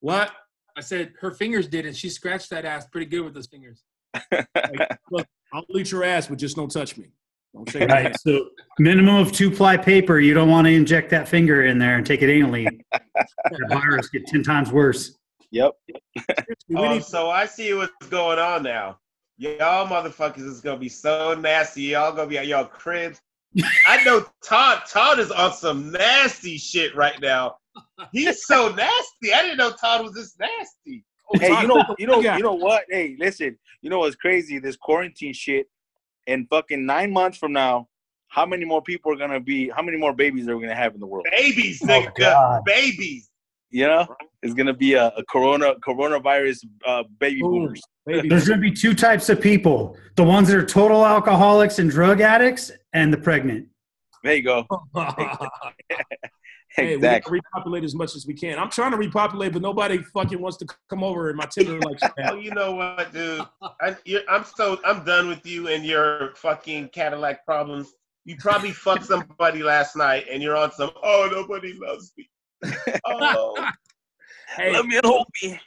what? 0.00 0.32
I 0.76 0.80
said 0.80 1.12
her 1.20 1.32
fingers 1.32 1.66
did, 1.66 1.86
and 1.86 1.96
she 1.96 2.08
scratched 2.08 2.50
that 2.50 2.64
ass 2.64 2.86
pretty 2.86 3.06
good 3.06 3.22
with 3.22 3.34
those 3.34 3.48
fingers. 3.48 3.82
I'll 5.52 5.64
eat 5.74 5.90
your 5.90 6.04
ass, 6.04 6.28
but 6.28 6.38
just 6.38 6.56
don't 6.56 6.70
touch 6.70 6.96
me. 6.96 7.06
Don't 7.54 7.68
shake 7.70 7.88
Right. 7.88 8.14
So 8.20 8.48
minimum 8.78 9.16
of 9.16 9.32
two 9.32 9.50
ply 9.50 9.76
paper. 9.76 10.18
You 10.20 10.34
don't 10.34 10.50
want 10.50 10.66
to 10.66 10.72
inject 10.72 11.10
that 11.10 11.28
finger 11.28 11.64
in 11.64 11.78
there 11.78 11.96
and 11.96 12.06
take 12.06 12.22
it 12.22 12.26
anally. 12.28 12.68
the 12.92 13.66
virus 13.68 14.08
get 14.10 14.26
ten 14.26 14.42
times 14.42 14.70
worse. 14.70 15.16
yep. 15.50 15.72
Oh, 16.76 16.92
need- 16.92 17.04
so 17.04 17.30
I 17.30 17.46
see 17.46 17.72
what's 17.74 17.92
going 18.08 18.38
on 18.38 18.62
now. 18.62 18.98
Y'all 19.38 19.86
motherfuckers 19.86 20.44
is 20.46 20.60
gonna 20.60 20.78
be 20.78 20.88
so 20.88 21.34
nasty. 21.34 21.82
Y'all 21.82 22.12
gonna 22.12 22.28
be 22.28 22.38
at 22.38 22.46
y'all 22.48 22.64
cribs. 22.64 23.20
I 23.86 24.02
know 24.04 24.26
Todd. 24.44 24.82
Todd 24.88 25.18
is 25.18 25.30
on 25.30 25.52
some 25.52 25.90
nasty 25.92 26.58
shit 26.58 26.94
right 26.94 27.20
now. 27.20 27.56
He's 28.12 28.44
so 28.46 28.68
nasty. 28.74 29.32
I 29.32 29.42
didn't 29.42 29.58
know 29.58 29.70
Todd 29.70 30.04
was 30.04 30.12
this 30.14 30.36
nasty. 30.38 31.04
Hey, 31.34 31.60
you 31.60 31.66
know, 31.66 31.84
you 31.98 32.06
know, 32.06 32.20
Yeah. 32.20 32.36
you 32.36 32.42
know 32.42 32.54
what? 32.54 32.84
Hey, 32.88 33.16
listen. 33.18 33.58
You 33.82 33.90
know 33.90 34.00
what's 34.00 34.16
crazy? 34.16 34.58
This 34.58 34.76
quarantine 34.76 35.32
shit. 35.32 35.68
And 36.26 36.46
fucking 36.48 36.84
nine 36.84 37.12
months 37.12 37.38
from 37.38 37.52
now, 37.52 37.88
how 38.28 38.44
many 38.44 38.64
more 38.64 38.82
people 38.82 39.12
are 39.12 39.16
gonna 39.16 39.40
be? 39.40 39.68
How 39.70 39.82
many 39.82 39.96
more 39.96 40.12
babies 40.12 40.48
are 40.48 40.56
we 40.56 40.62
gonna 40.62 40.74
have 40.74 40.94
in 40.94 41.00
the 41.00 41.06
world? 41.06 41.26
Babies, 41.30 41.80
Oh, 41.82 41.86
nigga. 41.86 42.14
God. 42.18 42.62
Babies. 42.64 43.30
You 43.70 43.86
know, 43.86 44.06
it's 44.42 44.54
gonna 44.54 44.72
be 44.74 44.94
a, 44.94 45.08
a 45.08 45.24
corona 45.30 45.74
coronavirus 45.86 46.64
uh, 46.86 47.04
baby 47.20 47.40
Boom. 47.40 47.50
boomers. 47.64 47.80
Maybe. 48.06 48.28
There's 48.30 48.48
going 48.48 48.60
to 48.60 48.62
be 48.62 48.72
two 48.74 48.94
types 48.94 49.28
of 49.28 49.38
people: 49.40 49.94
the 50.16 50.24
ones 50.24 50.48
that 50.48 50.56
are 50.56 50.64
total 50.64 51.04
alcoholics 51.04 51.78
and 51.78 51.90
drug 51.90 52.22
addicts, 52.22 52.70
and 52.94 53.12
the 53.12 53.18
pregnant. 53.18 53.68
There 54.24 54.34
you 54.34 54.42
go. 54.42 54.66
Hey, 56.88 56.96
we 56.96 56.96
exactly. 56.96 57.38
gotta 57.40 57.42
repopulate 57.54 57.84
as 57.84 57.94
much 57.94 58.14
as 58.16 58.26
we 58.26 58.34
can. 58.34 58.58
I'm 58.58 58.70
trying 58.70 58.90
to 58.92 58.96
repopulate, 58.96 59.52
but 59.52 59.62
nobody 59.62 59.98
fucking 59.98 60.40
wants 60.40 60.56
to 60.58 60.66
come 60.88 61.04
over 61.04 61.30
in 61.30 61.36
my 61.36 61.44
Tinder 61.46 61.78
like 61.80 61.98
Oh, 62.24 62.36
you 62.36 62.50
know 62.52 62.72
what, 62.72 63.12
dude? 63.12 63.42
I, 63.80 63.96
you're, 64.04 64.22
I'm 64.28 64.44
so 64.44 64.78
I'm 64.84 65.04
done 65.04 65.28
with 65.28 65.44
you 65.46 65.68
and 65.68 65.84
your 65.84 66.34
fucking 66.36 66.88
Cadillac 66.90 67.44
problems. 67.44 67.92
You 68.24 68.36
probably 68.36 68.70
fucked 68.84 69.04
somebody 69.06 69.62
last 69.62 69.96
night, 69.96 70.26
and 70.30 70.42
you're 70.42 70.56
on 70.56 70.72
some. 70.72 70.90
Oh, 71.02 71.28
nobody 71.30 71.74
loves 71.74 72.12
me. 72.16 72.28
Oh, 73.04 73.68
Hey, 74.56 74.72
Let 74.72 74.86
me 74.86 74.98
hold 75.04 75.26
me. 75.42 75.60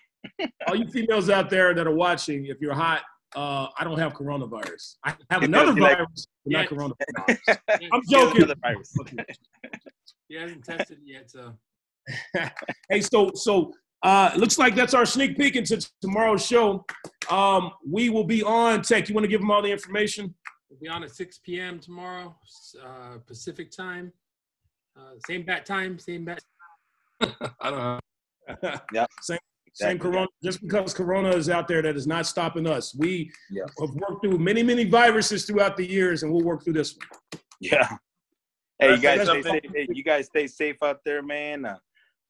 all 0.68 0.76
you 0.76 0.88
females 0.88 1.30
out 1.30 1.50
there 1.50 1.74
that 1.76 1.86
are 1.88 1.94
watching, 1.94 2.48
if 2.48 2.60
you're 2.60 2.74
hot, 2.74 3.04
uh, 3.36 3.68
I 3.80 3.84
don't 3.84 4.00
have 4.00 4.14
coronavirus. 4.14 4.96
I 5.06 5.16
have 5.30 5.44
another 5.44 5.74
virus. 5.74 6.00
like- 6.00 6.26
virus, 6.45 6.69
but 6.69 6.93
not 6.93 6.97
Yeah. 7.10 7.27
coronavirus. 7.27 7.89
I'm 7.93 8.01
joking. 8.10 9.25
He 10.27 10.36
hasn't 10.36 10.63
tested 10.63 10.99
yet, 11.04 11.30
so 11.30 11.54
hey, 12.89 13.01
so 13.01 13.32
so 13.36 13.73
uh, 14.04 14.32
looks 14.36 14.58
like 14.58 14.75
that's 14.75 14.93
our 14.93 15.06
sneak 15.06 15.38
peek 15.38 15.56
into 15.56 15.88
tomorrow's 16.01 16.45
show. 16.45 16.84
Um, 17.30 17.71
we 17.88 18.10
will 18.10 18.23
be 18.23 18.41
on 18.41 18.82
tech. 18.82 19.08
You 19.10 19.15
want 19.15 19.25
to 19.25 19.30
give 19.30 19.41
them 19.41 19.51
all 19.51 19.62
the 19.62 19.71
information? 19.71 20.34
we'll 20.69 20.80
be 20.80 20.88
on 20.88 21.04
at 21.04 21.12
6 21.12 21.39
p.m. 21.39 21.80
tomorrow, 21.80 22.34
uh, 22.82 23.17
Pacific 23.27 23.69
time. 23.71 24.12
Uh, 24.97 25.12
same 25.27 25.43
bat 25.43 25.65
time, 25.65 25.99
same 25.99 26.23
bat. 26.25 26.41
I 27.21 27.69
don't 27.69 27.77
know. 27.77 27.99
Yep. 28.93 29.10
Same, 29.21 29.38
same 29.74 29.98
corona. 30.00 30.28
Just 30.44 30.62
because 30.62 30.94
corona 30.94 31.30
is 31.30 31.50
out 31.50 31.68
there, 31.68 31.82
that 31.82 31.96
is 31.96 32.08
not 32.08 32.26
stopping 32.26 32.68
us. 32.68 32.94
We 32.96 33.32
Yeah. 33.50 33.64
have 33.80 33.90
worked 33.96 34.24
through 34.26 34.38
many, 34.38 34.64
many 34.64 34.84
viruses 34.86 35.46
throughout 35.46 35.78
the 35.78 35.86
years, 35.86 36.24
and 36.24 36.32
we'll 36.32 36.44
work 36.44 36.64
through 36.64 36.74
this 36.74 36.96
one. 36.98 37.42
Yeah. 37.60 37.98
Hey, 38.80 38.96
you 38.96 38.98
guys, 38.98 39.28
that's 39.28 39.48
stay, 39.48 39.62
hey, 39.74 39.88
you 39.92 40.04
guys 40.04 40.26
stay 40.26 40.48
safe 40.48 40.78
out 40.82 41.00
there, 41.06 41.22
man. 41.22 41.66
Uh, 41.66 41.78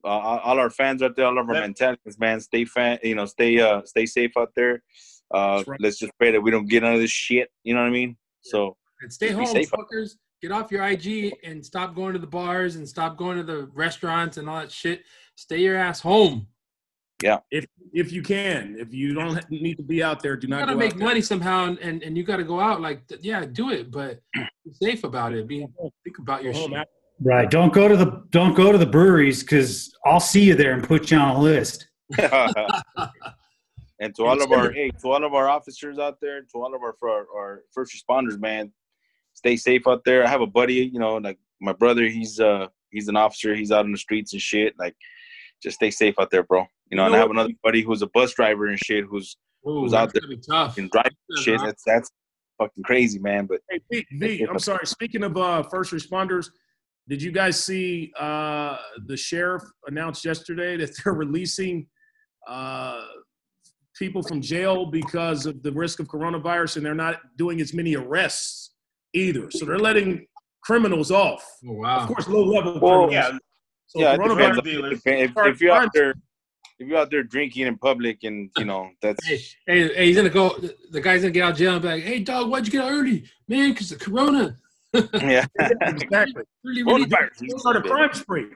uh, 0.03 0.07
all 0.07 0.59
our 0.59 0.69
fans 0.69 1.01
out 1.01 1.15
there, 1.15 1.25
all 1.27 1.37
of 1.39 1.47
our 1.47 1.55
Yep. 1.55 1.63
mentalities, 1.63 2.19
man. 2.19 2.39
Stay 2.41 2.65
fan, 2.65 2.99
you 3.03 3.15
know, 3.15 3.25
stay 3.25 3.59
uh, 3.59 3.81
stay 3.85 4.05
safe 4.05 4.31
out 4.37 4.51
there. 4.55 4.83
Uh, 5.33 5.63
right. 5.65 5.79
let's 5.79 5.97
just 5.97 6.11
pray 6.17 6.31
that 6.31 6.41
we 6.41 6.51
don't 6.51 6.67
get 6.67 6.83
none 6.83 6.93
of 6.93 6.99
this 6.99 7.09
shit. 7.11 7.49
You 7.63 7.73
know 7.73 7.79
what 7.81 7.87
I 7.87 7.91
mean? 7.91 8.17
So 8.41 8.75
And 9.01 9.11
stay 9.13 9.29
home, 9.29 9.45
safe. 9.45 9.71
fuckers. 9.71 10.17
Get 10.41 10.51
off 10.51 10.71
your 10.71 10.83
IG 10.83 11.31
and 11.43 11.63
stop 11.65 11.95
going 11.95 12.13
to 12.13 12.19
the 12.19 12.27
bars 12.27 12.75
and 12.75 12.89
stop 12.89 13.15
going 13.15 13.37
to 13.37 13.43
the 13.43 13.67
restaurants 13.73 14.37
and 14.37 14.49
all 14.49 14.59
that 14.59 14.71
shit. 14.71 15.03
Stay 15.35 15.59
your 15.61 15.77
ass 15.77 16.01
home. 16.01 16.47
If 17.51 17.65
if 17.93 18.11
you 18.11 18.21
can, 18.21 18.75
if 18.79 18.93
you 18.93 19.13
don't 19.13 19.39
need 19.51 19.75
to 19.75 19.83
be 19.83 20.01
out 20.01 20.21
there, 20.21 20.35
do 20.37 20.47
You 20.47 20.51
not 20.51 20.61
gotta 20.61 20.73
go 20.73 20.79
make 20.79 20.93
out 20.93 20.97
there. 20.99 21.07
money 21.07 21.21
somehow, 21.21 21.65
and, 21.65 21.77
and, 21.79 22.03
and 22.03 22.17
you 22.17 22.23
gotta 22.23 22.43
go 22.43 22.59
out. 22.59 22.81
Like, 22.81 23.07
th- 23.07 23.21
yeah, 23.21 23.45
do 23.45 23.71
it, 23.71 23.91
but 23.91 24.19
be 24.33 24.71
safe 24.81 25.03
about 25.03 25.33
it. 25.33 25.47
Be 25.47 25.65
think 26.03 26.19
about 26.19 26.43
your 26.43 26.53
shit. 26.53 26.71
Right. 27.23 27.49
Don't 27.49 27.71
go 27.71 27.87
to 27.87 27.95
the 27.95 28.23
don't 28.31 28.55
go 28.55 28.71
to 28.71 28.77
the 28.77 28.85
breweries 28.85 29.43
because 29.43 29.93
I'll 30.05 30.19
see 30.19 30.43
you 30.43 30.55
there 30.55 30.73
and 30.73 30.83
put 30.83 31.11
you 31.11 31.17
on 31.17 31.35
a 31.35 31.39
list. 31.39 31.87
and 32.17 34.15
to 34.15 34.25
all 34.25 34.41
of 34.41 34.51
our 34.51 34.71
hey, 34.71 34.89
to 35.01 35.07
all 35.09 35.23
of 35.23 35.33
our 35.33 35.47
officers 35.47 35.99
out 35.99 36.19
there, 36.19 36.41
to 36.41 36.57
all 36.57 36.73
of 36.73 36.81
our 36.81 36.95
our, 37.03 37.27
our 37.35 37.63
first 37.73 37.93
responders, 37.95 38.39
man, 38.39 38.71
stay 39.33 39.55
safe 39.55 39.87
out 39.87 40.03
there. 40.03 40.25
I 40.25 40.27
have 40.27 40.41
a 40.41 40.47
buddy, 40.47 40.89
you 40.91 40.99
know, 40.99 41.17
like 41.17 41.37
my 41.61 41.73
brother. 41.73 42.07
He's 42.07 42.39
uh 42.39 42.67
he's 42.89 43.07
an 43.07 43.15
officer. 43.15 43.53
He's 43.53 43.71
out 43.71 43.85
on 43.85 43.91
the 43.91 43.97
streets 43.97 44.33
and 44.33 44.41
shit. 44.41 44.73
Like, 44.79 44.95
just 45.61 45.75
stay 45.75 45.91
safe 45.91 46.15
out 46.19 46.31
there, 46.31 46.43
bro. 46.43 46.65
You 46.89 46.97
know, 46.97 47.03
You 47.03 47.07
and 47.07 47.15
I 47.15 47.19
have 47.19 47.29
another 47.31 47.53
buddy 47.63 47.81
who's 47.81 48.01
a 48.01 48.07
bus 48.07 48.33
driver 48.33 48.67
and 48.67 48.79
shit, 48.79 49.05
who's 49.05 49.37
Ooh, 49.67 49.81
Who's 49.81 49.93
out 49.93 50.11
there 50.11 50.21
gonna 50.21 50.35
be 50.35 50.41
tough. 50.41 50.75
can 50.75 50.89
drive 50.91 51.11
Yeah, 51.29 51.41
shit. 51.43 51.59
huh? 51.59 51.65
That's 51.67 51.83
that's 51.85 52.11
fucking 52.57 52.83
crazy, 52.83 53.19
man. 53.19 53.45
But 53.45 53.61
Hey, 53.69 53.79
V, 53.91 54.05
v, 54.13 54.43
I'm 54.49 54.57
sorry. 54.59 54.85
Speaking 54.87 55.23
of 55.23 55.37
uh, 55.37 55.61
first 55.63 55.91
responders, 55.93 56.49
did 57.07 57.21
you 57.21 57.31
guys 57.31 57.63
see 57.63 58.11
uh, 58.19 58.77
the 59.05 59.15
sheriff 59.15 59.61
announced 59.87 60.25
yesterday 60.25 60.77
that 60.77 60.97
they're 61.03 61.13
releasing 61.13 61.85
uh, 62.47 63.01
people 63.95 64.23
from 64.23 64.41
jail 64.41 64.87
because 64.87 65.45
of 65.45 65.61
the 65.61 65.71
risk 65.71 65.99
of 65.99 66.07
coronavirus, 66.07 66.77
and 66.77 66.85
they're 66.85 66.95
not 66.95 67.17
doing 67.37 67.61
as 67.61 67.71
many 67.73 67.95
arrests 67.95 68.71
either. 69.13 69.51
So 69.51 69.65
they're 69.65 69.77
letting 69.77 70.25
criminals 70.63 71.11
off. 71.11 71.43
Oh, 71.67 71.73
wow. 71.73 71.99
Of 71.99 72.07
course, 72.07 72.27
low 72.27 72.43
level 72.43 72.79
Well, 72.79 73.07
criminals. 73.07 73.11
Yeah, 73.13 73.37
So 73.91 73.99
yeah, 74.01 74.13
it 74.13 74.19
coronavirus. 74.19 74.29
depends. 74.37 74.55
drug 74.55 74.63
dealers. 74.65 75.01
If, 75.05 75.37
if 75.37 75.61
you're 75.61 75.73
out 75.75 75.89
there, 75.93 76.11
if 76.79 76.87
you're 76.87 76.97
out 76.97 77.11
there 77.11 77.23
drinking 77.23 77.67
in 77.67 77.77
public, 77.77 78.19
and 78.23 78.49
you 78.57 78.63
know 78.65 78.89
that's 79.01 79.25
Hey, 79.25 79.37
hey, 79.67 79.93
hey, 79.93 80.05
he's 80.07 80.15
gonna 80.15 80.29
go. 80.29 80.57
The 80.91 81.01
guy's 81.01 81.21
gonna 81.21 81.31
get 81.31 81.43
out 81.43 81.51
of 81.51 81.57
jail 81.57 81.73
and 81.73 81.81
be 81.81 81.87
like, 81.89 82.03
"Hey, 82.03 82.19
dog, 82.19 82.49
why'd 82.49 82.65
you 82.65 82.71
get 82.71 82.83
out 82.85 82.91
early, 82.91 83.25
man? 83.49 83.71
Because 83.71 83.89
the 83.89 83.97
corona." 83.97 84.55
yeah. 85.13 85.45
exactly. 85.81 86.43
Really, 86.63 86.83
really. 86.83 87.05
Coronavirus. 87.05 87.59
Start 87.59 87.75
a 87.77 87.81
crime 87.81 88.13
spree. 88.13 88.47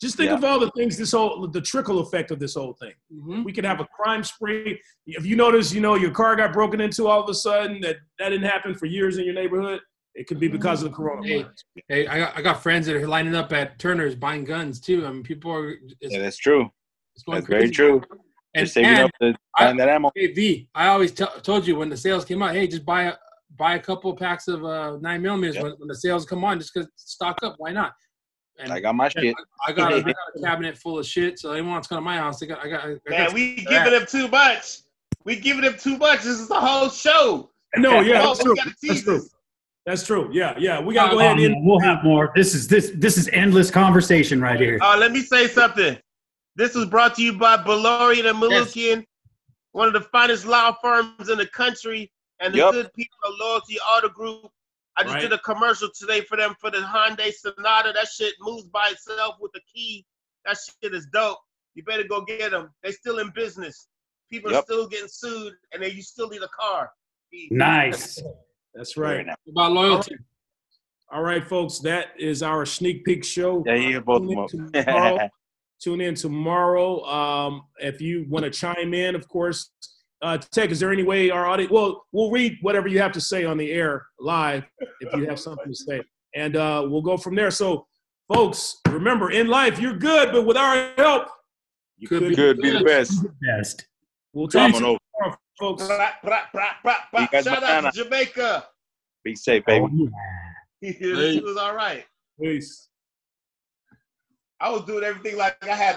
Just 0.00 0.16
think 0.16 0.30
Yeah. 0.30 0.34
of 0.36 0.44
all 0.44 0.58
the 0.58 0.70
things 0.76 0.98
this 0.98 1.12
whole 1.12 1.46
the 1.48 1.60
trickle 1.60 2.00
effect 2.00 2.30
of 2.30 2.38
this 2.38 2.54
whole 2.54 2.72
thing. 2.74 2.92
Mhm. 3.14 3.44
We 3.44 3.52
could 3.52 3.64
have 3.64 3.80
a 3.80 3.86
crime 3.86 4.24
spree. 4.24 4.80
If 5.06 5.24
you 5.24 5.36
notice, 5.36 5.72
you 5.72 5.80
know, 5.80 5.94
your 5.94 6.10
car 6.10 6.34
got 6.36 6.52
broken 6.52 6.80
into 6.80 7.06
all 7.08 7.22
of 7.22 7.28
a 7.30 7.34
sudden, 7.34 7.80
that 7.82 7.96
that 8.18 8.28
didn't 8.30 8.48
happen 8.48 8.74
for 8.74 8.86
years 8.86 9.16
in 9.18 9.24
your 9.24 9.34
neighborhood. 9.34 9.80
It 10.14 10.26
could 10.26 10.38
be 10.38 10.48
because 10.48 10.82
of 10.82 10.90
the 10.90 10.96
coronavirus. 10.96 11.50
Hey, 11.88 12.06
I 12.06 12.18
got, 12.18 12.38
I 12.38 12.42
got 12.42 12.62
friends 12.62 12.86
that 12.86 12.96
are 12.96 13.06
lining 13.08 13.34
up 13.34 13.52
at 13.52 13.78
Turner's 13.78 14.14
buying 14.14 14.44
guns 14.44 14.78
too. 14.80 15.06
I 15.06 15.10
mean, 15.12 15.22
people 15.22 15.50
are. 15.52 15.70
It's, 16.00 16.12
yeah, 16.14 16.18
that's 16.20 16.36
true. 16.36 16.68
it's 17.14 17.24
going 17.24 17.36
That's 17.36 17.46
crazy. 17.46 17.60
very 17.60 17.70
true. 17.70 18.02
And, 18.54 18.60
They're 18.62 18.66
saving 18.66 18.90
and 18.90 18.98
up 19.04 19.10
to 19.22 19.34
find 19.58 19.80
that 19.80 19.88
ammo. 19.88 20.10
hey, 20.14 20.32
V, 20.32 20.68
I 20.74 20.88
always 20.88 21.12
t- 21.12 21.24
told 21.42 21.66
you 21.66 21.76
when 21.76 21.88
the 21.88 21.96
sales 21.96 22.24
came 22.26 22.42
out, 22.42 22.54
hey, 22.54 22.66
just 22.66 22.84
buy 22.84 23.04
a 23.04 23.14
buy 23.56 23.74
a 23.74 23.78
couple 23.78 24.14
packs 24.14 24.48
of 24.48 24.64
uh, 24.64 24.96
nine 25.00 25.22
millimeters 25.22 25.54
Yep. 25.56 25.64
when, 25.64 25.72
when 25.78 25.88
the 25.88 25.94
sales 25.94 26.24
come 26.26 26.44
on, 26.44 26.58
just 26.58 26.72
because 26.74 26.88
stock 26.96 27.38
up. 27.42 27.54
Why 27.58 27.72
not? 27.72 27.92
And 28.58 28.70
I 28.70 28.80
got 28.80 28.94
my 28.94 29.08
shit. 29.08 29.34
I 29.66 29.72
got, 29.72 29.92
a, 29.92 29.96
I 29.96 30.00
got 30.02 30.16
a 30.36 30.40
cabinet 30.42 30.76
full 30.76 30.98
of 30.98 31.06
shit, 31.06 31.38
so 31.38 31.52
anyone 31.52 31.72
wants 31.72 31.88
to 31.88 31.94
come 31.94 32.02
to 32.02 32.04
my 32.04 32.18
house, 32.18 32.38
they 32.40 32.46
got, 32.46 32.58
I 32.64 32.68
got, 32.68 32.84
I 32.84 32.88
got 32.92 33.00
man, 33.08 33.34
we 33.34 33.56
giving 33.64 33.92
them 33.92 34.04
too 34.06 34.28
much. 34.28 34.80
We 35.24 35.36
giving 35.36 35.62
them 35.62 35.76
too 35.78 35.96
much. 35.96 36.18
This 36.18 36.38
is 36.38 36.48
the 36.48 36.60
whole 36.60 36.90
show. 36.90 37.50
No, 37.76 38.00
yeah, 38.00 38.20
Oh, 38.22 38.26
that's 38.34 38.42
true. 38.44 38.54
That's 38.82 39.02
true. 39.02 39.22
This. 39.84 40.00
That's 40.00 40.06
true. 40.06 40.28
Yeah, 40.32 40.54
yeah. 40.58 40.80
We 40.80 40.94
gotta 40.94 41.12
go 41.12 41.18
ahead 41.20 41.38
Um, 41.38 41.44
and 41.44 41.66
we'll 41.66 41.80
have 41.80 42.04
more. 42.04 42.32
This 42.36 42.54
is 42.54 42.68
this 42.68 42.92
this 42.94 43.16
is 43.18 43.28
endless 43.32 43.70
conversation 43.70 44.40
right 44.40 44.60
here. 44.60 44.78
Uh, 44.80 44.96
let 44.98 45.12
me 45.12 45.20
say 45.22 45.48
something. 45.48 45.98
This 46.54 46.74
was 46.74 46.86
brought 46.86 47.14
to 47.16 47.22
you 47.22 47.32
by 47.38 47.56
Beloryan 47.56 48.28
and 48.30 48.40
Manukyan, 48.40 49.04
one 49.72 49.88
of 49.88 49.94
the 49.94 50.02
finest 50.02 50.44
law 50.46 50.76
firms 50.82 51.28
in 51.30 51.38
the 51.38 51.46
country, 51.46 52.12
and 52.40 52.52
the 52.54 52.58
Yup. 52.58 52.72
good 52.74 52.92
people 52.94 53.16
of 53.24 53.34
Loyalty 53.40 53.78
Auto 53.80 54.08
Group. 54.08 54.50
I 54.96 55.02
just 55.02 55.14
Right. 55.14 55.22
did 55.22 55.32
a 55.32 55.38
commercial 55.38 55.88
today 55.98 56.20
for 56.20 56.36
them 56.36 56.54
for 56.60 56.70
the 56.70 56.78
Hyundai 56.78 57.32
Sonata. 57.32 57.92
That 57.94 58.08
shit 58.08 58.34
moves 58.40 58.64
by 58.64 58.88
itself 58.90 59.36
with 59.40 59.50
the 59.52 59.60
key. 59.72 60.04
That 60.44 60.58
shit 60.82 60.94
is 60.94 61.06
dope. 61.12 61.38
You 61.74 61.82
better 61.82 62.04
go 62.04 62.20
get 62.20 62.50
them. 62.50 62.70
They 62.82 62.92
still 62.92 63.18
in 63.18 63.30
business. 63.30 63.88
People 64.30 64.54
are 64.54 64.62
still 64.62 64.86
getting 64.86 65.08
sued, 65.08 65.54
and 65.72 65.82
then 65.82 65.92
you 65.96 66.02
still 66.02 66.28
need 66.28 66.42
a 66.42 66.48
car. 66.48 66.90
Nice. 67.50 68.22
that's 68.74 68.94
Very 68.94 69.18
right. 69.18 69.26
about 69.48 69.72
loyalty. 69.72 70.16
All 71.10 71.22
right, 71.22 71.46
folks. 71.46 71.78
That 71.80 72.08
is 72.18 72.42
our 72.42 72.64
sneak 72.64 73.04
peek 73.04 73.24
show. 73.24 73.62
Yeah, 73.66 73.74
you 73.74 74.00
both 74.00 74.22
Tune 74.22 74.70
in 74.72 74.84
tomorrow. 74.84 75.28
Tune 75.82 76.00
in 76.00 76.14
tomorrow. 76.14 77.04
Um, 77.04 77.62
if 77.78 78.00
you 78.00 78.24
want 78.28 78.44
to 78.44 78.50
chime 78.50 78.94
in, 78.94 79.14
of 79.14 79.28
course. 79.28 79.70
Uh, 80.22 80.38
Tech, 80.38 80.70
is 80.70 80.78
there 80.78 80.92
any 80.92 81.02
way 81.02 81.30
our 81.30 81.46
audience? 81.46 81.72
Well, 81.72 82.06
we'll 82.12 82.30
read 82.30 82.56
whatever 82.62 82.86
you 82.86 83.00
have 83.00 83.10
to 83.12 83.20
say 83.20 83.44
on 83.44 83.58
the 83.58 83.72
air 83.72 84.06
live 84.20 84.64
if 85.00 85.12
you 85.14 85.28
have 85.28 85.40
something 85.40 85.66
to 85.66 85.74
say, 85.74 86.00
and 86.36 86.54
uh, 86.56 86.86
we'll 86.88 87.02
go 87.02 87.16
from 87.16 87.34
there. 87.34 87.50
So, 87.50 87.86
folks, 88.32 88.76
remember, 88.88 89.32
in 89.32 89.48
life, 89.48 89.80
you're 89.80 89.98
good, 89.98 90.30
but 90.30 90.46
with 90.46 90.56
our 90.56 90.92
help, 90.96 91.26
you 91.98 92.06
Could 92.06 92.20
could, 92.20 92.28
be 92.28 92.34
be. 92.36 92.36
Good, 92.36 92.58
be 92.58 92.70
the 92.70 92.84
best. 92.84 93.26
Best. 93.42 93.86
We'll 94.32 94.46
talk 94.46 94.72
folks. 95.62 95.86
Bra, 95.86 96.10
bra, 96.22 96.40
bra, 96.52 96.68
bra, 96.82 96.94
bra. 97.12 97.26
Shout 97.26 97.46
out 97.46 97.60
banana. 97.60 97.92
to 97.92 98.04
Jamaica. 98.04 98.66
Be 99.24 99.36
safe, 99.36 99.64
baby. 99.64 99.84
Oh, 99.84 100.08
yeah. 100.80 100.92
he 101.32 101.40
was 101.40 101.56
all 101.56 101.74
right. 101.74 102.04
Peace. 102.40 102.88
I 104.60 104.70
was 104.70 104.84
doing 104.84 105.04
everything 105.04 105.36
like 105.36 105.56
I 105.62 105.74
had 105.74 105.90